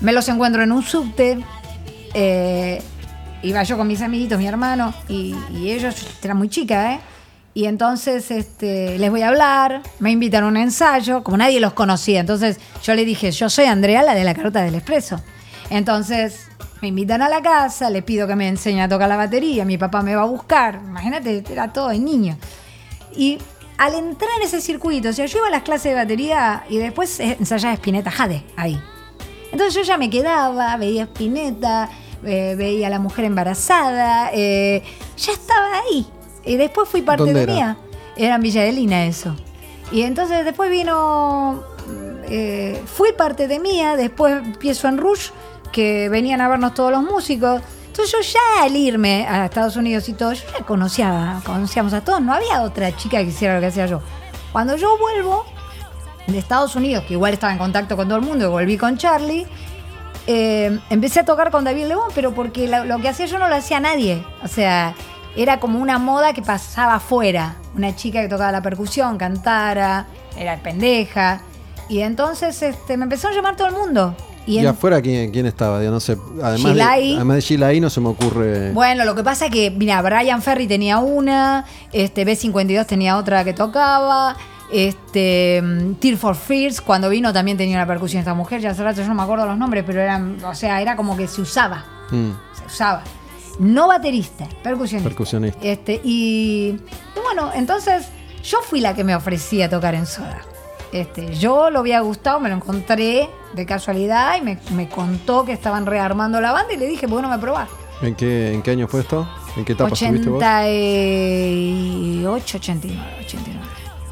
[0.00, 1.38] Me los encuentro en un subte.
[2.14, 2.82] eh,
[3.42, 7.00] iba yo con mis amiguitos, mi hermano, y, ellos, yo era muy chica, ¿eh?
[7.52, 11.72] Y entonces este, les voy a hablar, me invitan a un ensayo, como nadie los
[11.72, 12.20] conocía.
[12.20, 15.20] Entonces yo le dije, yo soy Andrea, la de la carta del expreso.
[15.68, 16.48] Entonces
[16.80, 19.78] me invitan a la casa, le pido que me enseñe a tocar la batería, mi
[19.78, 20.80] papá me va a buscar.
[20.86, 22.36] Imagínate, era todo de niño.
[23.16, 23.38] Y
[23.80, 26.76] al entrar en ese circuito, o sea, yo iba a las clases de batería y
[26.76, 28.78] después ensayaba Spinetta Jade ahí.
[29.50, 31.88] Entonces yo ya me quedaba, veía Spinetta,
[32.22, 34.82] eh, veía a la mujer embarazada, eh,
[35.16, 36.06] ya estaba ahí.
[36.44, 37.54] Y después fui parte ¿Dónde de era?
[37.54, 37.76] mía.
[38.18, 39.34] Era en Villa Adelina eso.
[39.90, 41.62] Y entonces después vino,
[42.28, 45.30] eh, fui parte de mía, después empiezo en Rush,
[45.72, 47.62] que venían a vernos todos los músicos.
[48.04, 52.20] Yo ya al irme a Estados Unidos y todo, yo ya conocía, conocíamos a todos,
[52.20, 54.00] no había otra chica que hiciera lo que hacía yo.
[54.52, 55.44] Cuando yo vuelvo
[56.26, 58.96] de Estados Unidos, que igual estaba en contacto con todo el mundo, y volví con
[58.96, 59.46] Charlie,
[60.26, 63.48] eh, empecé a tocar con David Lebón, pero porque lo, lo que hacía yo no
[63.48, 64.24] lo hacía nadie.
[64.42, 64.94] O sea,
[65.36, 67.56] era como una moda que pasaba afuera.
[67.76, 70.06] Una chica que tocaba la percusión, cantara,
[70.36, 71.42] era pendeja.
[71.88, 74.14] Y entonces este, me empezó a llamar todo el mundo.
[74.58, 75.82] Y afuera, ¿quién, quién estaba?
[75.82, 76.16] Yo no sé.
[76.42, 77.08] Además Gilai.
[77.10, 78.72] de, además de Gilai, no se me ocurre.
[78.72, 83.44] Bueno, lo que pasa es que, mira, Brian Ferry tenía una, este B52 tenía otra
[83.44, 84.36] que tocaba,
[84.72, 88.82] este mm, Tear for Fears, cuando vino también tenía una percusión esta mujer, ya hace
[88.82, 91.40] rato yo no me acuerdo los nombres, pero eran, o sea, era como que se
[91.40, 93.02] usaba, Mm, se usaba.
[93.60, 95.08] No baterista, percusionista.
[95.08, 95.58] percusionista.
[95.62, 96.76] Este, y,
[97.16, 98.06] y bueno, entonces
[98.42, 100.40] yo fui la que me ofrecía tocar en Soda.
[100.92, 105.52] Este, yo lo había gustado, me lo encontré de casualidad y me, me contó que
[105.52, 107.68] estaban rearmando la banda y le dije, ¿por qué no me probás?
[108.02, 109.28] ¿En qué, ¿En qué año fue esto?
[109.56, 110.38] ¿En qué etapa estuviste vos?
[110.38, 113.60] 88, 89, 89.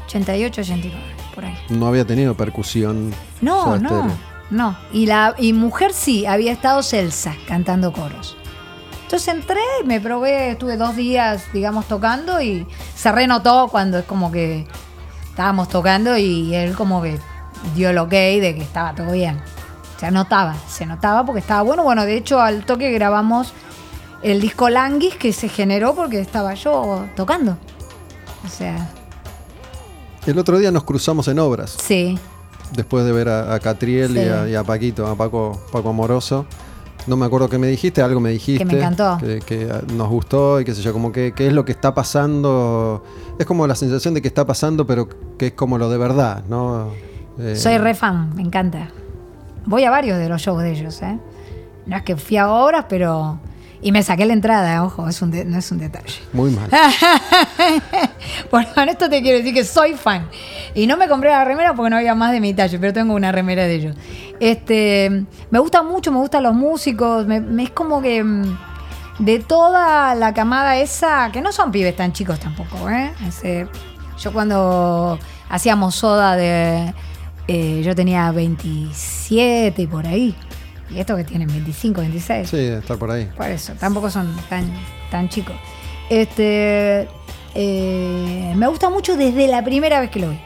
[0.05, 1.03] 88, 89,
[1.33, 1.57] por ahí.
[1.69, 3.13] No había tenido percusión.
[3.41, 4.07] No, no,
[4.49, 4.77] no.
[4.91, 8.35] Y, la, y mujer sí, había estado Celsa cantando coros.
[9.03, 14.05] Entonces entré y me probé, estuve dos días, digamos, tocando y se renotó cuando es
[14.05, 14.67] como que
[15.29, 17.17] estábamos tocando y él como que
[17.75, 19.39] dio el ok de que estaba todo bien.
[19.99, 21.83] Se notaba, se notaba porque estaba bueno.
[21.83, 23.53] Bueno, de hecho al toque grabamos
[24.23, 27.57] el disco Languis que se generó porque estaba yo tocando.
[28.45, 28.89] O sea,
[30.25, 31.75] El otro día nos cruzamos en obras.
[31.79, 32.17] sí.
[32.71, 36.45] Después de ver a, a Catriel y, a, y a Paquito, a Paco, Paco Amoroso.
[37.07, 38.63] No me acuerdo qué me dijiste, algo me dijiste.
[38.63, 39.17] me encantó.
[39.19, 41.95] Que, que nos gustó y qué sé yo, como que, que es lo que está
[41.95, 43.03] pasando.
[43.39, 45.09] Es como la sensación de que está pasando, pero
[45.39, 46.91] que es como lo de verdad, ¿no?
[47.39, 48.87] Eh, Soy re fan, me encanta.
[49.65, 51.17] Voy a varios de los shows de ellos, ¿eh?
[51.85, 53.39] No es que fui a obras, pero...
[53.81, 56.19] Y me saqué la entrada, ojo, es un de- no es un detalle.
[56.33, 56.69] Muy mal.
[58.51, 60.27] Bueno, con esto te quiero decir que soy fan.
[60.73, 63.13] Y no me compré la remera porque no había más de mi talle, pero tengo
[63.13, 63.95] una remera de ellos.
[64.39, 67.25] Este, me gusta mucho, me gustan los músicos.
[67.27, 68.57] me- me- es como que mm,
[69.19, 73.11] de toda la camada esa, que no son pibes tan chicos tampoco, ¿eh?
[73.27, 73.67] Ese-
[74.17, 75.17] yo cuando
[75.49, 76.93] hacíamos soda de.
[77.51, 80.35] Eh, yo tenía 27 y por ahí.
[80.91, 82.47] Y estos que tienen 25, 26.
[82.47, 83.27] Sí, de estar por ahí.
[83.35, 84.71] Por eso, tampoco son tan,
[85.09, 85.55] tan chicos.
[86.11, 87.07] Este,
[87.55, 90.39] eh, me gusta mucho desde la primera vez que lo vi.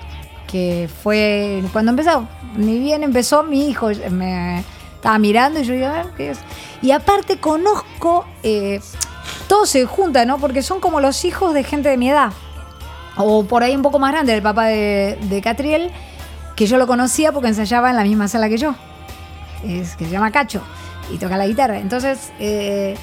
[0.47, 2.25] Que fue cuando empezó.
[2.55, 4.63] Ni bien empezó, mi hijo me
[4.95, 6.39] estaba mirando y yo digo, a ver qué es.
[6.81, 8.79] Y aparte conozco, eh,
[9.49, 10.37] todo se junta, ¿no?
[10.37, 12.31] Porque son como los hijos de gente de mi edad.
[13.17, 15.91] O por ahí un poco más grande, el papá de, de Catriel,
[16.63, 18.73] que yo lo conocía porque ensayaba en la misma sala que yo
[19.67, 20.61] es, que se llama Cacho
[21.13, 21.77] y toca la guitarra.
[21.79, 22.95] Entonces, eh,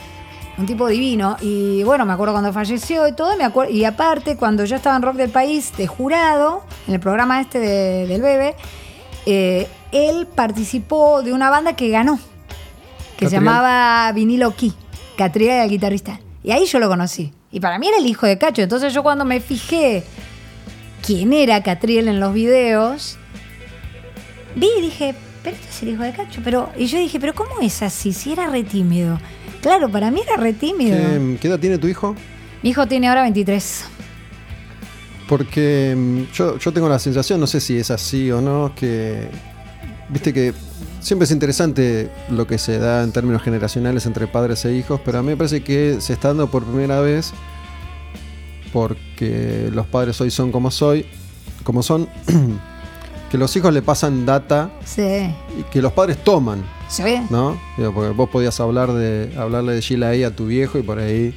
[0.57, 1.37] un tipo divino.
[1.43, 3.37] Y bueno, me acuerdo cuando falleció y todo.
[3.37, 7.01] Me acuerdo, y aparte, cuando yo estaba en Rock del País de jurado, en el
[7.01, 8.57] programa este de- del Bebe,
[9.27, 12.19] eh, él participó de una banda que ganó,
[13.19, 14.73] que se llamaba Vinilo Key.
[15.19, 16.19] Catriel era el guitarrista.
[16.43, 17.35] Y ahí yo lo conocí.
[17.53, 18.63] Y para mí era el hijo de Cacho.
[18.63, 20.03] Entonces yo cuando me fijé
[21.05, 23.19] quién era Catriel en los videos,
[24.55, 26.41] vi y dije, pero este es el hijo de Cacho.
[26.45, 28.13] Pero, y yo dije, pero ¿cómo es así?
[28.13, 29.19] Si era re tímido.
[29.63, 30.97] Claro, para mí era re tímido.
[30.97, 32.15] ¿Qué, qué edad tiene tu hijo?
[32.63, 33.85] Mi hijo tiene ahora 23.
[35.29, 39.29] Porque mm, yo, yo tengo la sensación, no sé si es así o no, que
[40.09, 40.53] viste que
[41.01, 45.19] siempre es interesante lo que se da en términos generacionales entre padres e hijos, pero
[45.19, 47.33] a mí me parece que se está dando por primera vez
[48.73, 51.07] porque los padres hoy son como soy,
[51.65, 52.09] como son,
[53.31, 55.03] que los hijos le pasan data Sí.
[55.59, 57.03] y que los padres toman, ¿Sí?
[57.31, 57.57] ¿no?
[57.77, 60.99] Digo, porque vos podías hablar de hablarle de Sheila ahí a tu viejo y por
[60.99, 61.33] ahí,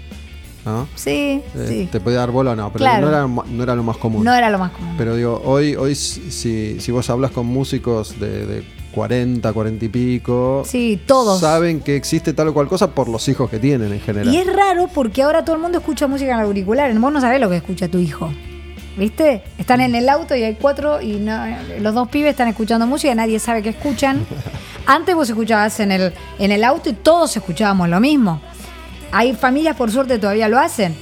[0.66, 0.88] ¿no?
[0.96, 1.90] Sí, Eh, sí.
[1.92, 3.10] Te podía dar bola o no, pero Claro.
[3.10, 4.24] no, era, no era lo más común.
[4.24, 4.96] No era lo más común.
[4.98, 8.64] Pero digo, hoy, hoy si, si vos hablas con músicos de, de
[8.94, 11.40] 40, 40 y pico, Sí, todos.
[11.42, 14.34] saben que existe tal o cual cosa por los hijos que tienen en general.
[14.34, 17.00] Y es raro porque ahora todo el mundo escucha música en auriculares.
[17.00, 18.32] Vos no sabés lo que escucha tu hijo.
[18.98, 19.42] ¿Viste?
[19.58, 21.44] Están en el auto y hay cuatro y no-
[21.80, 24.26] los dos pibes están escuchando música y nadie sabe qué escuchan.
[24.86, 28.40] Antes vos escuchabas en el, en el auto y todos escuchábamos lo mismo.
[29.12, 30.96] Hay familias, por suerte, todavía lo hacen.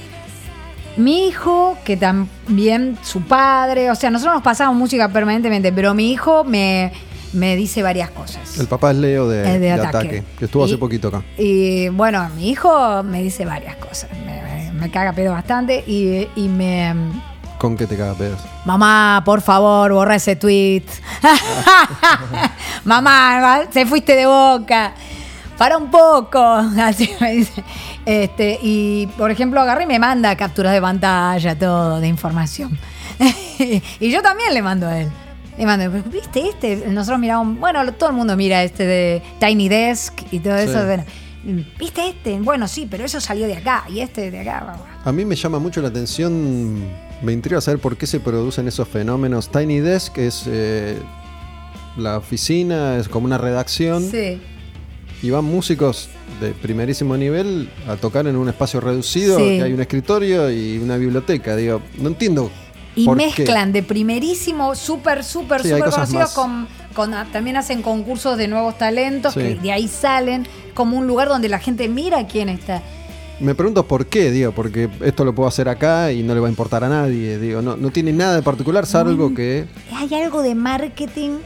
[0.96, 6.12] Mi hijo, que también su padre, o sea, nosotros nos pasamos música permanentemente, pero mi
[6.12, 6.92] hijo me,
[7.32, 8.58] me dice varias cosas.
[8.58, 9.88] El papá es Leo de, de de ataque.
[9.96, 10.22] ataque.
[10.38, 11.22] que estuvo hace poquito acá.
[11.38, 14.10] Y bueno, mi hijo me dice varias cosas.
[14.26, 16.92] Me, me- me caga pedo bastante y, y me.
[17.62, 18.40] ¿Con qué te caga pedos?
[18.64, 20.82] Mamá, por favor, borra ese tweet.
[22.84, 24.92] Mamá, se fuiste de boca.
[25.56, 26.40] Para un poco.
[26.82, 27.62] Así me dice.
[28.04, 32.76] Este, y por ejemplo, agarré y me manda capturas de pantalla, todo, de información.
[34.00, 35.08] y yo también le mando a él.
[35.56, 36.88] Le mando, ¿viste este?
[36.88, 40.80] Nosotros miramos, bueno, todo el mundo mira este de Tiny Desk y todo eso.
[40.80, 40.84] Sí.
[40.84, 41.04] bueno,
[41.78, 42.40] ¿Viste este?
[42.40, 44.74] Bueno, sí, pero eso salió de acá y este de acá.
[45.04, 48.88] A mí me llama mucho la atención, me intriga saber por qué se producen esos
[48.88, 49.48] fenómenos.
[49.50, 50.98] Tiny Desk es eh,
[51.96, 54.08] la oficina, es como una redacción.
[54.10, 54.40] Sí.
[55.22, 56.08] Y van músicos
[56.40, 59.44] de primerísimo nivel a tocar en un espacio reducido, Sí.
[59.58, 61.54] que hay un escritorio y una biblioteca.
[61.54, 62.50] Digo, no entiendo.
[62.96, 67.80] Y mezclan de primerísimo, súper, súper, Sí, súper cosas conocidos con, con- ah, También hacen
[67.82, 69.40] concursos de nuevos talentos Sí.
[69.40, 72.82] que de ahí salen como un lugar donde la gente mira quién está.
[73.40, 76.46] Me pregunto por qué, digo, porque esto lo puedo hacer acá y no le va
[76.46, 77.38] a importar a nadie.
[77.38, 79.34] Digo, no, no tiene nada de particular, salvo Mm.
[79.34, 79.66] que.
[79.96, 81.38] Hay algo de marketing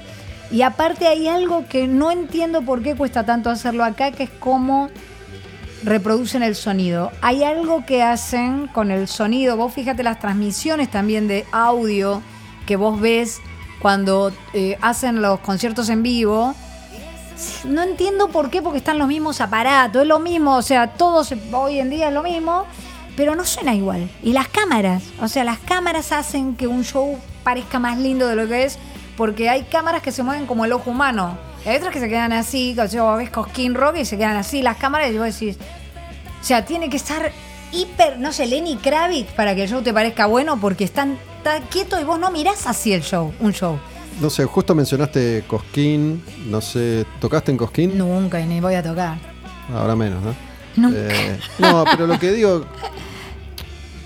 [0.50, 4.30] y aparte hay algo que no entiendo por qué cuesta tanto hacerlo acá, que es
[4.38, 4.90] cómo
[5.84, 7.12] reproducen el sonido.
[7.22, 9.56] Hay algo que hacen con el sonido.
[9.56, 12.20] Vos fíjate las transmisiones también de audio
[12.66, 13.38] que vos ves
[13.80, 16.54] cuando eh, hacen los conciertos en vivo.
[17.64, 21.32] No entiendo por qué, porque están los mismos aparatos, es lo mismo, o sea, todos
[21.52, 22.64] hoy en día es lo mismo,
[23.16, 24.08] pero no suena igual.
[24.22, 28.36] Y las cámaras, o sea, las cámaras hacen que un show parezca más lindo de
[28.36, 28.78] lo que es,
[29.16, 31.38] porque hay cámaras que se mueven como el ojo humano.
[31.64, 34.62] Hay otras que se quedan así, o sea, ves Cosquín Rock y se quedan así
[34.62, 35.56] las cámaras y vos decís,
[36.40, 37.32] o sea, tiene que estar
[37.72, 41.62] hiper, no sé, Lenny Kravitz para que el show te parezca bueno, porque están tan
[41.64, 43.78] quieto y vos no mirás así el show, un show.
[44.20, 46.22] No sé, justo mencionaste Cosquín.
[46.48, 47.98] No sé, ¿tocaste en Cosquín?
[47.98, 49.18] Nunca, y ni voy a tocar.
[49.74, 50.34] Ahora menos, ¿no?
[50.76, 50.98] Nunca.
[51.00, 52.64] Eh, no, pero lo que digo,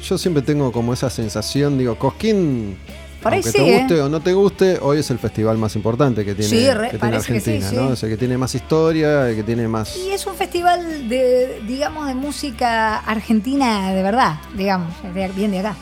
[0.02, 2.76] yo siempre tengo como esa sensación, digo, Cosquín,
[3.22, 4.00] Por aunque te guste ¿eh?
[4.02, 6.98] o no te guste, hoy es el festival más importante que tiene, Sí, re- que
[6.98, 7.76] tiene parece que sí, Argentina, sí.
[7.76, 7.92] ¿no?
[7.92, 9.96] O sea, que tiene más historia, que tiene más...
[9.96, 14.92] Y es un festival de, digamos, de música argentina de verdad, digamos,
[15.36, 15.76] bien de acá.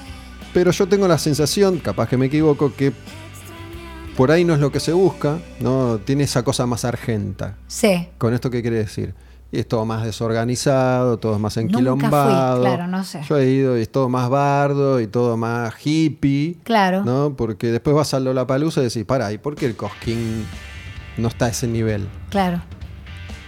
[0.53, 2.93] Pero yo tengo la sensación, capaz que me equivoco, que
[4.19, 6.01] por ahí no es lo que se busca, ¿no?
[6.05, 7.55] Tiene esa cosa más argenta.
[7.69, 8.09] Sí.
[8.19, 9.15] ¿Con esto qué quiere decir?
[9.53, 12.63] Y es todo más desorganizado, todo más Nunca fui, enquilombado.
[12.63, 13.21] claro, no sé.
[13.29, 16.57] Yo he ido y es todo más bardo y todo más hippie.
[16.65, 17.05] Claro.
[17.05, 17.35] ¿No?
[17.37, 20.45] Porque después vas a Lollapalooza y decís, para, ¿y por qué el Cosquín
[21.17, 22.09] no está a ese nivel?
[22.29, 22.61] Claro.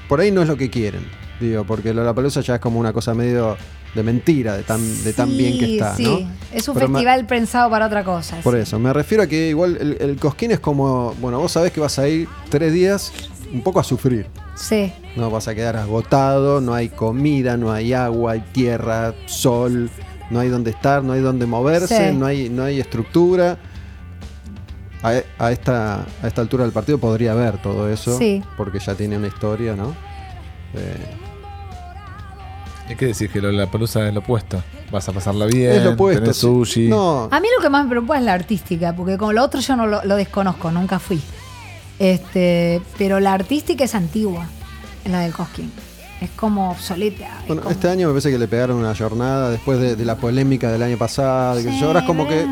[0.08, 1.04] Por ahí no es lo que quieren.
[1.40, 3.56] Digo, porque Lollapalooza ya es como una cosa medio
[3.94, 6.04] de mentira, de tan, de tan bien que está, sí.
[6.04, 6.30] ¿no?
[6.56, 8.36] Es un Pero festival pensado para otra cosa.
[8.42, 8.60] por sí.
[8.60, 11.80] eso, me refiero a que igual el, el Cosquín es como, bueno, vos sabés que
[11.80, 13.12] vas a ir tres días
[13.52, 14.26] un poco a sufrir.
[14.54, 14.92] Sí.
[15.16, 19.90] No vas a quedar agotado, no hay comida, no hay agua, hay tierra, sol,
[20.30, 22.16] no hay donde estar, no hay donde moverse, Sí.
[22.16, 23.58] no, hay, no hay estructura.
[25.02, 28.42] A, a esta, a esta altura del partido podría haber todo eso, Sí.
[28.58, 29.94] porque ya tiene una historia, ¿no?
[30.74, 30.94] Eh,
[32.90, 33.30] ¿Y qué decís?
[33.30, 34.62] Que lo- la pelusa es lo opuesto.
[34.90, 36.22] Vas a pasarla bien, es lo opuesto.
[36.22, 36.42] tenés sí.
[36.42, 36.88] sushi.
[36.88, 39.60] No, A mí lo que más me preocupa es la artística, porque como lo otro
[39.60, 41.20] yo no lo, lo desconozco, nunca fui.
[41.98, 44.46] Este, pero la artística es antigua,
[45.04, 45.70] la del Cosquín.
[46.20, 47.24] Es como obsoleta.
[47.42, 50.04] es bueno, como- este año me parece que le pegaron una jornada después de, de
[50.04, 51.60] la polémica del año pasado.
[51.60, 51.86] yo.
[51.86, 52.46] Ahora es como que.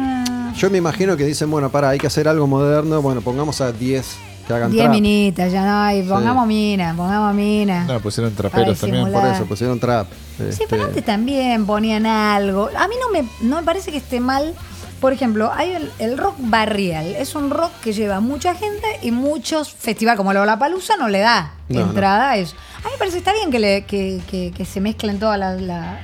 [0.57, 3.01] Yo me imagino que dicen, bueno, para, hay que hacer algo moderno.
[3.03, 4.17] Bueno, pongamos a 10
[4.47, 4.93] que hagan 10 trap.
[4.95, 6.03] minitas, ya no hay.
[6.03, 7.85] Pongamos mina, pongamos mina.
[7.85, 9.11] No, pusieron traperos también.
[9.13, 10.07] Por eso, pusieron trap.
[10.39, 12.71] Sí, Este, pero antes también ponían algo.
[12.77, 14.55] A mí no me, no me parece que esté mal
[15.01, 17.07] Por ejemplo, hay el, el rock barrial.
[17.17, 21.21] Es un rock que lleva mucha gente y muchos festivales, como la Palusa, no le
[21.21, 22.57] da No, entrada a eso.
[22.79, 25.39] A mí me parece que está bien que, le- que, que- que se mezclen todas
[25.39, 25.61] las.
[25.61, 26.01] la-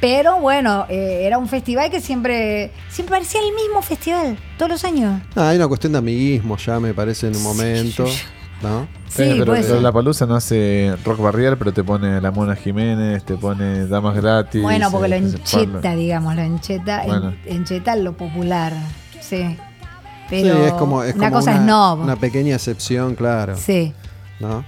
[0.00, 4.84] Pero bueno, eh, era un festival que siempre, siempre parecía el mismo festival, todos los
[4.84, 5.22] años.
[5.36, 8.04] Ah, hay una cuestión de amiguismo ya, me parece, en un momento.
[8.62, 8.86] ¿No?
[9.08, 9.82] Sí, Eh, pero ser.
[9.82, 14.14] la palusa no hace rock barrial, pero te pone la Mona Jiménez, te pone Damas
[14.14, 14.62] Gratis.
[14.62, 17.34] Bueno, porque lo eh, sé, encheta, digamos, lo encheta, en- Bueno.
[17.44, 18.72] encheta lo popular.
[19.20, 19.56] Sí.
[20.30, 21.94] Sí, Pero es como, es una como cosa es no.
[21.94, 23.56] Una pequeña excepción, claro.
[23.56, 23.92] Sí.
[24.40, 24.64] ¿No?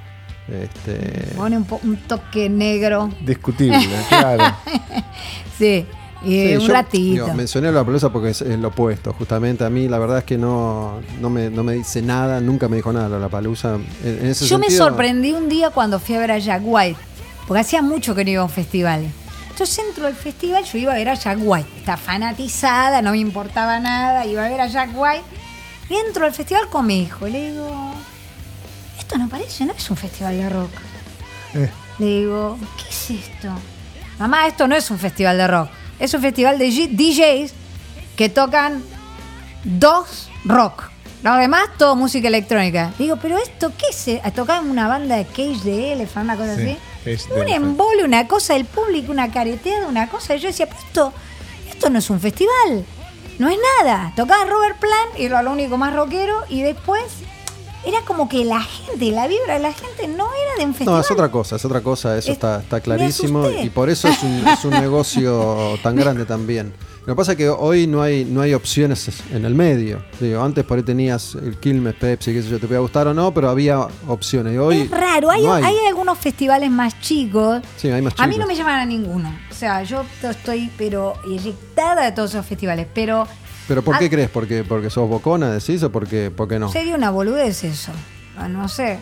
[0.48, 3.08] Este, Pone un, po- un toque negro.
[3.24, 3.78] Discutible,
[4.10, 4.44] claro.
[5.58, 5.86] Sí.
[6.24, 7.24] Sí, un yo, ratito.
[7.24, 9.64] digo, mencioné la pelusa porque es, es lo opuesto, justamente.
[9.64, 12.76] A mí, la verdad es que no, no, me, no me dice nada, nunca me
[12.76, 13.74] dijo nada la palusa.
[14.02, 16.98] En, en ese Yo me sorprendí un día cuando fui a ver a Jack White,
[17.46, 19.04] porque hacía mucho que no iba a un festival.
[19.50, 21.68] Entonces entro al festival, yo iba a ver a Jack White.
[21.76, 25.22] Está fanatizada, no me importaba nada, iba a ver a Jack White.
[25.88, 27.28] Y entro al festival con mi hijo.
[27.28, 27.92] Le digo,
[28.98, 30.70] esto no parece, no es un festival de rock.
[31.54, 31.70] Eh.
[32.00, 33.48] Le digo, ¿qué es esto?
[34.18, 35.68] Mamá, esto no es un festival de rock.
[35.98, 37.52] Es un festival de DJs
[38.16, 38.82] que tocan
[39.64, 40.90] dos rock.
[41.22, 42.92] Los demás, todo música electrónica.
[42.98, 44.34] Digo, pero esto, ¿qué es?
[44.34, 46.76] Tocaban una banda de Cage de Elephant, una cosa Sí,
[47.06, 47.28] así.
[47.34, 50.34] Un embole, una cosa del público, una careteada, una cosa.
[50.34, 51.12] Y yo decía, pero esto,
[51.70, 52.84] esto no es un festival.
[53.38, 54.12] No es nada.
[54.16, 56.44] Tocaban Robert Plant y era lo único más rockero.
[56.50, 57.02] Y después
[57.86, 60.94] era como que la gente, la vibra de la gente no era de un festival.
[60.94, 64.08] No, es otra cosa, es otra cosa, eso Es- está, está clarísimo y por eso
[64.08, 66.72] es un, es un negocio tan grande también.
[67.06, 70.02] Lo que pasa es que hoy no hay, no hay opciones en el medio.
[70.20, 73.12] Digo, antes por ahí tenías el Quilmes, Pepsi, qué sé yo, te podía gustar o
[73.12, 74.54] no, pero había opciones.
[74.54, 75.76] Y hoy es raro, hay, no hay.
[75.86, 77.60] algunos festivales más chicos.
[77.76, 78.46] Sí, hay más A mí chicos.
[78.46, 79.38] no me llaman a ninguno.
[79.50, 82.86] O sea, yo to- estoy, pero inyectada de todos esos festivales.
[82.94, 83.28] Pero
[83.68, 84.10] ¿Pero por qué Ah.
[84.10, 84.30] crees?
[84.30, 86.70] ¿Porque, ¿Porque sos bocona, decís, o porque, porque no?
[86.70, 87.92] sería una boludez eso.
[88.50, 88.98] No sé.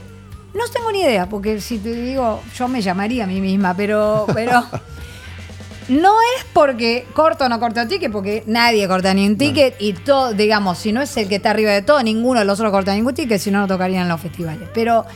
[0.54, 4.26] No tengo ni idea, porque si te digo, yo me llamaría a mí misma, pero,
[4.34, 4.62] pero
[5.88, 9.94] no es porque corto o no corto ticket, porque nadie corta ni un ticket y
[9.94, 12.70] todo, digamos, si no es el que está arriba de todo, ninguno de los otros
[12.72, 14.68] corta ningún ticket, si no, no tocarían en los festivales.
[14.74, 15.06] Pero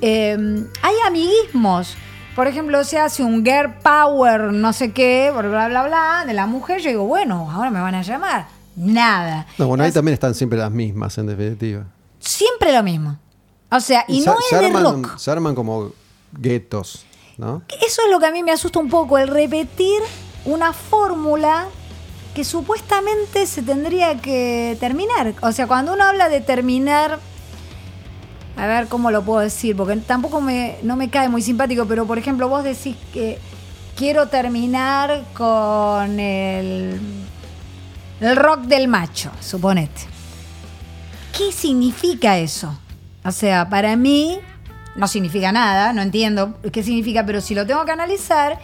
[0.00, 0.36] eh,
[0.82, 1.96] hay amiguismos.
[2.34, 6.46] Por ejemplo, se hace un girl power, no sé qué, bla, bla, bla, de la
[6.46, 6.80] mujer.
[6.80, 8.46] Yo digo, bueno, ahora me van a llamar.
[8.76, 9.46] Nada.
[9.58, 11.84] No, bueno, ahí también están siempre las mismas, en definitiva.
[12.18, 13.18] Siempre lo mismo.
[13.70, 15.18] O sea, y, se, no se es de arman, rock.
[15.18, 15.92] se arman como
[16.32, 17.04] guetos,
[17.36, 17.62] ¿no?
[17.68, 20.00] Eso es lo que a mí me asusta un poco, el repetir
[20.44, 21.68] una fórmula
[22.34, 25.34] que supuestamente se tendría que terminar.
[25.42, 27.18] O sea, cuando uno habla de terminar,
[28.56, 32.06] a ver cómo lo puedo decir, porque tampoco me, no me cae muy simpático, pero
[32.06, 33.38] por ejemplo vos decís que
[33.96, 37.00] quiero terminar con el,
[38.20, 40.02] el rock del macho, suponete.
[41.36, 42.78] ¿Qué significa eso?
[43.24, 44.38] O sea, para mí
[44.96, 48.58] no significa nada, no entiendo qué significa, pero si lo tengo que analizar,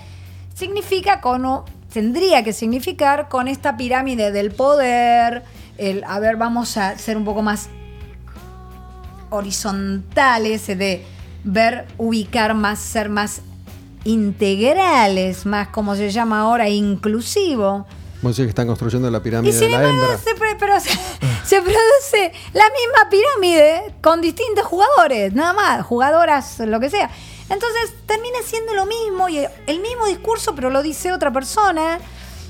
[0.55, 1.63] significa con,
[1.93, 5.45] tendría que significar con esta pirámide del poder,
[5.79, 7.69] el, a ver, vamos a ser un poco más
[9.31, 11.05] horizontales, de
[11.45, 13.43] ver, ubicar más, ser más
[14.05, 17.87] integrales, más como se llama ahora, inclusivo.
[18.27, 20.19] Vos decís que están construyendo la Y pirámide sin de la hembra.
[20.19, 20.91] se, pero se,
[21.45, 27.09] se produce la misma pirámide con distintos jugadores, nada más, jugadoras, lo que sea.
[27.49, 32.01] Entonces termina siendo lo mismo y el mismo discurso, pero lo dice otra persona.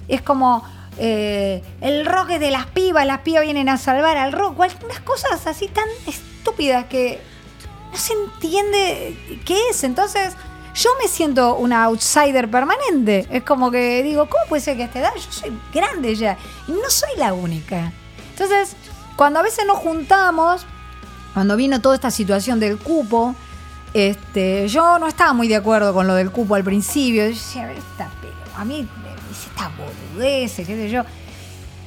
[0.08, 0.66] Es como
[0.98, 4.58] eh, el rock es de las pibas, las pibas vienen a salvar al rock.
[4.58, 7.20] Unas cosas así tan estúpidas que
[7.92, 9.84] no se entiende qué es.
[9.84, 10.32] Entonces,
[10.76, 13.26] yo me siento una outsider permanente.
[13.30, 16.36] Es como que digo, ¿cómo puede ser que a esta edad yo soy grande ya?
[16.68, 17.92] Y no soy la única.
[18.30, 18.76] Entonces,
[19.16, 20.66] cuando a veces nos juntamos,
[21.32, 23.34] cuando vino toda esta situación del cupo,
[23.94, 27.22] este, yo no estaba muy de acuerdo con lo del cupo al principio.
[27.22, 31.02] Yo decía, a ver, esta, pero a mí me dice esta boludez, qué sé yo.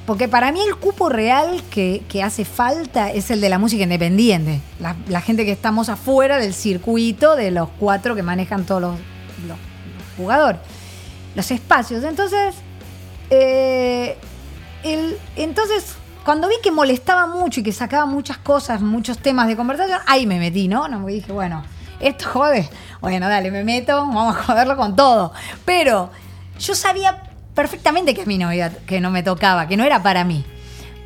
[0.09, 3.83] Porque para mí el cupo real que, que hace falta es el de la música
[3.83, 4.59] independiente.
[4.79, 8.93] La, gente que estamos afuera del circuito de los cuatro que manejan todos los,
[9.47, 9.57] los- los
[10.17, 10.59] jugadores.
[11.35, 12.03] Los espacios.
[12.03, 12.55] Entonces,
[13.29, 14.17] eh,
[14.83, 15.93] el- entonces,
[16.25, 20.25] cuando vi que molestaba mucho y que sacaba muchas cosas, muchos temas de conversación, ahí
[20.25, 20.87] me metí, ¿no?
[20.87, 21.63] No me dije, bueno,
[21.99, 22.67] esto jode.
[22.99, 25.33] Bueno, dale, me meto, vamos a joderlo con todo.
[25.65, 26.09] Pero
[26.59, 27.21] yo sabía
[27.63, 30.45] perfectamente que a mí no, iba- que no me tocaba, que no era para mí.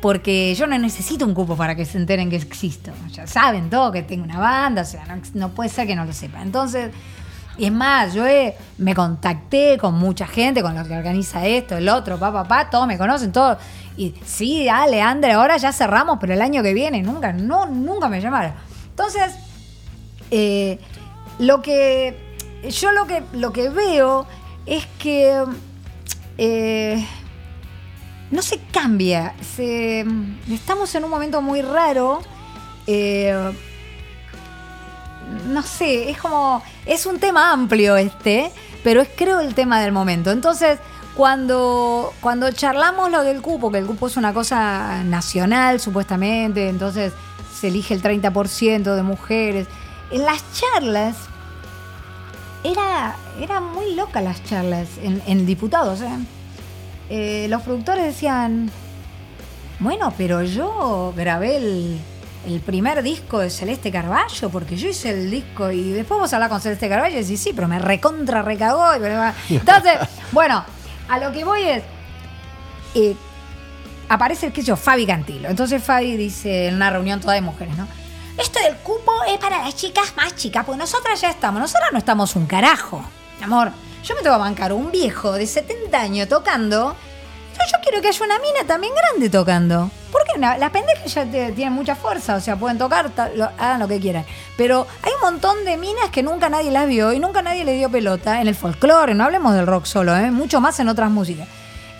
[0.00, 2.92] Porque yo no necesito un cupo para que se enteren que existo.
[3.12, 5.02] Ya saben todo, que tengo una banda, o sea,
[5.34, 6.42] no, puede ser que no lo sepan.
[6.42, 6.90] Entonces,
[7.56, 11.76] Y es más, yo he- me contacté con mucha gente, con los que organiza esto,
[11.76, 13.58] el otro, papá, papá, todos me conocen, todos.
[13.96, 18.08] Y sí, dale, Andre, ahora ya cerramos, pero el año que viene, nunca, no, nunca
[18.08, 18.52] me llamaron.
[18.90, 19.34] Entonces,
[20.32, 20.78] eh,
[21.38, 22.16] lo que
[22.70, 24.26] yo lo que lo que veo
[24.66, 25.44] es que
[26.38, 27.06] eh,
[28.30, 29.34] no se cambia.
[30.50, 32.20] Estamos en un momento muy raro.
[32.86, 33.52] eh,
[35.48, 36.62] no sé, es como.
[36.86, 38.52] Es un tema amplio este,
[38.82, 40.30] pero es creo el tema del momento.
[40.30, 40.78] Entonces,
[41.14, 47.12] cuando, cuando charlamos lo del cupo, que el cupo es una cosa nacional supuestamente, entonces
[47.54, 49.68] se elige el 30% de mujeres.
[50.10, 51.16] En las charlas,
[52.62, 56.00] era, era muy loca las charlas en, en diputados.
[56.00, 56.08] ¿eh?
[57.10, 58.70] Eh, los productores decían,
[59.78, 61.98] bueno, pero yo grabé el,
[62.46, 66.48] el primer disco de Celeste Carballo, porque yo hice el disco y después vos hablás
[66.48, 68.94] con Celeste Carballo y decís, sí, pero me recontra recagó.
[68.94, 69.34] y bla, bla".
[69.50, 69.98] Entonces,
[70.32, 70.64] bueno,
[71.08, 71.82] a lo que voy es,
[72.94, 73.16] eh,
[74.08, 75.48] aparece, qué sé yo, Fabi Cantilo.
[75.48, 77.86] Entonces Fabi dice en una reunión toda de mujeres, ¿no?
[78.38, 81.98] Esto del cupo es para las chicas más chicas, porque nosotras ya estamos, nosotras no
[81.98, 83.04] estamos un carajo.
[83.42, 83.70] Amor,
[84.02, 86.94] yo me tengo que bancar un viejo de 70 años tocando,
[87.52, 89.90] pero yo quiero que haya una mina también grande tocando.
[90.10, 93.10] Porque na- las pendejas ya tienen mucha fuerza, o sea, pueden tocar,
[93.58, 94.24] hagan lo que quieran.
[94.56, 97.72] Pero hay un montón de minas que nunca nadie las vio y nunca nadie le
[97.74, 100.30] dio pelota en el folclore, no hablemos del rock solo, ¿eh?
[100.30, 101.48] mucho más en otras músicas.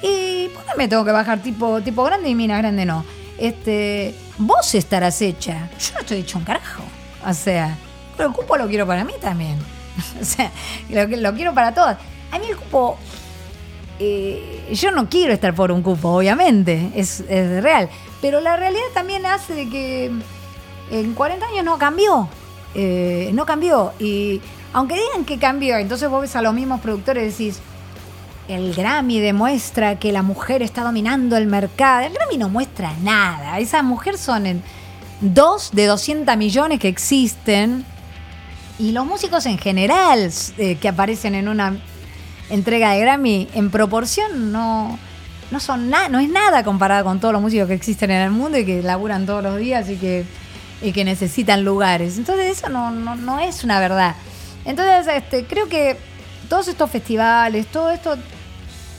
[0.02, 3.04] ¿Y por qué me tengo que bajar tipo, tipo grande y mina grande no?
[3.38, 5.68] Este, vos estarás hecha.
[5.78, 6.82] Yo no estoy hecho un carajo.
[7.26, 7.76] O sea,
[8.16, 9.58] pero el cupo lo quiero para mí también.
[10.20, 10.50] o sea,
[10.88, 11.98] lo, quiero para todas.
[12.30, 12.98] A mí el cupo
[13.98, 17.88] eh, yo no quiero estar por un cupo, obviamente, es, es real.
[18.20, 20.10] Pero la realidad también hace que
[20.90, 22.28] en 40 años no cambió.
[22.74, 23.92] eh, no cambió.
[23.98, 24.40] Y
[24.72, 27.60] aunque digan que cambió, entonces vos ves a los mismos productores y decís,
[28.48, 32.06] el Grammy demuestra que la mujer está dominando el mercado.
[32.06, 33.58] El Grammy no muestra nada.
[33.58, 34.62] Esas mujeres son en
[35.20, 37.86] dos de 200 millones que existen.
[38.78, 41.76] Y los músicos en general eh, que aparecen en una
[42.50, 44.98] entrega de Grammy en proporción no,
[45.50, 48.30] no son nada, no es nada comparado con todos los músicos que existen en el
[48.30, 50.24] mundo y que laburan todos los días y que,
[50.82, 52.18] y que necesitan lugares.
[52.18, 54.16] Entonces eso no, no, no es una verdad.
[54.64, 55.96] Entonces este, creo que
[56.48, 58.16] todos estos festivales, todo esto,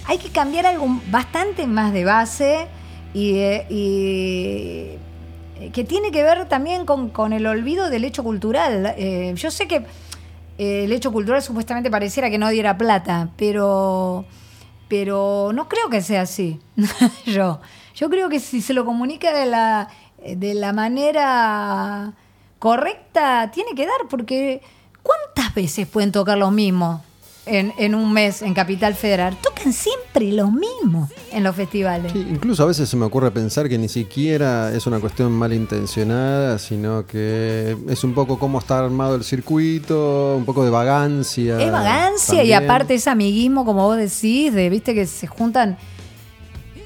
[0.06, 2.68] hay que cambiar algo bastante más de base
[3.14, 3.38] y, y
[3.70, 5.00] eh,
[5.74, 8.94] que tiene que ver también con, con el olvido del hecho cultural.
[8.98, 9.86] Eh, yo sé que
[10.58, 14.26] eh, el hecho cultural supuestamente pareciera que no diera plata, pero,
[14.88, 16.60] pero no creo que sea así.
[17.26, 17.62] yo,
[17.96, 19.90] yo creo que si se lo comunica de la,
[20.26, 22.14] de la manera
[22.60, 24.62] correcta, tiene que dar, porque
[25.04, 27.02] ¿cuántas veces pueden tocar los mismos?
[27.48, 29.38] En, en un mes en Capital Federal.
[29.40, 32.12] Tocan siempre los mismos en los festivales.
[32.12, 36.58] Sí, incluso a veces se me ocurre pensar que ni siquiera es una cuestión malintencionada,
[36.58, 41.62] sino que es un poco cómo está armado el circuito, un poco de vagancia.
[41.62, 45.78] Es vagancia y aparte es amiguismo, como vos decís, de viste que se juntan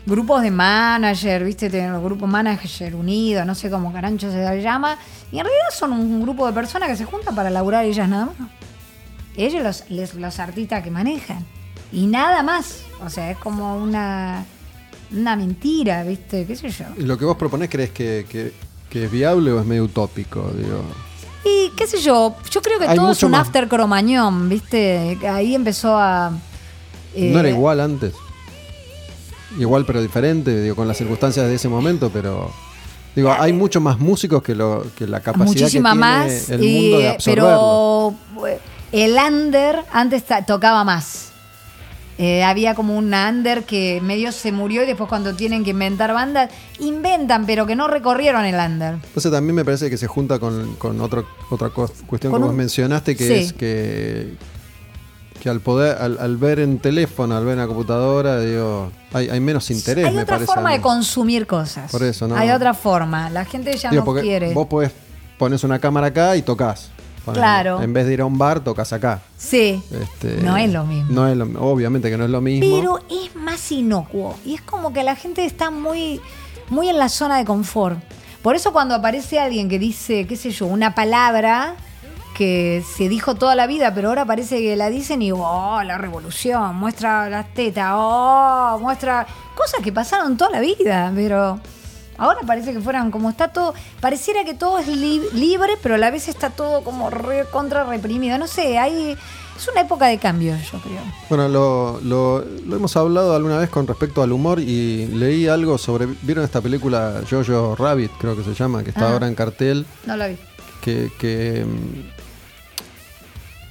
[0.06, 4.98] grupos de manager, viste, tienen los grupos manager unidos, no sé cómo carancho se llama,
[5.32, 8.26] y en realidad son un grupo de personas que se juntan para laburar ellas nada
[8.26, 8.36] más.
[9.46, 11.46] Ellos los, les- los artistas que manejan.
[11.92, 12.82] Y nada más.
[13.04, 14.46] O sea, es como una,
[15.12, 16.86] una mentira, viste, qué sé yo.
[16.98, 18.52] ¿Y lo que vos proponés crees que, que-
[18.90, 20.52] que es viable o es medio utópico?
[20.56, 20.82] Digo,
[21.46, 23.48] Y qué sé yo, yo creo que Hay todo es un más.
[23.48, 25.18] after cromañón, viste.
[25.28, 26.32] Ahí empezó a...
[27.16, 28.14] eh, no era igual antes.
[29.58, 32.52] Igual pero diferente, digo, con las circunstancias de ese momento, pero...
[33.16, 36.60] Digo, hay mucho más músicos que, lo, que la capacidad muchísima que tiene más, el
[36.62, 38.14] mundo de absorberlo.
[38.36, 38.60] pero eh,
[38.92, 41.28] el under antes tocaba más.
[42.22, 46.14] Eh, había como un under que medio se murió y después cuando tienen que inventar
[46.14, 46.50] bandas,
[46.80, 48.96] inventan, pero que no recorrieron el under.
[48.96, 52.54] Entonces también me parece que se junta con, con otro, otra cuestión Con que vos
[52.54, 53.34] mencionaste, que Sí.
[53.36, 54.34] es que,
[55.42, 59.30] que al poder, al, al ver en teléfono, al ver en la computadora, digo, hay,
[59.30, 60.54] hay menos interés, Hay me otra parece.
[60.54, 61.90] forma de consumir cosas.
[61.90, 62.36] Por eso, ¿no?
[62.36, 63.30] Hay otra forma.
[63.30, 64.54] La gente ya Digo, no quiere.
[64.54, 64.92] vos podés
[65.38, 66.90] pones una cámara acá y tocas.
[67.34, 67.82] Claro.
[67.82, 69.22] En vez de ir a un bar, tocas acá.
[69.38, 69.82] Sí.
[69.92, 71.12] Este, No es lo mismo.
[71.12, 72.78] No es lo, obviamente que no es lo mismo.
[72.80, 74.36] Pero es más inocuo.
[74.46, 76.20] Y es como que la gente está muy,
[76.70, 78.00] muy en la zona de confort.
[78.42, 81.76] Por eso cuando aparece alguien que dice, qué sé yo, una palabra
[82.38, 85.98] que se dijo toda la vida, pero ahora parece que la dicen y, oh, la
[85.98, 91.60] revolución, muestra las tetas, oh, muestra cosas que pasaron toda la vida, pero
[92.20, 95.98] ahora parece que fueran como está todo, pareciera que todo es li- libre, pero a
[95.98, 98.38] la vez está todo como re, contra reprimido.
[98.38, 99.18] No sé, hay,
[99.58, 101.02] Es una época de cambio, yo creo.
[101.28, 105.78] Bueno, lo, lo- lo hemos hablado alguna vez con respecto al humor y leí algo
[105.78, 106.06] sobre.
[106.22, 109.14] ¿Vieron esta película Jojo Rabbit, creo que se llama, que está Ah.
[109.14, 109.86] ahora en cartel?
[110.06, 110.38] No la vi.
[110.82, 112.20] Que, que, mm,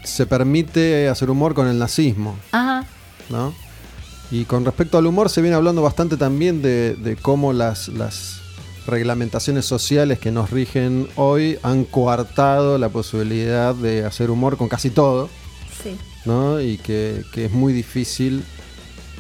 [0.05, 2.85] se permite hacer humor con el nazismo, Ajá.
[3.31, 3.55] ¿no?
[4.31, 8.41] Y con respecto al humor se viene hablando bastante también de, de cómo las, las
[8.87, 14.91] reglamentaciones sociales que nos rigen hoy han coartado la posibilidad de hacer humor con casi
[14.91, 15.29] todo.
[15.83, 15.97] Sí.
[16.25, 16.61] ¿no?
[16.61, 18.45] Y que, que es muy difícil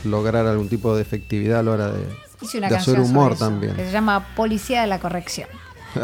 [0.04, 2.04] lograr algún tipo de efectividad a la hora de,
[2.40, 3.76] Hice una de canción hacer humor sobre eso, también.
[3.76, 5.48] Que se llama Policía de la Corrección.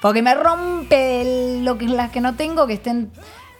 [0.00, 3.10] Porque me rompe lo que las que no tengo, que estén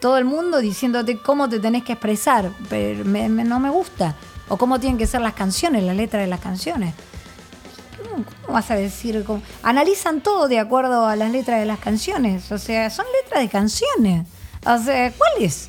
[0.01, 2.51] todo el mundo diciéndote cómo te tenés que expresar.
[2.69, 4.15] Pero me- no me gusta.
[4.49, 6.95] O cómo tienen que ser las canciones, la letra de las canciones.
[8.03, 9.23] ¿Cómo, cómo vas a decir?
[9.25, 9.43] cómo?
[9.63, 12.51] Analizan todo de acuerdo a las letras de las canciones.
[12.51, 14.27] O sea, son letras de canciones.
[14.67, 15.69] O sea, ¿cuáles?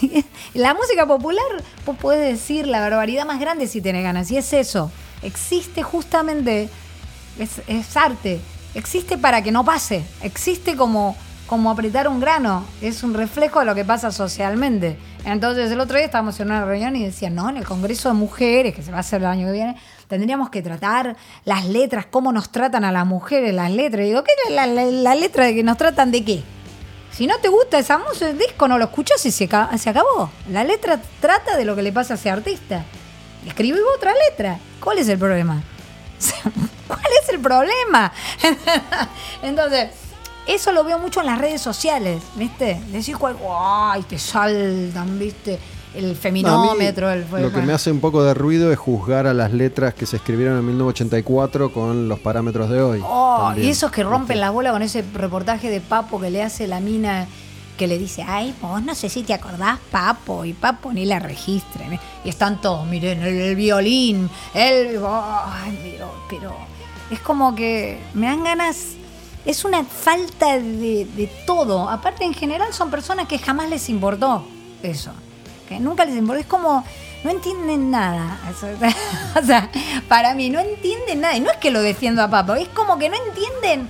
[0.54, 1.44] la música popular,
[1.86, 4.30] vos podés decir la barbaridad más grande si tenés ganas.
[4.30, 4.90] Y es eso.
[5.22, 6.68] Existe justamente,
[7.38, 8.40] es, es arte.
[8.74, 10.04] Existe para que no pase.
[10.22, 11.16] Existe como,
[11.50, 12.64] como apretar un grano.
[12.80, 14.96] Es un reflejo de lo que pasa socialmente.
[15.24, 18.14] Entonces el otro día estábamos en una reunión y decían, no, en el Congreso de
[18.14, 22.06] Mujeres, que se va a hacer el año que viene, tendríamos que tratar las letras,
[22.08, 24.04] cómo nos tratan a las mujeres, las letras.
[24.04, 26.44] Y digo, ¿qué es la, letra de que nos tratan de qué?
[27.10, 30.30] Si no te gusta esa música, el disco no lo escuchas y se, se acabó.
[30.52, 32.84] La letra trata de lo que le pasa a ese artista.
[33.44, 34.60] Escribe otra letra.
[34.78, 35.64] ¿Cuál es el problema?
[36.86, 38.12] ¿Cuál es el problema?
[39.42, 40.09] Entonces,
[40.54, 42.80] eso lo veo mucho en las redes sociales, ¿viste?
[42.92, 44.02] Decís cual, ¡ay!
[44.02, 45.58] Te saltan, ¿viste?
[45.94, 49.34] El No, feminómetro, el lo que me hace un poco de ruido es juzgar a
[49.34, 53.00] las letras que se escribieron en 1984 con los parámetros de hoy.
[53.04, 53.66] Oh, también.
[53.66, 56.78] y esos que rompen la bola con ese reportaje de Papo que le hace la
[56.78, 57.26] mina
[57.76, 61.18] que le dice, ay, vos no sé si te acordás, Papo, y Papo ni la
[61.18, 61.94] registren.
[61.94, 62.00] ¿eh?
[62.24, 65.00] Y están todos, miren, el, el violín, el...
[65.04, 66.54] Ay, pero, pero
[67.10, 68.96] es como que me dan ganas...
[69.44, 71.88] Es una falta de, todo.
[71.88, 74.46] Aparte, en general, son personas que jamás les importó
[74.82, 75.12] eso.
[75.68, 76.40] Que nunca les importó.
[76.40, 76.84] Es como,
[77.24, 78.38] no entienden nada.
[79.40, 79.70] O sea,
[80.08, 81.36] para mí, no entienden nada.
[81.36, 83.88] Y no es que lo defiendo a Papo, es como que no entienden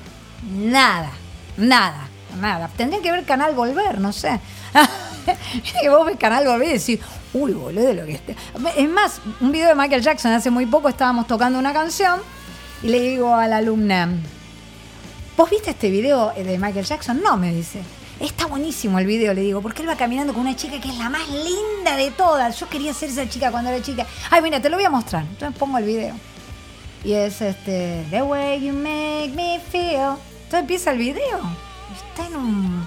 [0.70, 1.10] nada.
[1.56, 2.08] Nada.
[2.40, 2.70] Nada.
[2.76, 4.40] Tendrían que ver Canal Volver, no sé.
[5.82, 6.98] Que vos ves Canal Volver y decís,
[7.34, 8.36] uy, boludo, lo que esté.
[8.76, 12.20] Es más, un video de Michael Jackson hace muy poco estábamos tocando una canción
[12.82, 14.08] y le digo a la alumna,
[15.40, 17.22] ¿Vos viste este video de Michael Jackson?
[17.22, 17.80] No, me dice.
[18.20, 20.98] Está buenísimo el video, le digo, porque él va caminando con una chica que es
[20.98, 22.60] la más linda de todas.
[22.60, 24.06] Yo quería ser esa chica cuando era chica.
[24.30, 25.22] Ay, mira, te lo voy a mostrar.
[25.22, 26.14] Entonces pongo el video.
[27.04, 30.18] Y es este, The way you make me feel.
[30.44, 31.40] Entonces empieza el video.
[32.10, 32.86] Está en un,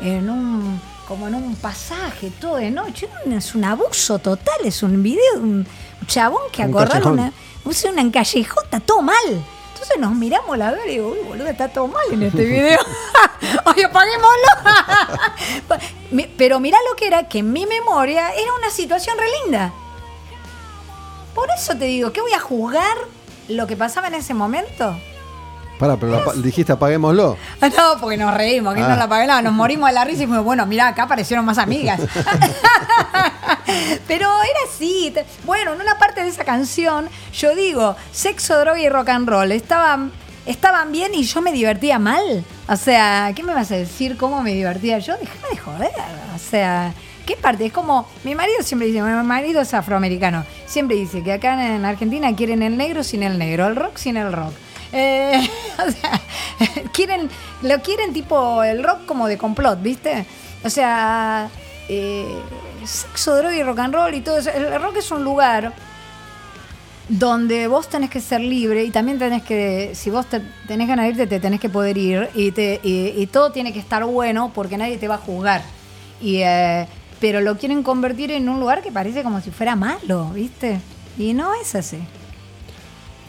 [0.00, 3.08] en un, como en un pasaje, todo de noche.
[3.30, 5.66] Es un abuso total, es un video de un
[6.08, 7.32] chabón que Un acorrala una,
[7.64, 9.44] una encallejota, todo mal.
[9.84, 12.78] Entonces nos miramos la ver y digo, uy, boludo, está todo mal en este video.
[13.66, 14.48] Oye, apaguémoslo.
[16.38, 19.74] Pero mirá lo que era, que en mi memoria era una situación re linda.
[21.34, 22.96] Por eso te digo, ¿qué voy a juzgar
[23.48, 24.96] lo que pasaba en ese momento?
[25.78, 27.36] Pará, pero dijiste apaguémoslo.
[27.60, 28.88] Ah, No, porque nos reímos, que Ah.
[28.88, 31.44] no la apagué, no, nos morimos de la risa y fuimos, bueno, mirá, acá aparecieron
[31.44, 32.00] más amigas.
[34.06, 35.12] Pero era así.
[35.44, 39.52] Bueno, en una parte de esa canción, yo digo, sexo, droga y rock and roll
[39.52, 40.12] estaban,
[40.46, 42.44] estaban bien y yo me divertía mal.
[42.68, 45.14] O sea, ¿qué me vas a decir cómo me divertía yo?
[45.16, 45.90] Déjame de joder.
[46.34, 46.92] O sea,
[47.26, 47.66] ¿qué parte?
[47.66, 51.84] Es como, mi marido siempre dice, mi marido es afroamericano, siempre dice que acá en
[51.84, 54.52] Argentina quieren el negro sin el negro, el rock sin el rock.
[54.94, 55.50] Eh,
[55.86, 56.20] o sea,
[56.92, 57.28] quieren,
[57.62, 60.24] lo quieren tipo el rock como de complot, ¿viste?
[60.64, 61.50] O sea,
[61.88, 62.38] eh,
[62.84, 64.50] sexo, droga y rock and roll y todo eso.
[64.50, 65.72] El rock es un lugar
[67.08, 71.04] donde vos tenés que ser libre y también tenés que, si vos te, tenés ganas
[71.04, 74.04] de irte, te tenés que poder ir y, te, y, y todo tiene que estar
[74.04, 75.62] bueno porque nadie te va a juzgar.
[76.20, 76.86] Y, eh,
[77.20, 80.80] pero lo quieren convertir en un lugar que parece como si fuera malo, ¿viste?
[81.18, 81.98] Y no es así.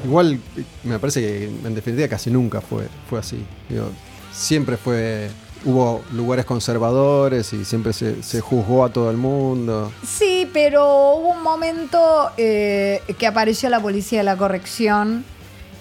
[0.03, 0.39] Igual
[0.84, 3.43] me parece que en definitiva casi nunca fue, fue así.
[3.69, 3.89] Digo,
[4.31, 5.30] siempre fue.
[5.63, 9.91] Hubo lugares conservadores y siempre se, se juzgó a todo el mundo.
[10.05, 15.26] Sí, pero hubo un momento eh, que apareció la policía de la corrección,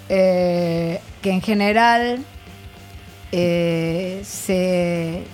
[0.09, 2.25] eh, que en general
[3.31, 5.25] eh, se,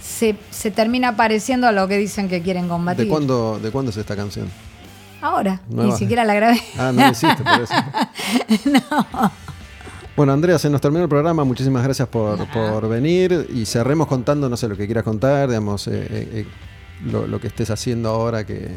[0.00, 3.06] se, se termina pareciendo a lo que dicen que quieren combatir.
[3.06, 4.48] ¿De cuándo, ¿De cuándo es esta canción?
[5.20, 5.92] Ahora, Nueva.
[5.92, 6.60] ni siquiera la grabé.
[6.78, 7.74] Ah, no lo hiciste por eso.
[10.16, 11.44] Bueno, Andrea, se nos terminó el programa.
[11.44, 13.48] Muchísimas gracias por, por venir.
[13.52, 16.46] Y cerremos contando, no sé, lo que quieras contar, digamos, eh, eh, eh,
[17.04, 18.70] lo, lo que estés haciendo ahora que,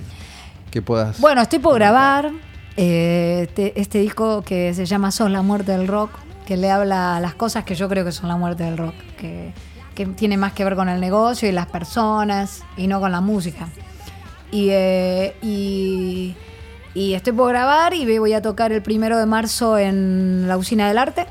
[0.70, 1.18] que puedas.
[1.22, 2.30] Bueno, estoy por grabar
[2.76, 6.12] eh, este, este disco que se llama Sos la muerte del rock,
[6.46, 8.96] que le habla a las cosas que yo creo que son la muerte del rock,
[9.18, 9.54] que,
[9.96, 13.22] que tiene más que ver con el negocio y las personas y no con la
[13.22, 13.70] música.
[14.52, 16.36] Y, eh, y,
[17.14, 20.98] estoy por grabar y voy a tocar el primero de marzo en la Usina del
[20.98, 21.26] Arte.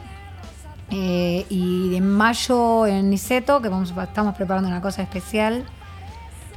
[0.90, 5.64] Eh, y en mayo en Niceto, que vamos, estamos preparando una cosa especial,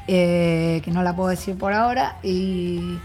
[0.08, 2.98] eh, que no la puedo decir por ahora, y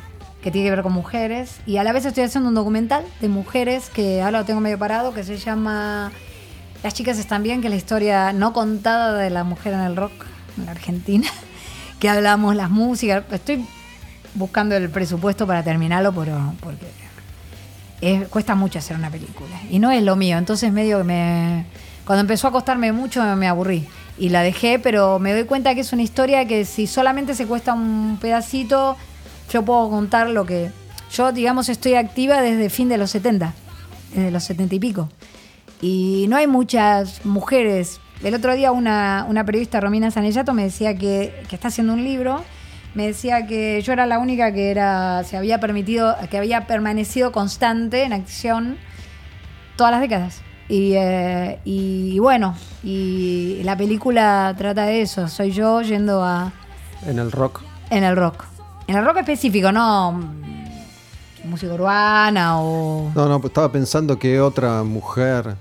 [0.43, 1.61] que tiene que ver con mujeres.
[1.67, 4.79] Y a la vez estoy haciendo un documental de mujeres que ahora lo tengo medio
[4.79, 6.13] parado, que se llama
[6.85, 9.97] Las chicas están bien, que es la historia no contada de la mujer en el
[9.97, 10.13] rock
[10.57, 11.29] en la Argentina,
[12.01, 13.25] que hablamos las músicas.
[13.31, 13.65] Estoy
[14.35, 16.87] buscando el presupuesto para terminarlo, pero porque
[18.01, 19.61] es- cuesta mucho hacer una película.
[19.71, 20.39] Y no es lo mío.
[20.39, 21.67] Entonces medio que me...
[22.05, 23.87] Cuando empezó a costarme mucho me, me aburrí.
[24.19, 27.47] Y la dejé, pero me doy cuenta que es una historia que si solamente se
[27.47, 28.97] cuesta un pedacito,
[29.53, 30.71] yo puedo contar lo que...
[31.13, 33.55] Yo, digamos, estoy activa desde fin de los 70,
[34.15, 35.09] desde los 70 y pico.
[35.81, 38.01] Y no hay muchas mujeres.
[38.23, 42.03] El otro día una, una periodista, Romina Sanellato, me decía que, que está haciendo un
[42.05, 42.43] libro.
[42.95, 47.31] Me decía que yo era la única que era, se había permitido, que había permanecido
[47.31, 48.79] constante en acción
[49.77, 50.41] todas las décadas.
[50.69, 55.29] Y, eh, y bueno, y la película trata de eso.
[55.29, 56.53] Soy yo yendo a,
[57.07, 57.63] En el rock.
[57.91, 58.45] en el rock.
[58.87, 60.19] En el rock específico, no
[61.45, 63.11] música urbana o...
[63.15, 65.55] No, no, pues estaba pensando que otra mujer.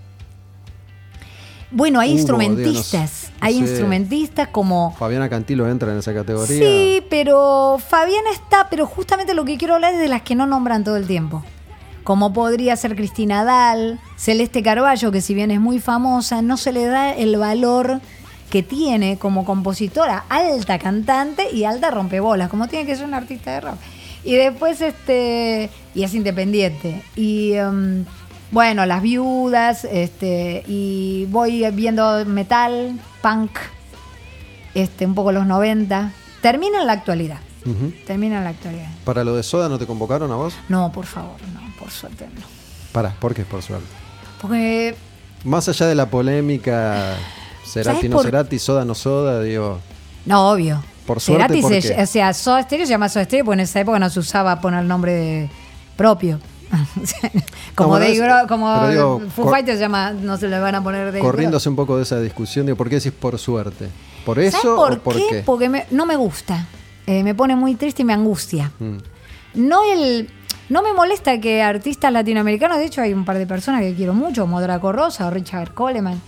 [1.76, 3.34] Bueno, hay instrumentistas.
[3.41, 4.95] hay instrumentistas como...
[4.97, 6.57] Fabiana Cantilo entra en esa categoría.
[6.57, 10.47] Sí, pero Fabiana está, pero justamente lo que quiero hablar es de las que no
[10.47, 11.43] nombran todo el tiempo.
[12.06, 16.72] Como podría ser Cristina Dal, Celeste Carballo, que si bien es muy famosa, no se
[16.72, 17.99] le da el valor
[18.49, 23.52] que tiene como compositora, alta cantante y alta rompebolas, como tiene que ser un artista
[23.52, 23.77] de rock.
[24.23, 27.03] Y después, este, y es independiente.
[27.18, 28.06] Y em,
[28.52, 33.52] bueno, las viudas, este, y voy viendo metal, punk,
[34.74, 36.12] este, un poco los 90.
[36.42, 37.40] Termina en la actualidad.
[38.06, 38.90] Termina en la actualidad.
[39.04, 40.54] ¿Para lo de Soda no te convocaron a vos?
[40.70, 42.46] No, por favor, no, por suerte no.
[42.92, 43.44] Para, ¿por qué?
[43.44, 43.88] Por suerte.
[44.40, 44.96] Porque
[45.44, 47.16] Más allá de la polémica,
[47.66, 49.80] Cerati ¿Sabes no por- Cerati, Soda no Soda, digo.
[50.28, 50.84] No, obvio.
[51.08, 52.02] Por suerte, Cerati ¿por se- qué?
[52.04, 54.62] o sea, Soda Stereo se llama Soda Stereo porque en esa época no se usaba
[54.62, 55.50] poner el nombre de-
[55.96, 56.40] propio.
[57.76, 60.84] Como Dave es- como digo, Foo cor- Fighters se llama, no se le van a
[60.84, 63.90] poner de Corriéndose un poco de esa discusión, digo, ¿por qué decís por suerte?
[64.26, 65.26] ¿Por eso ¿Sabes por o por qué?
[65.30, 65.44] qué?
[65.46, 66.66] Porque me- no me gusta.
[67.08, 68.72] Eh, me pone muy triste y me angustia.
[68.80, 68.98] Mm.
[69.56, 70.30] No el.
[70.68, 74.14] No me molesta que artistas latinoamericanos, de hecho hay un par de personas que quiero
[74.16, 76.20] mucho, como Draco Rosa o Richard Coleman.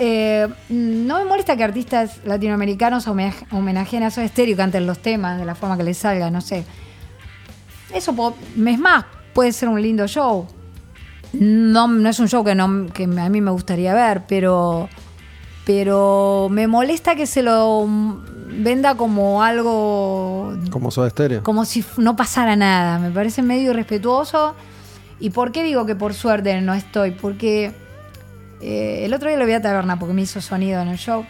[0.00, 5.00] eh, no me molesta que artistas latinoamericanos homenaj- homenajeen a Soda Stereo y canten los
[5.00, 6.64] temas de la forma que les salga, no sé.
[7.92, 8.14] Eso
[8.56, 9.04] es más,
[9.38, 10.48] puede ser un lindo show.
[11.32, 14.88] No, no es un show que, no, que a mí me gustaría ver, pero,
[15.64, 17.86] pero me molesta que se lo
[18.48, 21.44] venda como algo Como Soda Stereo.
[21.44, 22.98] como si no pasara nada.
[22.98, 24.56] Me parece medio irrespetuoso.
[25.20, 27.12] ¿Y por qué digo que por suerte no estoy?
[27.12, 27.70] Porque
[28.60, 31.24] eh, el otro día lo vi a Taberna porque me hizo sonido en el show.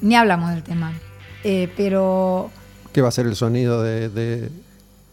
[0.00, 0.92] Ni hablamos del tema.
[1.44, 2.50] Eh, pero
[2.92, 4.50] ¿Qué va a ser el sonido de, de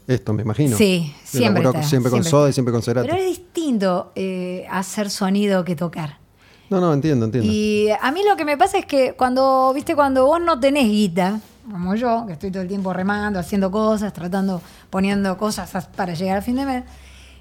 [0.08, 0.78] esto, me imagino?
[0.78, 3.08] Sí, siempre está, siempre con siempre Soda y siempre con Cerati.
[3.08, 6.18] pero es distinto eh, hacer sonido que tocar.
[6.70, 7.52] No, no, entiendo, entiendo.
[7.52, 10.86] Y a mí lo que me pasa es que cuando, viste, cuando vos no tenés
[10.88, 15.88] guita, como yo, que estoy todo el tiempo remando, haciendo cosas, tratando, poniendo cosas as-
[15.88, 16.84] para llegar al fin de mes,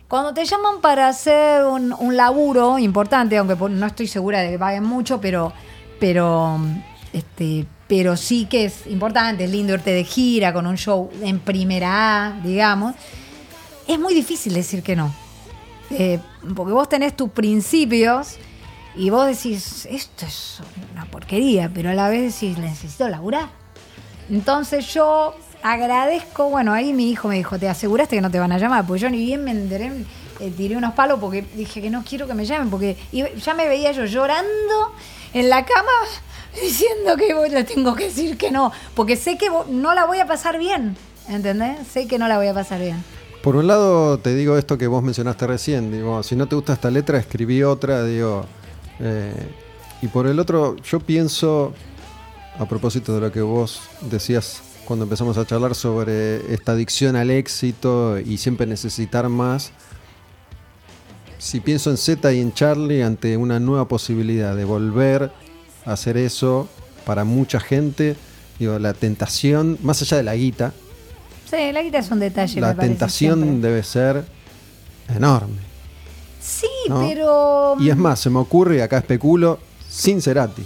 [0.09, 4.59] cuando te llaman para hacer un, un laburo importante, aunque no estoy segura de que
[4.59, 5.53] paguen mucho, pero,
[5.99, 6.59] pero,
[7.13, 11.39] este, pero sí que es importante, es lindo irte de gira con un show en
[11.41, 12.95] primera A, digamos,
[13.87, 15.15] es muy difícil decir que no.
[15.91, 16.19] Eh,
[16.57, 18.37] porque vos tenés tus principios
[18.97, 20.61] y vos decís, esto es
[20.93, 23.49] una porquería, pero a la vez decís, necesito laburar.
[24.31, 28.53] Entonces yo agradezco, bueno, ahí mi hijo me dijo, ¿te aseguraste que no te van
[28.53, 28.87] a llamar?
[28.87, 29.93] Porque yo ni bien me enteré,
[30.41, 33.69] eh, tiré unos palos porque dije que no quiero que me llamen, porque ya me
[33.69, 34.95] veía yo llorando
[35.35, 35.93] en la cama
[36.61, 40.27] diciendo que le tengo que decir que no, porque sé que no la voy a
[40.27, 40.97] pasar bien,
[41.29, 41.87] ¿entendés?
[41.87, 43.03] Sé que no la voy a pasar bien.
[43.43, 45.93] Por un lado, te digo esto que vos mencionaste recién.
[45.93, 48.03] Digo, si no te gusta esta letra, escribí otra.
[48.03, 48.47] Digo,
[49.01, 49.35] eh,
[50.01, 51.75] y por el otro, yo pienso,
[52.59, 57.31] a propósito de lo que vos decías cuando empezamos a charlar sobre esta adicción al
[57.31, 59.73] éxito y siempre necesitar más.
[61.39, 65.33] si pienso en Z y en Charlie ante una nueva posibilidad de volver
[65.85, 66.69] hacer eso
[67.05, 68.17] para mucha gente,
[68.59, 70.73] digo, la tentación, más allá de la guita,
[71.51, 72.61] Sí, la guita es un detalle.
[72.61, 73.69] la me tentación siempre.
[73.69, 74.25] debe ser
[75.15, 75.59] enorme.
[76.41, 77.01] Sí, ¿no?
[77.07, 77.77] pero.
[77.79, 79.59] Y es más, se me ocurre, y acá especulo,
[79.89, 80.63] sin Cerati.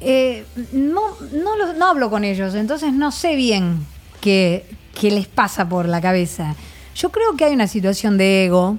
[0.00, 3.84] Eh, no, no, lo- no hablo con ellos, entonces no sé bien
[4.20, 4.64] qué,
[4.98, 6.54] qué les pasa por la cabeza.
[6.96, 8.78] Yo creo que hay una situación de ego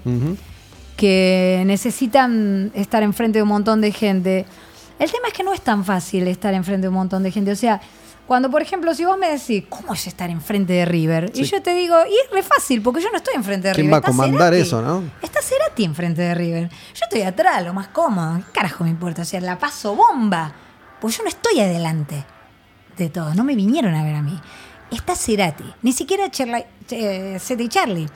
[0.97, 4.45] que necesitan estar enfrente de un montón de gente.
[4.99, 7.51] El tema es que no es tan fácil estar enfrente de un montón de gente.
[7.51, 7.79] O sea,
[8.27, 11.31] cuando, por ejemplo, si vos me decís, ¿cómo es estar enfrente de River?
[11.33, 13.87] Y yo te digo, y es re fácil, porque yo no estoy enfrente de ¿Quién
[13.87, 13.93] River.
[14.03, 14.61] va a comandar Cerati.
[14.61, 15.03] eso, no?
[15.21, 16.69] Está Cerati enfrente de River.
[16.69, 18.37] Yo estoy atrás, lo más cómodo.
[18.45, 19.23] ¿Qué carajo me importa?
[19.23, 20.53] O sea, la paso bomba.
[20.99, 22.23] Porque yo no estoy adelante
[22.97, 23.35] de todos.
[23.35, 24.37] No me vinieron a ver a mí.
[24.91, 25.63] Está Cerati.
[25.81, 27.39] Ni siquiera Charlie, eh,
[27.69, 28.09] Charlie.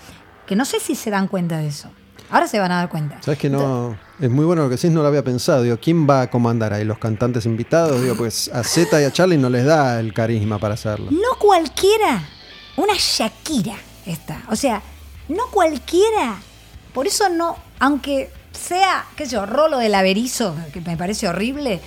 [0.46, 1.90] Que no sé si se dan cuenta de eso.
[2.30, 3.22] Ahora se van a dar cuenta.
[3.22, 3.98] Sabes que no.
[4.20, 5.64] Es muy bueno lo que decís, no lo había pensado.
[5.64, 6.84] Digo, ¿quién va a comandar ahí?
[6.84, 8.02] ¿Los cantantes invitados?
[8.02, 11.12] Digo, pues a Z y a Charlie no les da el carisma para hacerlo.
[11.12, 12.24] No cualquiera,
[12.78, 13.76] una Shakira
[14.06, 14.42] está.
[14.50, 14.82] O sea,
[15.28, 16.38] no cualquiera.
[16.94, 21.82] Por eso no, aunque sea, qué sé yo, rolo del averizo, que me parece horrible,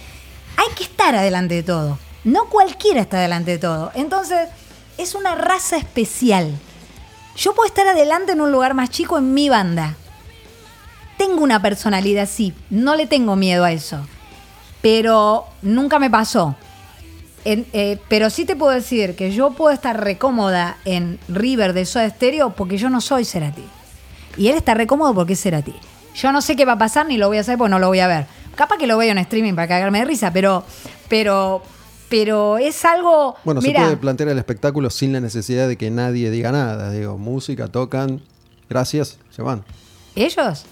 [0.57, 1.99] hay que estar adelante de todo.
[2.25, 3.93] No cualquiera está adelante de todo.
[3.95, 4.49] Entonces,
[4.99, 6.53] es una raza especial.
[7.37, 9.95] Yo puedo estar adelante en un lugar más chico en mi banda.
[11.17, 14.07] Tengo una personalidad así, no le tengo miedo a eso.
[14.83, 16.55] Pero nunca me pasó.
[17.45, 21.85] En- eh, pero sí te puedo decir que yo puedo estar recómoda en River de
[21.87, 23.65] Soda Stereo porque yo no soy Cerati.
[24.37, 25.75] Y él está recómodo porque es Cerati.
[26.15, 27.89] Yo no sé qué va a pasar ni lo voy a hacer porque no lo
[27.89, 28.27] voy a ver.
[28.55, 30.65] Capaz que lo veo en streaming para cagarme de risa, pero,
[31.09, 31.63] pero,
[32.09, 33.37] pero es algo.
[33.45, 36.91] Bueno, mira, se puede plantear el espectáculo sin la necesidad de que nadie diga nada.
[36.91, 38.23] Digo, música, tocan,
[38.69, 39.63] gracias, se van.
[40.15, 40.65] ellos,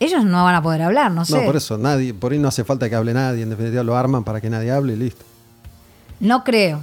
[0.00, 1.38] ellos no van a poder hablar, no sé.
[1.38, 3.42] No, por eso, nadie, por ahí no hace falta que hable nadie.
[3.42, 5.24] En definitiva, lo arman para que nadie hable y listo.
[6.20, 6.80] No creo.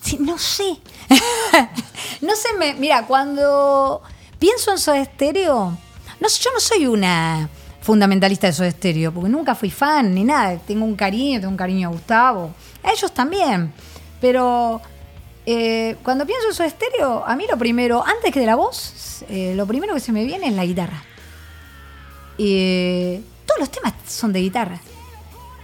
[0.00, 0.78] Sí, no sé.
[2.22, 4.00] no sé, me, mira, cuando
[4.38, 5.76] pienso en Soda Stereo,
[6.20, 7.50] no, sé, yo no soy una
[7.82, 10.56] fundamentalista de Soda Stereo, porque nunca fui fan ni nada.
[10.56, 12.50] Tengo un cariño, tengo un cariño a Gustavo.
[12.82, 13.74] A ellos también.
[14.22, 14.80] Pero
[15.44, 19.22] eh, cuando pienso en Soda Stereo, a mí lo primero, antes que de la voz,
[19.28, 21.04] eh, lo primero que se me viene es la guitarra.
[22.38, 24.78] Y todos los temas son de guitarra.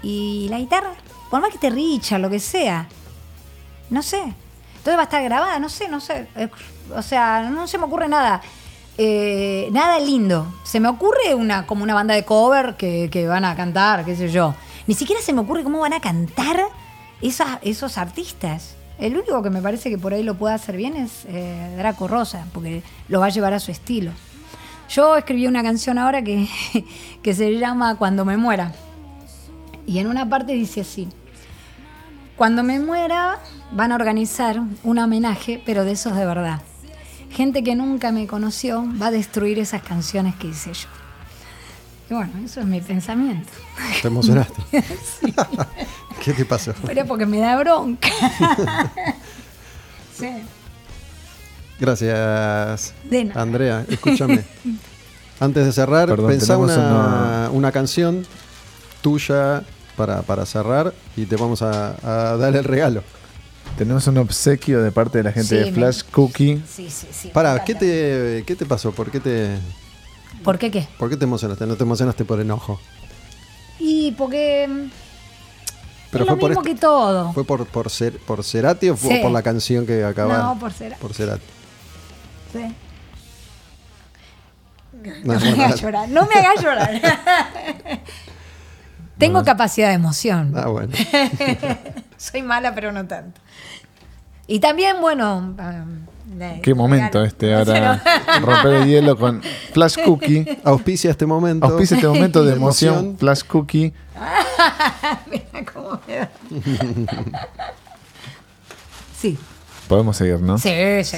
[0.03, 0.93] Y la guitarra,
[1.31, 2.87] por más que te richa, lo que sea,
[3.91, 4.19] no sé.
[4.21, 6.27] Entonces va a estar grabada, no sé, no sé.
[6.37, 6.49] Eh,
[6.95, 8.43] O sea, no se me ocurre nada.
[8.99, 10.47] eh, nada lindo.
[10.65, 14.15] Se me ocurre una como una banda de cover que, que van a cantar, qué
[14.15, 14.55] sé yo.
[14.87, 16.61] Ni siquiera se me ocurre cómo van a cantar
[17.23, 18.75] esos artistas.
[18.99, 22.07] El único que me parece que por ahí lo puede hacer bien es eh, Draco
[22.07, 24.13] Rosa, porque lo va a llevar a su estilo.
[24.95, 26.49] Yo escribí una canción ahora que,
[27.23, 28.73] que se llama Cuando me muera.
[29.87, 31.09] Y en una parte dice así.
[32.37, 33.41] Cuando me muera
[33.73, 36.63] van a organizar un homenaje, pero de esos de verdad.
[37.31, 40.89] Gente que nunca me conoció va a destruir esas canciones que hice yo.
[42.09, 43.51] Y bueno, eso es mi pensamiento.
[44.01, 44.63] ¿Te emocionaste?
[46.25, 46.73] ¿Qué te pasó?
[46.87, 48.09] Pero porque me da bronca.
[50.17, 50.29] sí.
[51.81, 53.43] Gracias, De nada.
[53.43, 53.85] Andrea.
[53.89, 54.45] Escúchame.
[55.41, 58.25] Antes de cerrar, Perdón, pensá una, una- una canción
[59.03, 59.63] tuya
[59.97, 61.97] para, para cerrar y te vamos a,
[62.33, 63.03] a dar el regalo.
[63.77, 66.63] Tenemos un obsequio de parte de la gente Sí, de me- Flash Cookie.
[66.69, 67.29] Sí, sí, sí.
[67.29, 68.93] me Para, ¿qué te, ¿qué te pasó?
[68.93, 69.57] ¿Por qué te,
[70.45, 70.87] ¿Por qué qué?
[70.99, 71.67] ¿Por qué te emocionaste?
[71.67, 72.81] No te emocionaste por enojo.
[73.81, 74.91] Y porque mm,
[76.13, 77.33] Pero es lo por mismo este- que todo.
[77.33, 79.23] ¿Fue por, por, Cer- por Cerati o fue Sí.
[79.23, 80.39] por la canción que acaba?
[80.39, 81.01] No, por Cerati.
[81.03, 81.43] Por Cerati.
[82.55, 82.73] No,
[85.35, 87.01] No me hagas llorar, no me hagas llorar.
[89.19, 90.53] Tengo capacidad de emoción.
[90.57, 90.93] ah, bueno.
[92.17, 93.41] Soy mala, pero no tanto.
[94.47, 95.39] Y también, bueno.
[95.39, 95.57] um,
[96.63, 98.03] Qué momento este ahora.
[98.43, 100.45] Romper el hielo con Flash Cookie.
[100.65, 101.67] Auspicia este momento.
[101.67, 102.95] Auspicia este momento de emoción.
[102.95, 103.19] Emoción.
[103.19, 103.93] Flash Cookie.
[105.31, 106.31] Mira cómo me da.
[109.17, 109.39] Sí.
[109.89, 110.59] Podemos seguir, ¿no?
[110.59, 110.71] Sí,
[111.03, 111.17] Sí,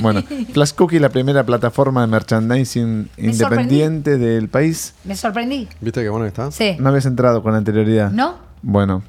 [0.00, 0.22] bueno,
[0.52, 4.94] Flash Cookie, la primera plataforma de merchandising Me independiente del país.
[5.04, 5.68] Me sorprendí.
[5.80, 6.50] ¿Viste qué bueno que está?
[6.52, 6.76] Sí.
[6.78, 8.10] No habías entrado con anterioridad.
[8.12, 8.36] ¿No?
[8.62, 9.02] Bueno,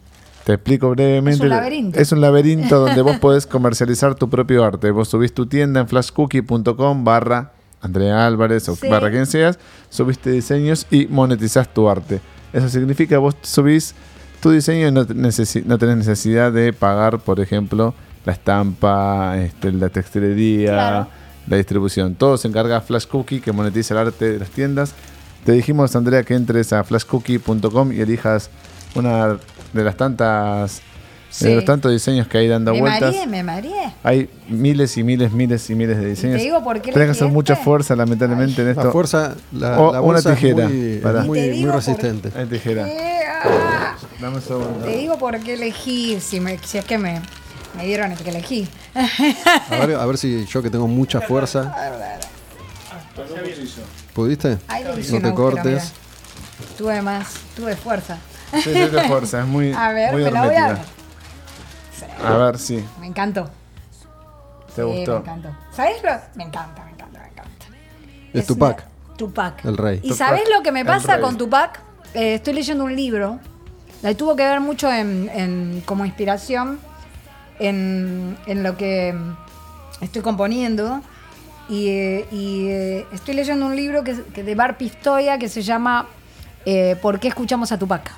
[0.44, 1.38] te explico brevemente.
[1.38, 1.99] Es un laberinto.
[1.99, 4.90] Es un laberinto donde vos podés comercializar tu propio arte.
[4.91, 7.52] Vos subís tu tienda en flashcookie.com barra
[7.82, 8.88] Andrea Álvarez o Sí.
[8.90, 9.57] barra quien seas,
[9.90, 12.20] subiste diseños y monetizás tu arte.
[12.52, 13.94] Eso significa vos subís
[14.41, 17.94] tu diseño y no, no tenés necesidad de pagar, por ejemplo,
[18.30, 21.07] la estampa, este, la textilería, Claro.
[21.47, 22.15] la distribución.
[22.15, 24.93] Todo se encarga a Flash Cookie, que monetiza el arte de las tiendas.
[25.45, 28.49] Te dijimos, Andrea, que entres a flashcookie.com y elijas
[28.95, 29.38] una
[29.73, 30.81] de las tantas
[31.31, 31.45] Sí.
[31.45, 33.01] de los tantos diseños que hay dando Me vueltas.
[33.14, 33.93] mareé, me mareé.
[34.03, 36.41] Hay miles y miles, miles y miles de diseños.
[36.41, 38.84] digo por qué Tienes que hacer mucha fuerza, lamentablemente, en esto.
[38.84, 41.72] La fuerza, la, O la una bolsa es tijera muy, para- muy, Y te muy
[41.72, 42.31] resistente.
[42.35, 42.85] Hay tijera.
[43.45, 43.95] Ah.
[44.19, 44.84] Dame un segundo.
[44.85, 47.22] Te digo por qué elegí, si, me, si es que me,
[47.76, 48.68] me dieron el que elegí.
[49.70, 51.74] A ver, a ver si yo que tengo mucha fuerza.
[54.14, 54.58] ¿Pudiste?
[54.68, 55.66] Ay, le hice No un te cortes.
[55.66, 55.84] mira.
[56.78, 58.18] Tuve más, tuve fuerza.
[58.54, 60.78] Sí, sí, de fuerza, es muy, A ver, muy me la voy a ver.
[60.78, 62.28] hermética.
[62.28, 62.84] A ver, sí.
[63.00, 63.50] Me encantó.
[64.76, 65.14] ¿Te Sí, gustó?
[65.14, 65.50] Me encantó.
[65.72, 66.12] ¿Sabes lo?
[66.36, 67.66] Me encanta, me encanta, me encanta.
[68.34, 68.80] Es Tupac.
[69.08, 69.66] una- Tupac.
[69.66, 69.98] El rey.
[69.98, 71.80] ¿Y Tupac, sabes lo que me pasa con Tupac?
[72.14, 73.40] Eh, estoy leyendo un libro.
[74.02, 76.80] La tuvo que ver mucho en, en- como inspiración
[77.60, 79.15] en, lo que
[80.02, 81.02] estoy componiendo.
[81.69, 86.07] Y, eh, eh, estoy leyendo un libro que, que de Bar Pistoia que se llama
[86.65, 88.11] eh, ¿Por qué escuchamos a Tupac?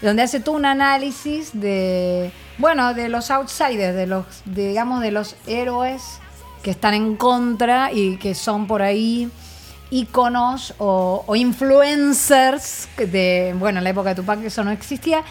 [0.00, 5.10] Donde hace todo un análisis de, bueno, de los outsiders, de los, de, digamos, de
[5.10, 6.02] los héroes
[6.62, 9.30] que están en contra y que son por ahí
[9.90, 15.22] íconos o, o influencers de, bueno, en la época de Tupac eso no existía,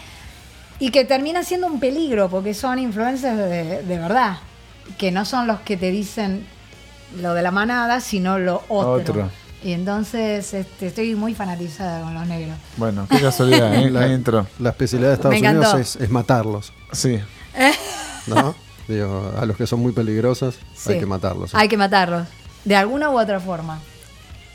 [0.78, 4.38] y que termina siendo un peligro porque son influencers de, de verdad,
[4.98, 6.46] que no son los que te dicen
[7.20, 8.92] lo de la manada, sino lo otro.
[8.92, 9.30] Otro.
[9.64, 12.56] Y entonces este, estoy muy fanatizada con los negros.
[12.76, 13.90] Bueno, qué casualidad, ¿eh?
[13.92, 14.46] La intro.
[14.58, 17.20] La especialidad de Estados Unidos es, es matarlos, Sí.
[18.26, 18.54] ¿no?
[18.88, 21.54] Digo, a los que son muy peligrosos hay que matarlos.
[21.54, 22.26] Hay que matarlos.
[22.64, 23.80] De alguna u otra forma.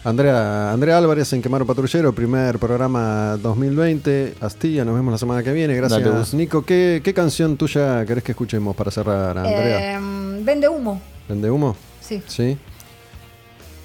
[0.08, 4.36] Andrea, Andrea Álvarez en Quemaro Patrullero, primer programa 2020.
[4.40, 5.76] Astilla, nos vemos la semana que viene.
[5.76, 6.26] Gracias, Dale.
[6.32, 6.64] Nico.
[6.64, 9.96] ¿qué, qué canción tuya querés que escuchemos para cerrar, Andrea?
[9.96, 11.02] Em, vende humo.
[11.28, 11.76] ¿Vende humo?
[12.00, 12.24] Sí.
[12.26, 12.58] Sí.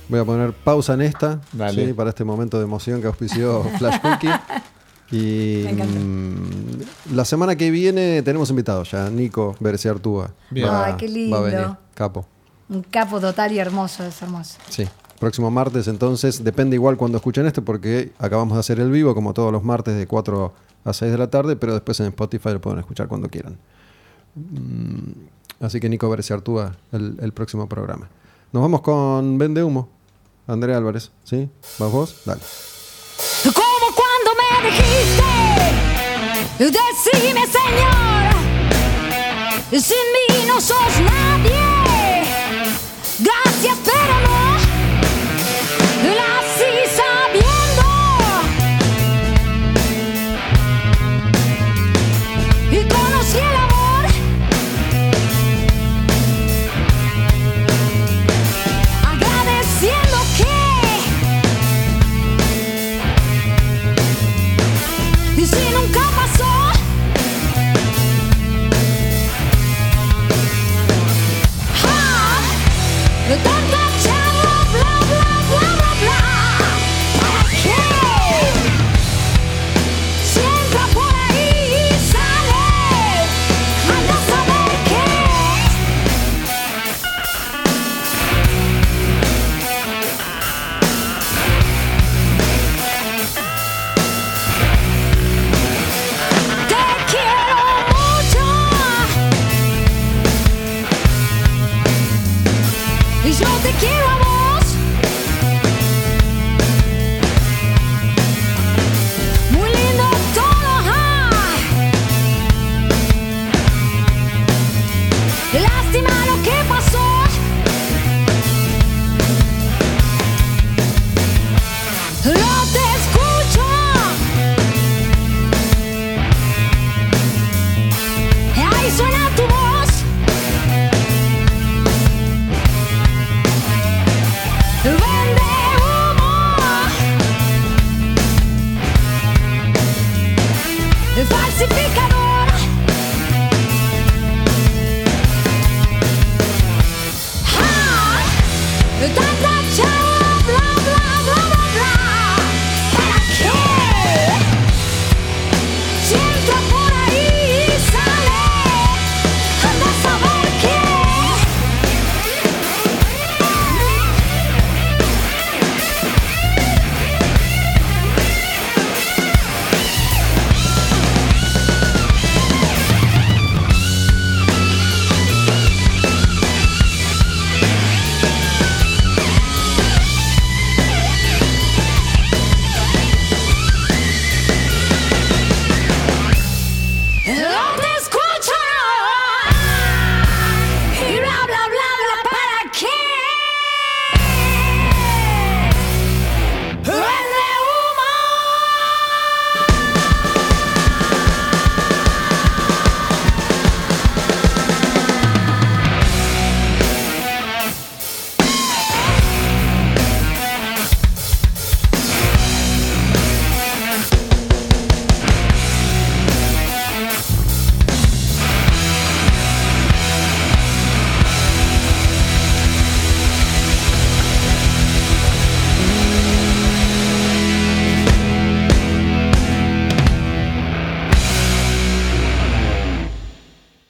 [0.09, 1.41] Voy a poner pausa en esta.
[1.75, 1.93] ¿sí?
[1.93, 4.31] para este momento de emoción que auspició Flash Cookie.
[5.11, 10.31] Y mm, la semana que viene tenemos invitados ya, Nico Berce Artúa.
[10.53, 10.69] Bien.
[10.71, 11.37] Ay, qué lindo.
[11.37, 12.25] Va a venir, capo.
[12.69, 14.59] Un capo total y hermoso, es hermoso.
[14.71, 14.87] Sí.
[15.23, 19.33] Próximo martes, entonces, depende igual cuando escuchen esto, porque acabamos de hacer el vivo, como
[19.33, 20.53] todos los martes, de 4
[20.85, 23.57] a 6 de la tarde, pero después en Spotify lo pueden escuchar cuando quieran.
[24.35, 25.13] Mm,
[25.61, 28.09] Así que Nico Berce Artúa, el, próximo programa.
[28.51, 29.89] Nos vamos con Vende Humo.
[30.49, 31.49] Andrea Álvarez, ¿sí?
[31.79, 32.17] ¿Vas vos?
[32.25, 32.41] Dale.
[33.45, 35.23] Como cuando me dijiste,
[36.59, 38.35] decime Señor,
[39.81, 42.25] sin mí no sos nadie.
[43.21, 44.52] Gracias, pero no.